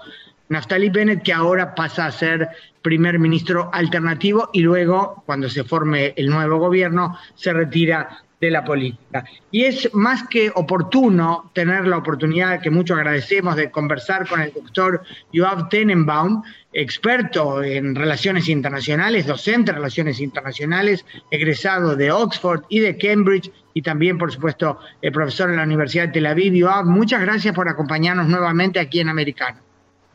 Naftali 0.49 0.89
Bennett, 0.91 1.23
que 1.23 1.33
ahora 1.33 1.73
pasa 1.73 2.05
a 2.05 2.11
ser 2.11 2.49
primer 2.83 3.17
ministro 3.17 3.71
alternativo 3.73 4.51
y 4.53 4.61
luego, 4.61 5.23
cuando 5.25 5.49
se 5.49 5.63
forme 5.63 6.13
el 6.15 6.29
nuevo 6.29 6.59
gobierno, 6.59 7.17
se 7.33 7.53
retira 7.53 8.23
de 8.39 8.51
la 8.51 8.63
política. 8.63 9.25
Y 9.51 9.65
es 9.65 9.93
más 9.93 10.27
que 10.27 10.51
oportuno 10.55 11.51
tener 11.53 11.85
la 11.87 11.97
oportunidad 11.97 12.61
que 12.61 12.69
mucho 12.69 12.95
agradecemos 12.95 13.55
de 13.55 13.69
conversar 13.69 14.27
con 14.27 14.41
el 14.41 14.53
doctor 14.53 15.01
Joab 15.33 15.69
Tenenbaum, 15.69 16.41
experto 16.71 17.61
en 17.63 17.95
relaciones 17.95 18.47
internacionales, 18.47 19.25
docente 19.25 19.71
en 19.71 19.77
relaciones 19.77 20.19
internacionales, 20.19 21.05
egresado 21.31 21.95
de 21.95 22.11
Oxford 22.11 22.63
y 22.69 22.79
de 22.79 22.97
Cambridge 22.97 23.51
y 23.73 23.81
también, 23.81 24.17
por 24.17 24.31
supuesto, 24.31 24.79
el 25.01 25.11
profesor 25.11 25.49
en 25.49 25.57
la 25.57 25.63
Universidad 25.63 26.07
de 26.07 26.13
Tel 26.13 26.25
Aviv. 26.25 26.63
Joab, 26.63 26.85
muchas 26.85 27.21
gracias 27.21 27.53
por 27.53 27.67
acompañarnos 27.67 28.27
nuevamente 28.27 28.79
aquí 28.79 28.99
en 28.99 29.09
Americano. 29.09 29.59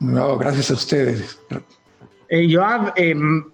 No, 0.00 0.36
gracias 0.36 0.70
a 0.70 0.74
ustedes. 0.74 1.38
Eh, 2.28 2.48
Joab, 2.50 2.92
em, 2.96 3.44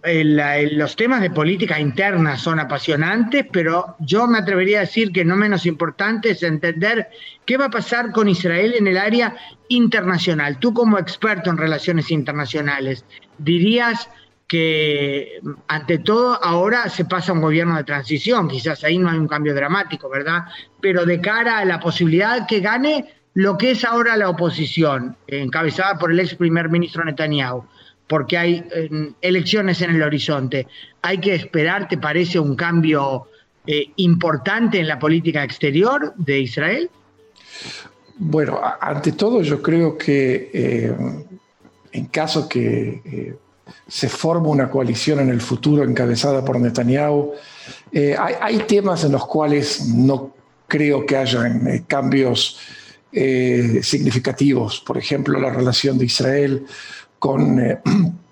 los 0.73 0.97
temas 0.97 1.21
de 1.21 1.31
política 1.31 1.79
interna 1.79 2.37
son 2.37 2.61
apasionantes, 2.61 3.47
pero 3.51 3.97
yo 4.01 4.27
me 4.27 4.39
atrevería 4.39 4.79
a 4.79 4.81
decir 4.83 5.12
que 5.12 5.25
no 5.25 5.37
menos 5.37 5.66
importante 5.66 6.31
es 6.31 6.43
entender 6.43 7.09
qué 7.45 7.57
va 7.57 7.66
a 7.66 7.71
pasar 7.71 8.12
con 8.12 8.29
Israel 8.29 8.75
en 8.77 8.87
el 8.87 8.97
área 8.97 9.37
internacional. 9.68 10.59
Tú 10.59 10.73
como 10.73 10.99
experto 10.99 11.51
en 11.51 11.59
relaciones 11.59 12.11
internacionales, 12.11 13.05
dirías 13.39 14.09
que 14.47 15.41
ante 15.68 15.99
todo 15.99 16.43
ahora 16.43 16.89
se 16.89 17.05
pasa 17.05 17.33
un 17.33 17.41
gobierno 17.41 17.77
de 17.77 17.85
transición, 17.85 18.49
quizás 18.49 18.83
ahí 18.83 18.99
no 18.99 19.09
hay 19.09 19.16
un 19.16 19.29
cambio 19.29 19.55
dramático, 19.55 20.09
¿verdad? 20.09 20.45
Pero 20.81 21.07
de 21.07 21.21
cara 21.21 21.59
a 21.59 21.64
la 21.64 21.79
posibilidad 21.79 22.49
que 22.49 22.59
gane 22.59 23.14
lo 23.35 23.57
que 23.57 23.73
es 23.73 23.85
ahora 23.85 24.16
la 24.16 24.29
oposición, 24.29 25.16
encabezada 25.29 25.99
por 25.99 26.11
el 26.11 26.18
ex 26.18 26.35
primer 26.35 26.68
ministro 26.68 27.05
Netanyahu, 27.05 27.64
porque 28.11 28.37
hay 28.37 28.65
elecciones 29.21 29.81
en 29.83 29.93
el 29.93 30.03
horizonte. 30.03 30.67
Hay 31.01 31.19
que 31.19 31.33
esperar, 31.33 31.87
¿te 31.89 31.97
parece 31.97 32.41
un 32.41 32.57
cambio 32.57 33.29
eh, 33.65 33.93
importante 33.97 34.81
en 34.81 34.89
la 34.89 34.99
política 34.99 35.45
exterior 35.45 36.13
de 36.17 36.41
Israel? 36.41 36.91
Bueno, 38.17 38.61
ante 38.81 39.13
todo 39.13 39.43
yo 39.43 39.63
creo 39.63 39.97
que 39.97 40.51
eh, 40.53 40.93
en 41.93 42.07
caso 42.07 42.49
que 42.49 43.01
eh, 43.05 43.37
se 43.87 44.09
forme 44.09 44.49
una 44.49 44.69
coalición 44.69 45.21
en 45.21 45.29
el 45.29 45.41
futuro 45.41 45.85
encabezada 45.85 46.45
por 46.45 46.59
Netanyahu, 46.59 47.33
hay, 47.95 48.35
hay, 48.41 48.59
temas 48.67 49.05
en 49.05 49.13
los 49.13 49.25
cuales 49.25 49.87
no 49.87 50.35
creo 50.67 51.07
que 51.07 51.17
hayan 51.17 51.85
cambios 51.87 52.59
significativos, 53.13 54.81
por 54.81 54.99
ejemplo, 54.99 55.39
la 55.41 55.51
relación 55.51 55.99
de 55.99 56.05
Israel 56.05 56.67
con 57.21 57.61
eh, 57.61 57.79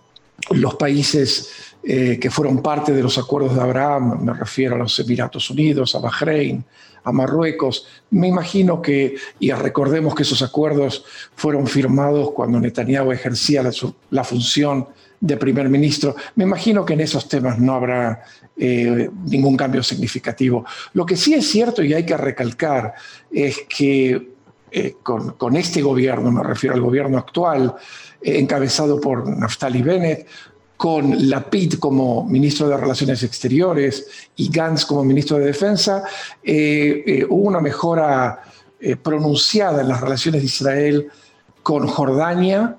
los 0.50 0.74
países 0.74 1.50
eh, 1.84 2.18
que 2.20 2.30
fueron 2.30 2.60
parte 2.60 2.92
de 2.92 3.02
los 3.02 3.16
acuerdos 3.18 3.54
de 3.54 3.60
Abraham, 3.60 4.24
me 4.24 4.32
refiero 4.32 4.74
a 4.74 4.78
los 4.78 4.98
Emiratos 4.98 5.48
Unidos, 5.50 5.94
a 5.94 6.00
Bahrein, 6.00 6.64
a 7.04 7.12
Marruecos. 7.12 7.86
Me 8.10 8.26
imagino 8.26 8.82
que, 8.82 9.14
y 9.38 9.52
recordemos 9.52 10.14
que 10.14 10.24
esos 10.24 10.42
acuerdos 10.42 11.04
fueron 11.36 11.68
firmados 11.68 12.32
cuando 12.32 12.58
Netanyahu 12.58 13.12
ejercía 13.12 13.62
la, 13.62 13.70
la 14.10 14.24
función 14.24 14.88
de 15.20 15.36
primer 15.36 15.68
ministro. 15.68 16.16
Me 16.34 16.44
imagino 16.44 16.84
que 16.84 16.94
en 16.94 17.00
esos 17.00 17.28
temas 17.28 17.58
no 17.58 17.74
habrá 17.74 18.24
ningún 18.56 19.56
cambio 19.56 19.84
significativo. 19.84 20.64
Lo 20.92 21.06
que 21.06 21.16
sí 21.16 21.32
es 21.34 21.48
cierto 21.48 21.82
y 21.84 21.94
hay 21.94 22.04
que 22.04 22.16
recalcar 22.16 22.94
es 23.30 23.60
que 23.68 24.37
eh, 24.70 24.96
con, 25.02 25.56
este 25.56 25.82
gobierno, 25.82 26.30
me 26.30 26.42
refiero 26.42 26.74
al 26.74 26.80
gobierno 26.80 27.18
actual, 27.18 27.74
eh, 28.20 28.38
encabezado 28.38 29.00
por 29.00 29.26
Naftali 29.26 29.82
Bennett, 29.82 30.26
con 30.76 31.28
Lapid 31.28 31.74
como 31.74 32.24
ministro 32.24 32.68
de 32.68 32.76
Relaciones 32.76 33.22
Exteriores 33.24 34.28
y 34.36 34.48
Gantz 34.48 34.84
como 34.84 35.04
ministro 35.04 35.38
de 35.38 35.46
Defensa, 35.46 36.04
eh, 36.42 37.26
hubo 37.28 37.48
una 37.48 37.60
mejora 37.60 38.42
pronunciada 39.02 39.80
en 39.80 39.88
las 39.88 40.00
relaciones 40.00 40.40
de 40.40 40.46
Israel 40.46 41.08
con 41.64 41.88
Jordania, 41.88 42.76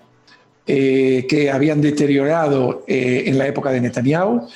que 0.66 1.52
habían 1.52 1.82
deteriorado 1.82 2.86
en 2.88 3.38
la 3.38 3.48
época 3.48 3.72
de 3.72 3.82
Netanyahu, 3.82 4.48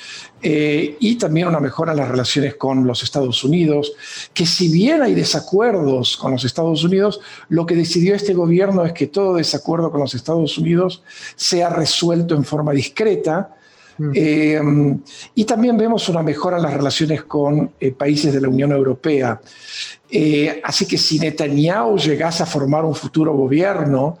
eh, 0.46 0.98
y 1.00 1.16
también 1.16 1.48
una 1.48 1.58
mejora 1.58 1.92
en 1.92 1.98
las 2.00 2.08
relaciones 2.10 2.56
con 2.56 2.86
los 2.86 3.02
Estados 3.02 3.42
Unidos, 3.44 3.94
que 4.34 4.44
si 4.44 4.70
bien 4.70 5.00
hay 5.00 5.14
desacuerdos 5.14 6.18
con 6.18 6.32
los 6.32 6.44
Estados 6.44 6.84
Unidos, 6.84 7.18
lo 7.48 7.64
que 7.64 7.74
decidió 7.74 8.14
este 8.14 8.34
gobierno 8.34 8.84
es 8.84 8.92
que 8.92 9.06
todo 9.06 9.36
desacuerdo 9.36 9.90
con 9.90 10.00
los 10.00 10.14
Estados 10.14 10.58
Unidos 10.58 11.02
sea 11.34 11.70
resuelto 11.70 12.34
en 12.34 12.44
forma 12.44 12.72
discreta. 12.72 13.56
Mm. 13.96 14.10
Eh, 14.14 14.60
y 15.34 15.44
también 15.46 15.78
vemos 15.78 16.10
una 16.10 16.22
mejora 16.22 16.58
en 16.58 16.64
las 16.64 16.74
relaciones 16.74 17.24
con 17.24 17.72
eh, 17.80 17.92
países 17.92 18.34
de 18.34 18.42
la 18.42 18.48
Unión 18.50 18.70
Europea. 18.72 19.40
así 20.62 20.84
que 20.84 20.98
si 20.98 21.18
Netanyahu 21.20 21.96
llegase 21.96 22.42
a 22.42 22.46
formar 22.46 22.84
un 22.84 22.94
futuro 22.94 23.32
gobierno, 23.32 24.18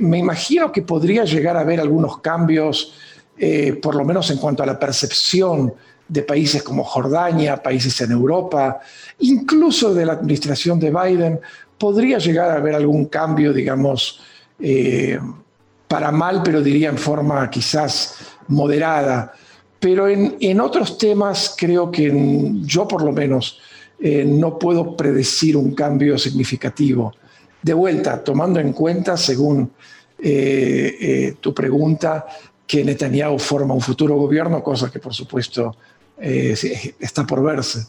me 0.00 0.18
imagino 0.18 0.70
que 0.70 0.82
podría 0.82 1.24
llegar 1.24 1.56
a 1.56 1.60
haber 1.60 1.80
algunos 1.80 2.18
cambios 2.18 2.92
eh, 3.36 3.72
por 3.82 3.96
lo 3.96 4.04
menos 4.04 4.30
en 4.30 4.38
cuanto 4.38 4.62
a 4.62 4.66
la 4.66 4.78
percepción 4.78 5.74
de 6.06 6.22
países 6.22 6.62
como 6.62 6.84
Jordania, 6.84 7.62
países 7.62 8.00
en 8.00 8.12
Europa, 8.12 8.80
incluso 9.20 9.92
de 9.92 10.06
la 10.06 10.12
administración 10.12 10.78
de 10.78 10.90
Biden, 10.90 11.40
podría 11.76 12.18
llegar 12.18 12.50
a 12.50 12.56
haber 12.56 12.74
algún 12.74 13.06
cambio, 13.06 13.52
digamos, 13.52 14.20
eh, 14.60 15.18
para 15.88 16.12
mal, 16.12 16.42
pero 16.44 16.62
diría 16.62 16.90
en 16.90 16.98
forma 16.98 17.48
quizás 17.50 18.16
moderada. 18.48 19.32
Pero 19.80 20.08
en, 20.08 20.60
otros 20.60 20.96
temas 20.96 21.54
creo 21.58 21.90
que 21.90 22.10
yo 22.62 22.88
por 22.88 23.02
lo 23.02 23.12
menos 23.12 23.58
eh, 23.98 24.24
no 24.24 24.58
puedo 24.58 24.96
predecir 24.96 25.56
un 25.56 25.74
cambio 25.74 26.16
significativo. 26.18 27.12
De 27.60 27.74
vuelta, 27.74 28.22
tomando 28.22 28.60
en 28.60 28.72
cuenta, 28.72 29.16
según 29.16 29.72
tu 31.40 31.52
pregunta, 31.52 32.24
que 32.66 32.84
Netanyahu 32.84 33.38
forma 33.38 33.74
un 33.74 33.80
futuro 33.80 34.14
gobierno, 34.14 34.62
cosa 34.62 34.90
que 34.90 34.98
por 34.98 35.14
supuesto 35.14 35.76
eh, 36.18 36.54
está 37.00 37.26
por 37.26 37.42
verse. 37.42 37.86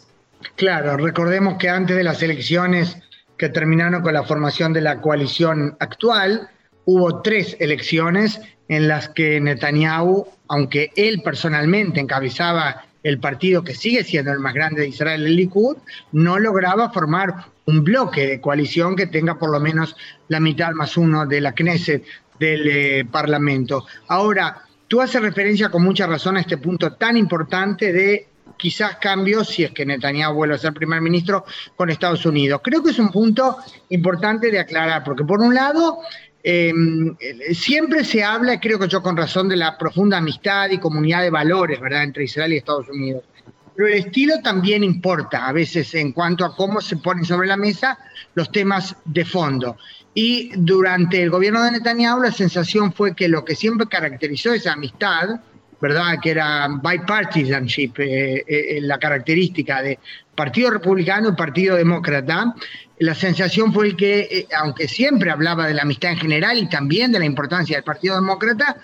Claro, 0.56 0.98
recordemos 0.98 1.58
que 1.58 1.70
antes 1.70 1.96
de 1.96 2.04
las 2.04 2.22
elecciones 2.22 2.98
que 3.38 3.50
terminaron 3.50 4.02
con 4.02 4.14
la 4.14 4.24
formación 4.24 4.74
de 4.74 4.82
la 4.82 5.02
coalición 5.02 5.76
actual, 5.80 6.50
hubo 6.86 7.22
tres 7.22 7.58
elecciones 7.60 8.40
en 8.68 8.88
las 8.88 9.10
que 9.10 9.40
Netanyahu, 9.40 10.28
aunque 10.48 10.92
él 10.96 11.22
personalmente 11.24 12.00
encabezaba 12.00 12.86
el 13.04 13.20
partido 13.20 13.64
que 13.64 13.76
sigue 13.76 14.04
siendo 14.04 14.32
el 14.32 14.40
más 14.40 14.54
grande 14.54 14.82
de 14.82 14.88
Israel, 14.88 15.26
el 15.26 15.36
Likud, 15.36 15.78
no 16.12 16.40
lograba 16.40 16.90
formar 16.92 17.46
un 17.66 17.84
bloque 17.84 18.26
de 18.26 18.42
coalición 18.42 18.96
que 18.96 19.08
tenga 19.08 19.38
por 19.38 19.52
lo 19.52 19.60
menos 19.60 19.96
la 20.28 20.40
mitad 20.40 20.72
más 20.72 20.98
uno 20.98 21.26
de 21.26 21.42
la 21.42 21.54
Knesset 21.54 22.04
del 22.40 22.68
eh, 22.68 23.06
Parlamento. 23.06 23.86
Ahora, 24.08 24.64
tú 24.88 25.02
haces 25.02 25.22
referencia 25.22 25.70
con 25.70 25.84
mucha 25.84 26.08
razón 26.08 26.38
a 26.38 26.42
este 26.42 26.58
punto 26.58 26.94
tan 26.94 27.18
importante 27.18 27.92
de 27.92 28.28
quizás 28.58 28.98
cambios, 28.98 29.50
si 29.50 29.64
es 29.64 29.72
que 29.72 29.86
Netanyahu 29.86 30.34
vuelve 30.34 30.56
a 30.56 30.58
ser 30.58 30.74
primer 30.74 31.02
ministro, 31.02 31.46
con 31.76 31.90
Estados 31.90 32.26
Unidos. 32.26 32.62
Creo 32.64 32.84
que 32.84 32.92
es 32.92 33.00
un 33.00 33.12
punto 33.12 33.58
importante 33.90 34.52
de 34.52 34.60
aclarar, 34.60 35.04
porque 35.04 35.24
por 35.24 35.42
un 35.42 35.54
lado, 35.54 36.00
em, 36.44 37.16
siempre 37.52 38.04
se 38.04 38.24
habla, 38.24 38.60
creo 38.60 38.80
que 38.80 38.88
yo 38.88 39.02
con 39.02 39.18
razón, 39.18 39.50
de 39.50 39.58
la 39.58 39.78
profunda 39.78 40.18
amistad 40.18 40.70
y 40.70 40.78
comunidad 40.78 41.22
de 41.22 41.30
valores, 41.30 41.80
¿verdad?, 41.80 42.04
entre 42.04 42.26
Israel 42.26 42.54
y 42.54 42.58
Estados 42.58 42.88
Unidos. 42.90 43.24
Pero 43.76 43.90
el 43.90 43.96
estilo 43.96 44.40
también 44.42 44.84
importa 44.84 45.48
a 45.48 45.52
veces 45.52 45.94
en 45.96 46.14
cuanto 46.14 46.46
a 46.46 46.56
cómo 46.56 46.80
se 46.80 46.98
ponen 46.98 47.26
sobre 47.26 47.48
la 47.48 47.58
mesa 47.58 47.98
los 48.34 48.52
temas 48.52 48.96
de 49.04 49.26
fondo. 49.26 49.78
Y 50.14 50.52
durante 50.56 51.22
el 51.22 51.30
gobierno 51.30 51.62
de 51.64 51.72
Netanyahu 51.72 52.22
la 52.22 52.32
sensación 52.32 52.94
fue 52.94 53.14
que 53.14 53.28
lo 53.28 53.44
que 53.44 53.56
siempre 53.56 53.88
caracterizó 53.88 54.54
esa 54.54 54.74
amistad, 54.74 55.42
¿verdad? 55.82 56.20
Que 56.22 56.32
era 56.32 56.70
bipartisanship, 56.70 57.92
eh, 57.98 58.44
eh, 58.48 58.80
la 58.82 58.98
característica 58.98 59.82
de 59.82 60.00
Partido 60.34 60.72
Republicano 60.72 61.30
y 61.30 61.32
Partido 61.34 61.76
Demócrata, 61.76 62.56
la 63.00 63.14
sensación 63.14 63.74
fue 63.74 63.96
que, 63.98 64.20
eh, 64.20 64.48
aunque 64.58 64.88
siempre 64.88 65.32
hablaba 65.32 65.68
de 65.68 65.74
la 65.74 65.82
amistad 65.82 66.12
en 66.12 66.18
general 66.18 66.58
y 66.58 66.70
también 66.70 67.12
de 67.12 67.20
la 67.20 67.26
importancia 67.26 67.76
del 67.76 67.84
Partido 67.84 68.16
Demócrata, 68.16 68.78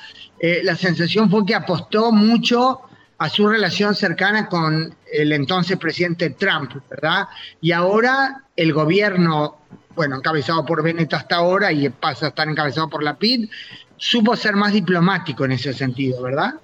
la 0.63 0.75
sensación 0.75 1.29
fue 1.29 1.45
que 1.45 1.53
apostó 1.53 2.11
mucho 2.11 2.81
a 3.21 3.29
su 3.29 3.47
relación 3.47 3.93
cercana 3.93 4.49
con 4.49 4.95
el 5.13 5.31
entonces 5.31 5.77
presidente 5.77 6.31
Trump, 6.31 6.71
¿verdad? 6.89 7.27
Y 7.61 7.71
ahora 7.71 8.45
el 8.55 8.73
gobierno 8.73 9.57
bueno, 9.95 10.15
encabezado 10.15 10.65
por 10.65 10.81
Bennett 10.81 11.13
hasta 11.13 11.35
ahora 11.35 11.71
y 11.71 11.87
pasa 11.89 12.25
a 12.25 12.29
estar 12.29 12.49
encabezado 12.49 12.89
por 12.89 13.03
la 13.03 13.19
PID, 13.19 13.47
supo 13.95 14.35
ser 14.35 14.55
más 14.55 14.73
diplomático 14.73 15.45
en 15.45 15.51
ese 15.51 15.71
sentido, 15.71 16.23
¿verdad? 16.23 16.55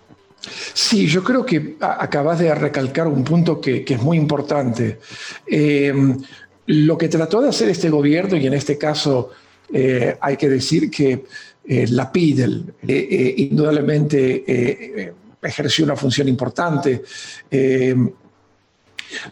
Sí, 0.74 1.06
yo 1.06 1.24
creo 1.24 1.46
que 1.46 1.78
acabas 1.80 2.40
de 2.40 2.56
recalcar 2.56 3.06
un 3.06 3.24
punto 3.24 3.62
que, 3.62 3.86
es 3.88 4.02
muy 4.02 4.18
importante. 4.18 4.98
Em, 5.46 6.18
lo 6.66 6.98
que 6.98 7.08
trató 7.08 7.40
de 7.40 7.50
hacer 7.50 7.70
este 7.70 7.92
gobierno, 7.92 8.36
y 8.36 8.48
en 8.48 8.56
este 8.56 8.80
caso 8.80 9.30
eh, 9.72 10.18
hay 10.20 10.38
que 10.38 10.50
decir 10.50 10.90
que 10.90 11.24
eh, 11.68 11.86
la 11.90 12.12
PID 12.12 12.40
eh, 12.88 13.34
indudablemente 13.38 15.14
ejerció 15.48 15.86
una 15.86 15.96
función 15.96 16.28
importante. 16.28 17.04
Em, 17.50 18.12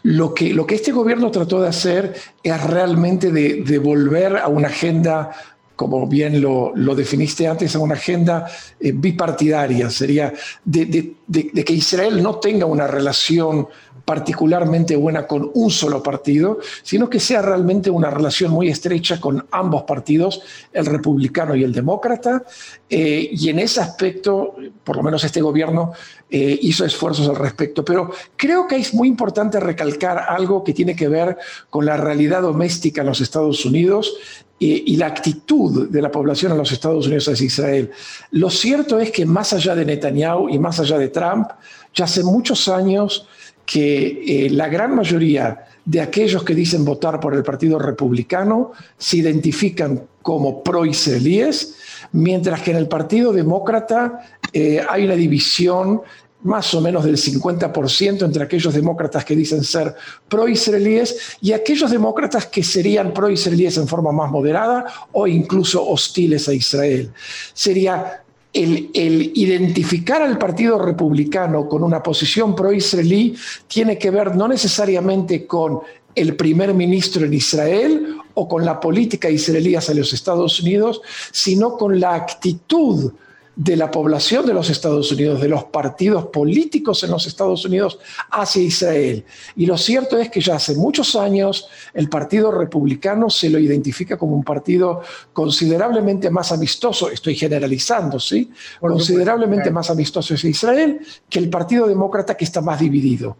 lo 0.04 0.32
que, 0.34 0.54
lo 0.54 0.66
que 0.66 0.76
este 0.76 0.92
gobierno 0.92 1.30
trató 1.30 1.60
de 1.60 1.68
hacer 1.68 2.14
es 2.42 2.62
realmente 2.64 3.30
de, 3.30 3.78
volver 3.78 4.38
a 4.38 4.48
una 4.48 4.68
agenda 4.68 5.30
como 5.74 6.06
bien 6.06 6.40
lo, 6.40 6.72
definiste 6.94 7.46
antes, 7.46 7.76
a 7.76 7.80
una 7.80 7.94
agenda 7.94 8.46
eh, 8.80 8.92
bipartidaria, 8.94 9.90
sería 9.90 10.32
de, 10.64 11.12
que 11.28 11.72
Israel 11.74 12.22
no 12.22 12.36
tenga 12.36 12.64
una 12.64 12.86
relación 12.86 13.68
particularmente 14.06 14.94
buena 14.94 15.26
con 15.26 15.50
un 15.52 15.68
solo 15.68 16.00
partido, 16.00 16.60
sino 16.84 17.10
que 17.10 17.18
sea 17.18 17.42
realmente 17.42 17.90
una 17.90 18.08
relación 18.08 18.52
muy 18.52 18.68
estrecha 18.68 19.20
con 19.20 19.44
ambos 19.50 19.82
partidos, 19.82 20.40
el 20.72 20.86
republicano 20.86 21.56
y 21.56 21.64
el 21.64 21.72
demócrata. 21.72 22.44
Eh, 22.88 23.28
y 23.32 23.48
en 23.48 23.58
ese 23.58 23.80
aspecto, 23.80 24.54
por 24.84 24.96
lo 24.96 25.02
menos 25.02 25.24
este 25.24 25.42
gobierno 25.42 25.92
eh, 26.30 26.56
hizo 26.62 26.84
esfuerzos 26.84 27.28
al 27.28 27.34
respecto. 27.34 27.84
Pero 27.84 28.12
creo 28.36 28.68
que 28.68 28.76
es 28.76 28.94
muy 28.94 29.08
importante 29.08 29.58
recalcar 29.58 30.24
algo 30.28 30.62
que 30.62 30.72
tiene 30.72 30.94
que 30.94 31.08
ver 31.08 31.36
con 31.68 31.84
la 31.84 31.96
realidad 31.96 32.42
doméstica 32.42 33.00
en 33.00 33.08
los 33.08 33.20
Estados 33.20 33.64
Unidos 33.64 34.16
y, 34.58 34.96
la 34.96 35.06
actitud 35.06 35.88
de 35.90 36.00
la 36.00 36.10
población 36.10 36.52
en 36.52 36.58
los 36.58 36.72
Estados 36.72 37.06
Unidos 37.06 37.28
hacia 37.28 37.46
Israel. 37.46 37.90
Lo 38.30 38.50
cierto 38.50 38.98
es 38.98 39.10
que 39.10 39.26
más 39.26 39.52
allá 39.52 39.74
de 39.74 39.84
Netanyahu 39.84 40.48
y 40.48 40.58
más 40.58 40.80
allá 40.80 40.96
de 40.96 41.08
Trump, 41.08 41.48
ya 41.94 42.04
hace 42.06 42.22
muchos 42.22 42.68
años 42.68 43.26
que 43.66 44.46
eh, 44.46 44.50
la 44.50 44.68
gran 44.68 44.94
mayoría 44.94 45.66
de 45.84 46.00
aquellos 46.00 46.44
que 46.44 46.54
dicen 46.54 46.84
votar 46.84 47.20
por 47.20 47.34
el 47.34 47.42
Partido 47.42 47.78
Republicano 47.78 48.72
se 48.96 49.18
identifican 49.18 50.04
como 50.22 50.62
pro-israelíes, 50.62 51.76
mientras 52.12 52.62
que 52.62 52.70
en 52.70 52.76
el 52.78 52.88
Partido 52.88 53.32
Demócrata 53.32 54.20
eh, 54.52 54.80
hay 54.88 55.04
una 55.04 55.14
división 55.14 56.02
más 56.42 56.72
o 56.74 56.80
menos 56.80 57.04
del 57.04 57.16
50% 57.16 58.24
entre 58.24 58.44
aquellos 58.44 58.72
demócratas 58.72 59.24
que 59.24 59.34
dicen 59.34 59.64
ser 59.64 59.94
pro-israelíes 60.28 61.36
y 61.40 61.52
aquellos 61.52 61.90
demócratas 61.90 62.46
que 62.46 62.62
serían 62.62 63.12
pro-israelíes 63.12 63.76
en 63.78 63.88
forma 63.88 64.12
más 64.12 64.30
moderada 64.30 64.86
o 65.12 65.26
incluso 65.26 65.84
hostiles 65.88 66.48
a 66.48 66.54
Israel. 66.54 67.12
Sería 67.52 68.22
el, 68.56 69.32
identificar 69.34 70.22
al 70.22 70.38
Partido 70.38 70.78
Republicano 70.78 71.68
con 71.68 71.82
una 71.82 72.02
posición 72.02 72.54
pro-israelí 72.54 73.36
tiene 73.68 73.98
que 73.98 74.10
ver 74.10 74.34
no 74.34 74.48
necesariamente 74.48 75.46
con 75.46 75.80
el 76.14 76.36
primer 76.36 76.72
ministro 76.72 77.26
en 77.26 77.34
Israel 77.34 78.16
o 78.34 78.48
con 78.48 78.64
la 78.64 78.80
política 78.80 79.28
israelí 79.28 79.74
hacia 79.74 79.94
los 79.94 80.12
Estados 80.12 80.60
Unidos, 80.60 81.02
sino 81.32 81.76
con 81.76 82.00
la 82.00 82.14
actitud 82.14 83.12
de 83.56 83.74
la 83.74 83.90
población 83.90 84.44
de 84.44 84.52
los 84.52 84.68
Estados 84.68 85.10
Unidos, 85.10 85.40
de 85.40 85.48
los 85.48 85.64
partidos 85.64 86.26
políticos 86.26 87.02
en 87.04 87.10
los 87.10 87.26
Estados 87.26 87.64
Unidos 87.64 87.98
hacia 88.30 88.62
Israel. 88.62 89.24
Y 89.56 89.64
lo 89.64 89.78
cierto 89.78 90.18
es 90.18 90.30
que 90.30 90.42
ya 90.42 90.56
hace 90.56 90.74
muchos 90.74 91.16
años 91.16 91.66
el 91.94 92.10
Partido 92.10 92.52
Republicano 92.52 93.30
se 93.30 93.48
lo 93.48 93.58
identifica 93.58 94.18
como 94.18 94.36
un 94.36 94.44
partido 94.44 95.00
considerablemente 95.32 96.28
más 96.28 96.52
amistoso, 96.52 97.10
estoy 97.10 97.34
generalizando, 97.34 98.20
¿sí? 98.20 98.50
considerablemente 98.78 99.70
más 99.70 99.88
amistoso 99.90 100.34
hacia 100.34 100.50
Israel 100.50 101.00
que 101.30 101.38
el 101.38 101.48
Partido 101.48 101.86
Demócrata 101.86 102.36
que 102.36 102.44
está 102.44 102.60
más 102.60 102.78
dividido. 102.78 103.38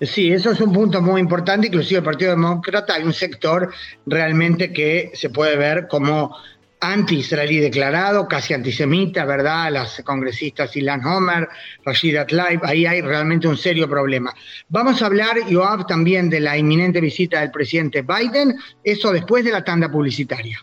Sí, 0.00 0.30
eso 0.30 0.52
es 0.52 0.60
un 0.60 0.72
punto 0.72 1.00
muy 1.02 1.20
importante. 1.20 1.66
Inclusive 1.66 1.98
el 1.98 2.04
Partido 2.04 2.30
Demócrata 2.30 2.94
hay 2.94 3.02
un 3.02 3.12
sector 3.12 3.72
realmente 4.06 4.72
que 4.72 5.10
se 5.14 5.30
puede 5.30 5.56
ver 5.56 5.88
como 5.88 6.36
anti-israelí 6.80 7.58
declarado, 7.58 8.28
casi 8.28 8.54
antisemita, 8.54 9.24
¿verdad? 9.24 9.72
Las 9.72 10.02
congresistas 10.04 10.76
Ilan 10.76 11.04
Homer, 11.04 11.48
Rashida 11.84 12.26
Tlaib, 12.26 12.64
ahí 12.64 12.86
hay 12.86 13.00
realmente 13.00 13.48
un 13.48 13.56
serio 13.56 13.88
problema. 13.88 14.34
Vamos 14.68 15.02
a 15.02 15.06
hablar, 15.06 15.36
Joab, 15.50 15.86
también 15.86 16.30
de 16.30 16.40
la 16.40 16.56
inminente 16.56 17.00
visita 17.00 17.40
del 17.40 17.50
presidente 17.50 18.02
Biden, 18.02 18.56
eso 18.84 19.12
después 19.12 19.44
de 19.44 19.52
la 19.52 19.64
tanda 19.64 19.90
publicitaria. 19.90 20.58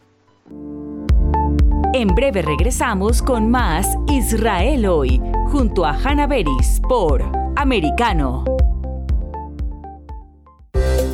En 1.93 2.09
breve 2.09 2.41
regresamos 2.41 3.21
con 3.21 3.49
más 3.49 3.87
Israel 4.09 4.85
hoy, 4.85 5.21
junto 5.47 5.85
a 5.85 5.91
Hannah 5.91 6.27
Beris 6.27 6.81
por 6.89 7.23
Americano. 7.55 8.54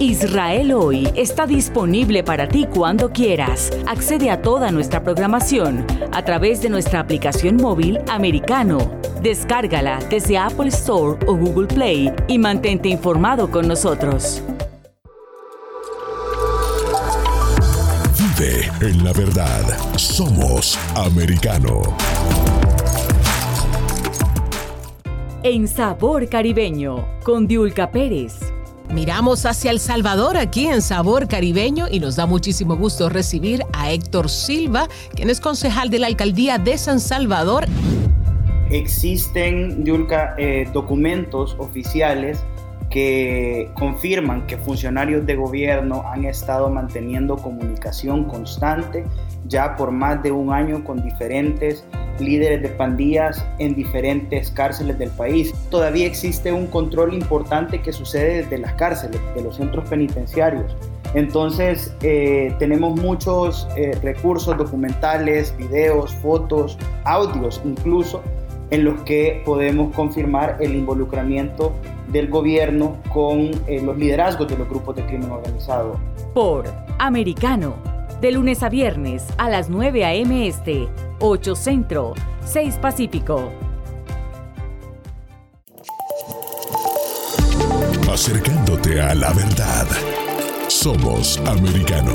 Israel 0.02 0.74
hoy 0.74 1.08
está 1.16 1.46
disponible 1.46 2.24
para 2.24 2.48
ti 2.48 2.66
cuando 2.66 3.12
quieras. 3.12 3.70
Accede 3.86 4.32
a 4.32 4.42
toda 4.42 4.72
nuestra 4.72 5.04
programación 5.04 5.86
a 6.12 6.26
través 6.26 6.60
de 6.64 6.70
nuestra 6.70 7.02
aplicación 7.02 7.58
móvil 7.58 8.00
americano. 8.10 8.80
Descárgala 9.22 10.00
desde 10.10 10.40
Apple 10.40 10.70
Store 10.70 11.24
o 11.28 11.36
Google 11.38 11.68
Play 11.68 12.12
y 12.28 12.40
mantente 12.40 12.90
informado 12.90 13.52
con 13.52 13.68
nosotros. 13.68 14.42
Vive 18.18 18.72
en 18.82 19.04
la 19.04 19.14
verdad. 19.14 19.62
Somos 19.98 20.80
americano. 20.96 21.84
En 25.44 25.68
Sabor 25.68 26.28
Caribeño, 26.28 27.08
con 27.24 27.46
Diulca 27.46 27.92
Pérez. 27.92 28.51
Miramos 28.94 29.46
hacia 29.46 29.72
El 29.72 29.80
Salvador 29.80 30.36
aquí 30.36 30.68
en 30.68 30.82
Sabor 30.82 31.30
Caribeño 31.30 31.88
y 31.90 32.02
nos 32.02 32.18
da 32.18 32.26
muchísimo 32.26 32.76
gusto 32.76 33.08
recibir 33.08 33.64
a 33.72 33.90
Héctor 33.92 34.30
Silva, 34.30 34.90
quien 35.16 35.30
es 35.30 35.40
concejal 35.40 35.90
de 35.90 36.00
la 36.00 36.08
alcaldía 36.08 36.58
de 36.58 36.78
San 36.78 37.00
Salvador. 37.00 37.66
Existen, 38.70 39.86
eh, 40.38 40.70
documentos 40.74 41.56
oficiales 41.58 42.40
que 42.92 43.72
confirman 43.74 44.46
que 44.46 44.58
funcionarios 44.58 45.26
de 45.26 45.36
gobierno 45.36 46.04
han 46.06 46.26
estado 46.26 46.70
manteniendo 46.70 47.38
comunicación 47.38 48.26
constante 48.26 49.06
ya 49.48 49.76
por 49.76 49.92
más 49.92 50.22
de 50.22 50.32
un 50.32 50.54
año 50.54 50.84
con 50.84 51.02
diferentes 51.02 51.84
líderes 52.20 52.62
de 52.62 52.70
pandillas 52.70 53.44
en 53.58 53.74
diferentes 53.74 54.52
cárceles 54.52 55.00
del 55.00 55.10
país. 55.10 55.54
Todavía 55.70 56.06
existe 56.06 56.52
un 56.52 56.68
control 56.68 57.14
importante 57.14 57.82
que 57.82 57.92
sucede 57.92 58.44
desde 58.44 58.60
las 58.60 58.74
cárceles, 58.74 59.20
de 59.36 59.42
los 59.42 59.56
centros 59.56 59.90
penitenciarios. 59.90 60.76
Entonces 61.14 61.94
eh, 62.02 62.56
tenemos 62.60 63.00
muchos 63.00 63.68
eh, 63.76 63.98
recursos 64.02 64.58
documentales, 64.58 65.56
videos, 65.58 66.14
fotos, 66.16 66.78
audios 67.04 67.62
incluso, 67.66 68.22
en 68.72 68.86
los 68.86 69.02
que 69.02 69.42
podemos 69.46 69.94
confirmar 69.94 70.58
el 70.62 70.74
involucramiento 70.76 71.74
del 72.08 72.30
gobierno 72.30 72.98
con 73.14 73.52
eh, 73.68 73.82
los 73.84 73.98
liderazgos 73.98 74.48
de 74.48 74.58
los 74.58 74.68
grupos 74.68 74.96
de 74.96 75.06
crimen 75.06 75.30
organizado. 75.30 76.00
Por 76.34 76.66
Americano, 76.98 77.76
de 78.22 78.32
lunes 78.32 78.64
a 78.64 78.70
viernes 78.70 79.26
a 79.38 79.50
las 79.50 79.70
9 79.70 80.06
a.m. 80.06 80.48
Este, 80.48 80.88
8 81.20 81.56
Centro, 81.56 82.14
6 82.46 82.78
Pacífico. 82.78 83.52
Acercándote 88.12 89.02
a 89.02 89.16
la 89.16 89.34
verdad. 89.34 89.88
Somos 90.68 91.38
americano. 91.46 92.14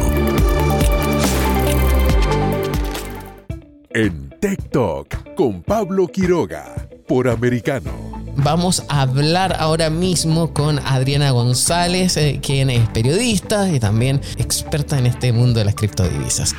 En 3.90 4.25
TikTok 4.40 5.34
con 5.34 5.62
Pablo 5.62 6.08
Quiroga 6.08 6.74
por 7.08 7.28
americano. 7.28 7.90
Vamos 8.36 8.84
a 8.90 9.02
hablar 9.02 9.56
ahora 9.58 9.88
mismo 9.88 10.52
con 10.52 10.78
Adriana 10.80 11.30
González, 11.30 12.18
eh, 12.18 12.38
quien 12.42 12.68
es 12.68 12.86
periodista 12.90 13.70
y 13.70 13.80
también 13.80 14.20
experta 14.36 14.98
en 14.98 15.06
este 15.06 15.32
mundo 15.32 15.58
de 15.58 15.64
las 15.64 15.74
criptodivisas. 15.74 16.54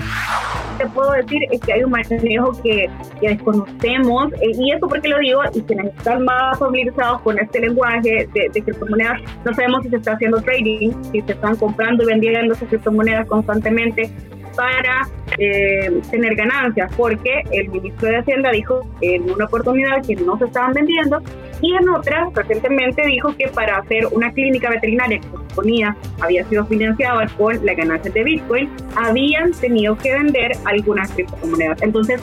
Te 0.80 0.88
puedo 0.88 1.12
decir 1.12 1.44
es 1.52 1.62
que 1.62 1.74
hay 1.74 1.84
un 1.84 1.92
manejo 1.92 2.52
que, 2.64 2.90
que 3.22 3.30
desconocemos, 3.30 4.34
eh, 4.34 4.52
y 4.58 4.72
eso 4.72 4.88
porque 4.88 5.08
lo 5.08 5.20
digo, 5.20 5.42
y 5.54 5.62
quienes 5.62 5.96
están 5.98 6.26
más 6.26 6.58
familiarizados 6.58 7.22
con 7.22 7.38
este 7.38 7.60
lenguaje 7.60 8.28
de, 8.34 8.50
de, 8.52 8.62
criptomonedas, 8.64 9.22
no 9.46 9.54
sabemos 9.54 9.84
si 9.84 9.90
se 9.90 9.98
está 9.98 10.14
haciendo 10.14 10.42
trading, 10.42 10.92
si 11.12 11.22
se 11.22 11.32
están 11.32 11.56
comprando 11.58 12.04
y 12.04 12.08
vendiendo 12.08 12.56
esas 12.56 12.70
criptomonedas 12.70 13.28
constantemente, 13.28 14.12
para 14.56 15.08
eh, 15.38 16.02
tener 16.10 16.36
ganancias, 16.36 16.92
porque 16.96 17.44
el 17.52 17.70
ministro 17.70 18.10
de 18.10 18.18
Hacienda 18.18 18.52
dijo 18.52 18.88
en 19.02 19.30
una 19.30 19.46
oportunidad 19.46 20.06
que 20.06 20.16
no 20.16 20.38
se 20.38 20.46
estaban 20.46 20.74
vendiendo 20.74 21.22
y 21.62 21.76
en 21.76 21.90
otra 21.90 22.30
recientemente 22.34 23.06
dijo 23.06 23.36
que 23.36 23.48
para 23.48 23.78
hacer 23.78 24.06
una 24.12 24.32
clínica 24.32 24.70
veterinaria 24.70 25.20
que 25.20 25.28
se 25.28 25.34
suponía 25.34 25.96
había 26.22 26.46
sido 26.46 26.66
financiada 26.66 27.28
con 27.38 27.66
las 27.66 27.76
ganancias 27.78 28.14
de 28.14 28.24
Bitcoin, 28.24 28.70
habían 28.96 29.52
tenido 29.52 29.98
que 29.98 30.14
vender 30.14 30.52
algunas 30.66 31.12
criptomonedas. 31.12 31.82
Entonces, 31.82 32.22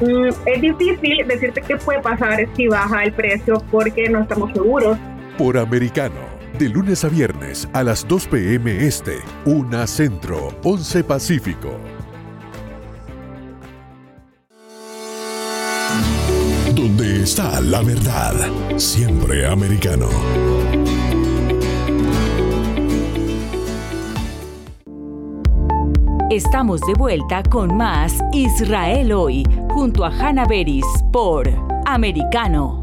mm, 0.00 0.28
es 0.46 0.60
difícil 0.60 1.26
decirte 1.26 1.62
qué 1.62 1.76
puede 1.76 2.00
pasar 2.00 2.46
si 2.56 2.66
baja 2.68 3.04
el 3.04 3.12
precio 3.12 3.62
porque 3.70 4.08
no 4.08 4.20
estamos 4.22 4.52
seguros. 4.52 4.98
Por 5.38 5.56
americano 5.58 6.34
de 6.58 6.68
lunes 6.68 7.04
a 7.04 7.08
viernes 7.08 7.68
a 7.72 7.82
las 7.82 8.06
2 8.06 8.28
p.m. 8.28 8.86
Este, 8.86 9.18
1 9.44 9.86
Centro, 9.86 10.54
11 10.62 11.04
Pacífico. 11.04 11.93
Está 17.24 17.58
la 17.62 17.80
verdad, 17.80 18.34
siempre 18.76 19.46
americano. 19.46 20.10
Estamos 26.30 26.82
de 26.82 26.92
vuelta 26.98 27.42
con 27.44 27.78
más 27.78 28.12
Israel 28.34 29.10
hoy, 29.12 29.42
junto 29.70 30.04
a 30.04 30.10
Hanna 30.10 30.44
Beris 30.44 30.84
por 31.14 31.48
Americano. 31.86 32.78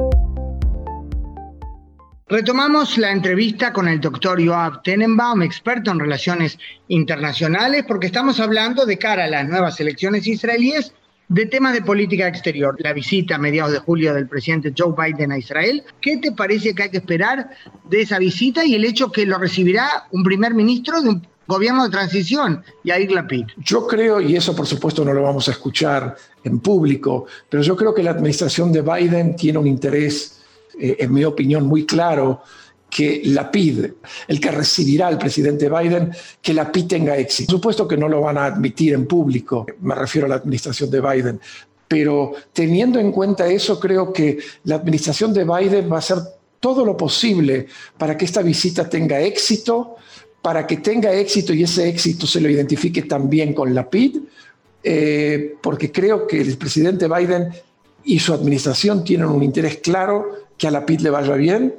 Retomamos 2.27 2.97
la 2.97 3.11
entrevista 3.11 3.71
con 3.71 3.87
el 3.87 4.01
doctor 4.01 4.43
Joab 4.43 4.81
Tenenbaum, 4.81 5.43
experto 5.43 5.91
en 5.91 5.99
relaciones 5.99 6.57
internacionales, 6.87 7.85
porque 7.87 8.07
estamos 8.07 8.39
hablando 8.39 8.87
de 8.87 8.97
cara 8.97 9.25
a 9.25 9.27
las 9.27 9.47
nuevas 9.47 9.79
elecciones 9.79 10.25
israelíes 10.25 10.95
de 11.31 11.45
temas 11.45 11.73
de 11.73 11.81
política 11.81 12.27
exterior. 12.27 12.75
La 12.79 12.91
visita 12.91 13.35
a 13.35 13.37
mediados 13.37 13.71
de 13.71 13.79
julio 13.79 14.13
del 14.13 14.27
presidente 14.27 14.73
Joe 14.77 14.93
Biden 14.97 15.31
a 15.31 15.37
Israel. 15.37 15.81
¿Qué 16.01 16.17
te 16.17 16.33
parece 16.33 16.75
que 16.75 16.83
hay 16.83 16.89
que 16.89 16.97
esperar 16.97 17.51
de 17.89 18.01
esa 18.01 18.19
visita 18.19 18.65
y 18.65 18.75
el 18.75 18.83
hecho 18.83 19.13
que 19.13 19.25
lo 19.25 19.37
recibirá 19.37 20.07
un 20.11 20.23
primer 20.23 20.53
ministro 20.53 21.01
de 21.01 21.07
un 21.07 21.27
gobierno 21.47 21.85
de 21.85 21.89
transición, 21.89 22.61
Yair 22.83 23.13
Lapid? 23.13 23.45
Yo 23.63 23.87
creo, 23.87 24.19
y 24.19 24.35
eso 24.35 24.53
por 24.53 24.67
supuesto 24.67 25.05
no 25.05 25.13
lo 25.13 25.23
vamos 25.23 25.47
a 25.47 25.51
escuchar 25.51 26.17
en 26.43 26.59
público, 26.59 27.27
pero 27.47 27.63
yo 27.63 27.77
creo 27.77 27.93
que 27.93 28.03
la 28.03 28.11
administración 28.11 28.73
de 28.73 28.81
Biden 28.81 29.37
tiene 29.37 29.57
un 29.57 29.67
interés 29.67 30.41
eh, 30.77 30.97
en 30.99 31.13
mi 31.13 31.23
opinión, 31.23 31.65
muy 31.65 31.85
claro 31.85 32.41
que 32.91 33.21
la 33.25 33.49
PID, 33.49 33.85
el 34.27 34.39
que 34.39 34.51
recibirá 34.51 35.07
al 35.07 35.17
presidente 35.17 35.69
Biden, 35.69 36.11
que 36.41 36.53
la 36.53 36.69
PID 36.69 36.87
tenga 36.87 37.17
éxito. 37.17 37.53
Por 37.53 37.59
supuesto 37.59 37.87
que 37.87 37.95
no 37.95 38.09
lo 38.09 38.19
van 38.19 38.37
a 38.37 38.45
admitir 38.45 38.93
en 38.93 39.07
público, 39.07 39.65
me 39.79 39.95
refiero 39.95 40.25
a 40.25 40.29
la 40.29 40.35
administración 40.35 40.91
de 40.91 40.99
Biden, 40.99 41.39
pero 41.87 42.33
teniendo 42.51 42.99
en 42.99 43.11
cuenta 43.11 43.47
eso, 43.47 43.79
creo 43.79 44.11
que 44.11 44.39
la 44.65 44.75
administración 44.75 45.33
de 45.33 45.45
Biden 45.45 45.89
va 45.89 45.95
a 45.95 45.99
hacer 45.99 46.17
todo 46.59 46.85
lo 46.85 46.95
posible 46.97 47.67
para 47.97 48.17
que 48.17 48.25
esta 48.25 48.41
visita 48.41 48.89
tenga 48.89 49.19
éxito, 49.21 49.95
para 50.41 50.67
que 50.67 50.77
tenga 50.77 51.13
éxito 51.13 51.53
y 51.53 51.63
ese 51.63 51.87
éxito 51.87 52.27
se 52.27 52.41
lo 52.41 52.49
identifique 52.49 53.03
también 53.03 53.53
con 53.53 53.73
la 53.73 53.89
PID, 53.89 54.17
eh, 54.83 55.55
porque 55.61 55.91
creo 55.91 56.27
que 56.27 56.41
el 56.41 56.57
presidente 56.57 57.07
Biden 57.07 57.49
y 58.03 58.19
su 58.19 58.33
administración 58.33 59.03
tienen 59.03 59.27
un 59.27 59.43
interés 59.43 59.77
claro 59.77 60.29
que 60.57 60.67
a 60.67 60.71
la 60.71 60.85
PIT 60.85 61.01
le 61.01 61.09
vaya 61.09 61.35
bien, 61.35 61.75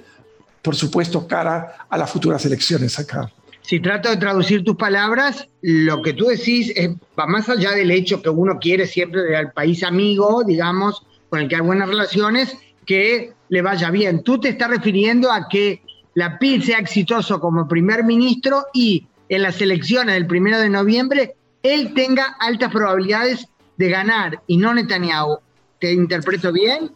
por 0.63 0.77
supuesto, 0.77 1.27
cara 1.27 1.87
a 1.89 1.99
las 1.99 2.11
futuras 2.11 2.45
elecciones 2.47 2.99
acá. 2.99 3.31
Si 3.63 3.81
trato 3.81 4.11
de 4.11 4.17
traducir 4.17 4.65
tus 4.65 4.77
palabras, 4.77 5.49
lo 5.61 6.03
que 6.03 6.13
tú 6.13 6.27
decís 6.27 6.73
va 7.19 7.27
más 7.27 7.49
allá 7.49 7.73
del 7.73 7.91
hecho 7.91 8.23
que 8.23 8.29
uno 8.29 8.59
quiere 8.61 8.87
siempre 8.87 9.37
al 9.37 9.53
país 9.53 9.85
amigo, 9.85 10.43
digamos, 10.45 11.05
con 11.29 11.41
el 11.41 11.49
que 11.49 11.57
hay 11.57 11.61
buenas 11.61 11.89
relaciones, 11.89 12.57
que 12.87 13.33
le 13.49 13.63
vaya 13.63 13.91
bien. 13.91 14.23
Tú 14.23 14.41
te 14.41 14.49
estás 14.49 14.69
refiriendo 14.69 15.31
a 15.31 15.49
que 15.49 15.83
la 16.15 16.39
PID 16.39 16.63
sea 16.63 16.79
exitoso 16.79 17.41
como 17.41 17.69
primer 17.69 18.05
ministro 18.05 18.67
y 18.75 19.07
en 19.29 19.43
las 19.43 19.61
elecciones 19.61 20.15
del 20.15 20.27
primero 20.27 20.59
de 20.59 20.69
noviembre 20.69 21.37
él 21.63 21.95
tenga 21.95 22.37
altas 22.41 22.73
probabilidades 22.73 23.47
de 23.77 23.89
ganar 23.89 24.43
y 24.47 24.57
no 24.57 24.75
Netanyahu. 24.75 25.39
¿Te 25.79 25.93
interpreto 25.93 26.53
bien? 26.53 26.91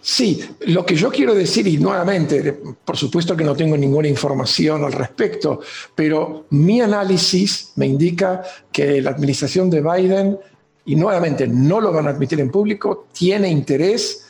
Sí, 0.00 0.42
lo 0.66 0.86
que 0.86 0.94
yo 0.94 1.10
quiero 1.10 1.34
decir, 1.34 1.66
y 1.66 1.78
nuevamente, 1.78 2.58
por 2.84 2.96
supuesto 2.96 3.36
que 3.36 3.44
no 3.44 3.56
tengo 3.56 3.76
ninguna 3.76 4.08
información 4.08 4.84
al 4.84 4.92
respecto, 4.92 5.60
pero 5.94 6.46
mi 6.50 6.80
análisis 6.80 7.72
me 7.76 7.86
indica 7.86 8.42
que 8.72 9.02
la 9.02 9.10
administración 9.10 9.68
de 9.68 9.80
Biden, 9.80 10.38
y 10.84 10.96
nuevamente 10.96 11.46
no 11.48 11.80
lo 11.80 11.92
van 11.92 12.06
a 12.06 12.10
admitir 12.10 12.40
en 12.40 12.50
público, 12.50 13.08
tiene 13.12 13.48
interés, 13.48 14.26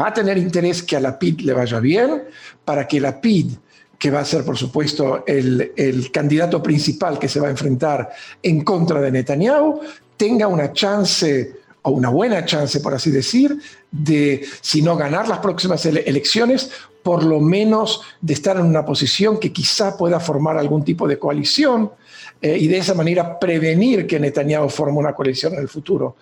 va 0.00 0.08
a 0.08 0.14
tener 0.14 0.38
interés 0.38 0.82
que 0.82 0.96
a 0.96 1.00
la 1.00 1.18
PID 1.18 1.40
le 1.40 1.52
vaya 1.52 1.80
bien, 1.80 2.24
para 2.64 2.86
que 2.86 3.00
la 3.00 3.20
PID, 3.20 3.52
que 3.98 4.10
va 4.10 4.20
a 4.20 4.24
ser 4.24 4.44
por 4.44 4.56
supuesto 4.56 5.24
el, 5.26 5.72
el 5.76 6.10
candidato 6.12 6.62
principal 6.62 7.18
que 7.18 7.28
se 7.28 7.40
va 7.40 7.48
a 7.48 7.50
enfrentar 7.50 8.10
en 8.42 8.62
contra 8.62 9.00
de 9.00 9.10
Netanyahu, 9.10 9.80
tenga 10.16 10.46
una 10.46 10.72
chance 10.72 11.65
o 11.86 11.90
una 11.90 12.08
buena 12.08 12.44
chance, 12.44 12.80
por 12.80 12.94
así 12.94 13.12
decir, 13.12 13.56
de, 13.92 14.44
si 14.60 14.82
no 14.82 14.96
ganar 14.96 15.28
las 15.28 15.38
próximas 15.38 15.86
elecciones, 15.86 16.72
por 17.04 17.22
lo 17.22 17.40
menos 17.40 18.00
de 18.20 18.34
estar 18.34 18.56
en 18.56 18.64
una 18.64 18.84
posición 18.84 19.38
que 19.38 19.52
quizá 19.52 19.96
pueda 19.96 20.18
formar 20.18 20.58
algún 20.58 20.84
tipo 20.84 21.06
de 21.06 21.16
coalición 21.16 21.92
eh, 22.42 22.58
y 22.58 22.66
de 22.66 22.78
esa 22.78 22.94
manera 22.94 23.38
prevenir 23.38 24.04
que 24.04 24.18
Netanyahu 24.18 24.68
forme 24.68 24.98
una 24.98 25.14
coalición 25.14 25.54
en 25.54 25.60
el 25.60 25.68
futuro. 25.68 26.16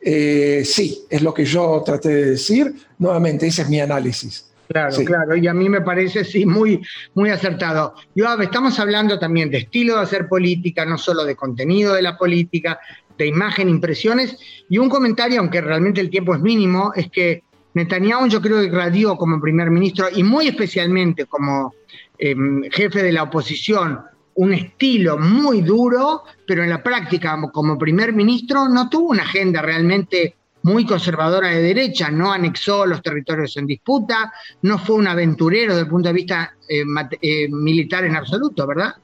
Eh, 0.00 0.62
sí, 0.64 1.02
es 1.10 1.20
lo 1.20 1.34
que 1.34 1.44
yo 1.44 1.82
traté 1.84 2.08
de 2.08 2.30
decir. 2.30 2.74
Nuevamente, 2.98 3.46
ese 3.46 3.60
es 3.60 3.68
mi 3.68 3.78
análisis. 3.78 4.46
Claro, 4.68 4.96
claro, 5.04 5.36
y 5.36 5.48
a 5.48 5.52
mí 5.52 5.68
me 5.68 5.82
parece, 5.82 6.24
sí, 6.24 6.46
muy, 6.46 6.80
muy 7.14 7.28
acertado. 7.28 7.94
Joab, 8.16 8.40
estamos 8.40 8.78
hablando 8.78 9.18
también 9.18 9.50
de 9.50 9.58
estilo 9.58 9.96
de 9.96 10.02
hacer 10.02 10.28
política, 10.28 10.86
no 10.86 10.96
solo 10.96 11.24
de 11.24 11.34
contenido 11.34 11.92
de 11.92 12.02
la 12.02 12.16
política, 12.16 12.78
de 13.24 13.28
imagen, 13.28 13.68
impresiones, 13.68 14.36
y 14.68 14.78
un 14.78 14.88
comentario, 14.88 15.40
aunque 15.40 15.60
realmente 15.60 16.00
el 16.00 16.10
tiempo 16.10 16.34
es 16.34 16.40
mínimo, 16.40 16.92
es 16.94 17.10
que 17.10 17.42
Netanyahu 17.74 18.28
yo 18.28 18.40
creo 18.40 18.60
que 18.62 18.70
radió 18.70 19.16
como 19.16 19.40
primer 19.40 19.70
ministro 19.70 20.06
y 20.12 20.22
muy 20.22 20.48
especialmente 20.48 21.26
como 21.26 21.74
em, 22.18 22.62
jefe 22.70 23.02
de 23.02 23.12
la 23.12 23.24
oposición 23.24 24.00
un 24.34 24.52
estilo 24.54 25.18
muy 25.18 25.60
duro, 25.60 26.22
pero 26.46 26.62
en 26.62 26.70
la 26.70 26.82
práctica 26.82 27.38
como 27.52 27.78
primer 27.78 28.12
ministro 28.12 28.68
no 28.68 28.88
tuvo 28.88 29.10
una 29.10 29.22
agenda 29.22 29.60
realmente 29.60 30.34
muy 30.62 30.84
conservadora 30.84 31.48
de 31.48 31.62
derecha, 31.62 32.10
no 32.10 32.32
anexó 32.32 32.86
los 32.86 33.02
territorios 33.02 33.56
en 33.56 33.66
disputa, 33.66 34.32
no 34.62 34.78
fue 34.78 34.96
un 34.96 35.06
aventurero 35.06 35.72
desde 35.72 35.84
el 35.84 35.90
punto 35.90 36.08
de 36.08 36.14
vista 36.14 36.54
eh, 36.68 36.84
eh, 37.20 37.48
militar 37.48 38.04
en 38.04 38.16
absoluto, 38.16 38.66
¿verdad? 38.66 38.94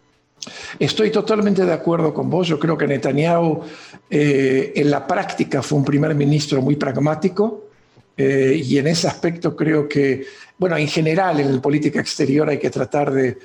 Estoy 0.78 1.10
totalmente 1.10 1.64
de 1.64 1.72
acuerdo 1.72 2.12
con 2.12 2.28
vos. 2.30 2.46
Yo 2.46 2.58
creo 2.58 2.76
que 2.76 2.86
Netanyahu 2.86 3.62
eh, 4.10 4.72
en 4.76 4.90
la 4.90 5.06
práctica 5.06 5.62
fue 5.62 5.78
un 5.78 5.84
primer 5.84 6.14
ministro 6.14 6.60
muy 6.62 6.76
pragmático 6.76 7.68
eh, 8.16 8.60
y 8.64 8.78
en 8.78 8.86
ese 8.86 9.08
aspecto 9.08 9.56
creo 9.56 9.88
que, 9.88 10.26
bueno, 10.58 10.76
en 10.76 10.88
general 10.88 11.40
en 11.40 11.56
la 11.56 11.62
política 11.62 12.00
exterior 12.00 12.48
hay 12.48 12.58
que 12.58 12.70
tratar 12.70 13.12
de, 13.12 13.38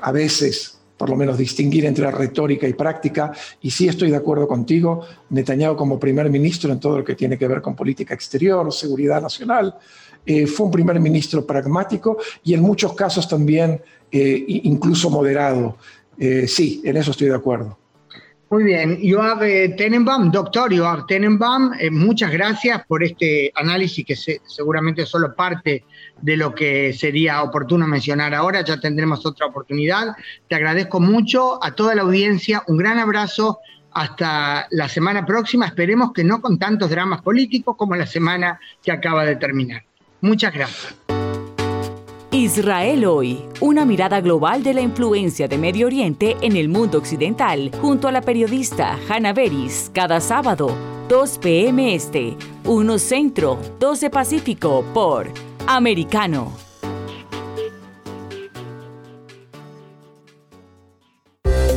a 0.00 0.12
veces, 0.12 0.78
por 0.96 1.10
lo 1.10 1.16
menos 1.16 1.36
distinguir 1.36 1.84
entre 1.84 2.10
retórica 2.10 2.66
y 2.66 2.72
práctica. 2.72 3.32
Y 3.60 3.70
sí 3.70 3.88
estoy 3.88 4.10
de 4.10 4.16
acuerdo 4.16 4.48
contigo, 4.48 5.04
Netanyahu 5.30 5.76
como 5.76 6.00
primer 6.00 6.30
ministro 6.30 6.72
en 6.72 6.80
todo 6.80 6.98
lo 6.98 7.04
que 7.04 7.14
tiene 7.14 7.36
que 7.36 7.48
ver 7.48 7.60
con 7.60 7.76
política 7.76 8.14
exterior, 8.14 8.72
seguridad 8.72 9.20
nacional, 9.20 9.76
eh, 10.24 10.46
fue 10.46 10.66
un 10.66 10.72
primer 10.72 10.98
ministro 10.98 11.46
pragmático 11.46 12.18
y 12.42 12.54
en 12.54 12.62
muchos 12.62 12.94
casos 12.94 13.28
también 13.28 13.82
incluso 14.12 15.10
moderado. 15.10 15.76
Eh, 16.18 16.46
sí, 16.48 16.80
en 16.84 16.96
eso 16.96 17.10
estoy 17.10 17.28
de 17.28 17.34
acuerdo. 17.34 17.78
Muy 18.48 18.62
bien, 18.62 19.00
Joab 19.02 19.42
eh, 19.42 19.74
Tenenbaum, 19.76 20.30
doctor 20.30 20.74
Joab 20.74 21.08
Tenenbaum, 21.08 21.72
eh, 21.80 21.90
muchas 21.90 22.30
gracias 22.30 22.86
por 22.86 23.02
este 23.02 23.50
análisis 23.56 24.04
que 24.06 24.14
seguramente 24.14 25.02
es 25.02 25.08
solo 25.08 25.34
parte 25.34 25.84
de 26.22 26.36
lo 26.36 26.54
que 26.54 26.92
sería 26.92 27.42
oportuno 27.42 27.88
mencionar 27.88 28.34
ahora, 28.34 28.62
ya 28.62 28.78
tendremos 28.78 29.26
otra 29.26 29.46
oportunidad. 29.46 30.14
Te 30.48 30.54
agradezco 30.54 31.00
mucho 31.00 31.62
a 31.62 31.72
toda 31.72 31.96
la 31.96 32.02
audiencia, 32.02 32.62
un 32.68 32.76
gran 32.76 33.00
abrazo, 33.00 33.58
hasta 33.90 34.68
la 34.70 34.88
semana 34.88 35.26
próxima, 35.26 35.66
esperemos 35.66 36.12
que 36.12 36.22
no 36.22 36.40
con 36.40 36.56
tantos 36.56 36.88
dramas 36.88 37.22
políticos 37.22 37.74
como 37.76 37.96
la 37.96 38.06
semana 38.06 38.60
que 38.80 38.92
acaba 38.92 39.24
de 39.24 39.36
terminar. 39.36 39.82
Muchas 40.20 40.54
gracias. 40.54 40.94
Israel 42.32 43.04
hoy, 43.04 43.44
una 43.60 43.84
mirada 43.84 44.20
global 44.20 44.62
de 44.62 44.74
la 44.74 44.80
influencia 44.80 45.46
de 45.48 45.58
Medio 45.58 45.86
Oriente 45.86 46.36
en 46.40 46.56
el 46.56 46.68
mundo 46.68 46.98
occidental, 46.98 47.70
junto 47.80 48.08
a 48.08 48.12
la 48.12 48.20
periodista 48.20 48.98
Hannah 49.08 49.32
Beris, 49.32 49.90
cada 49.94 50.20
sábado, 50.20 50.76
2 51.08 51.38
p.m. 51.38 51.94
Este, 51.94 52.36
1 52.64 52.98
Centro, 52.98 53.58
12 53.78 54.10
Pacífico, 54.10 54.84
por 54.92 55.28
Americano. 55.66 56.65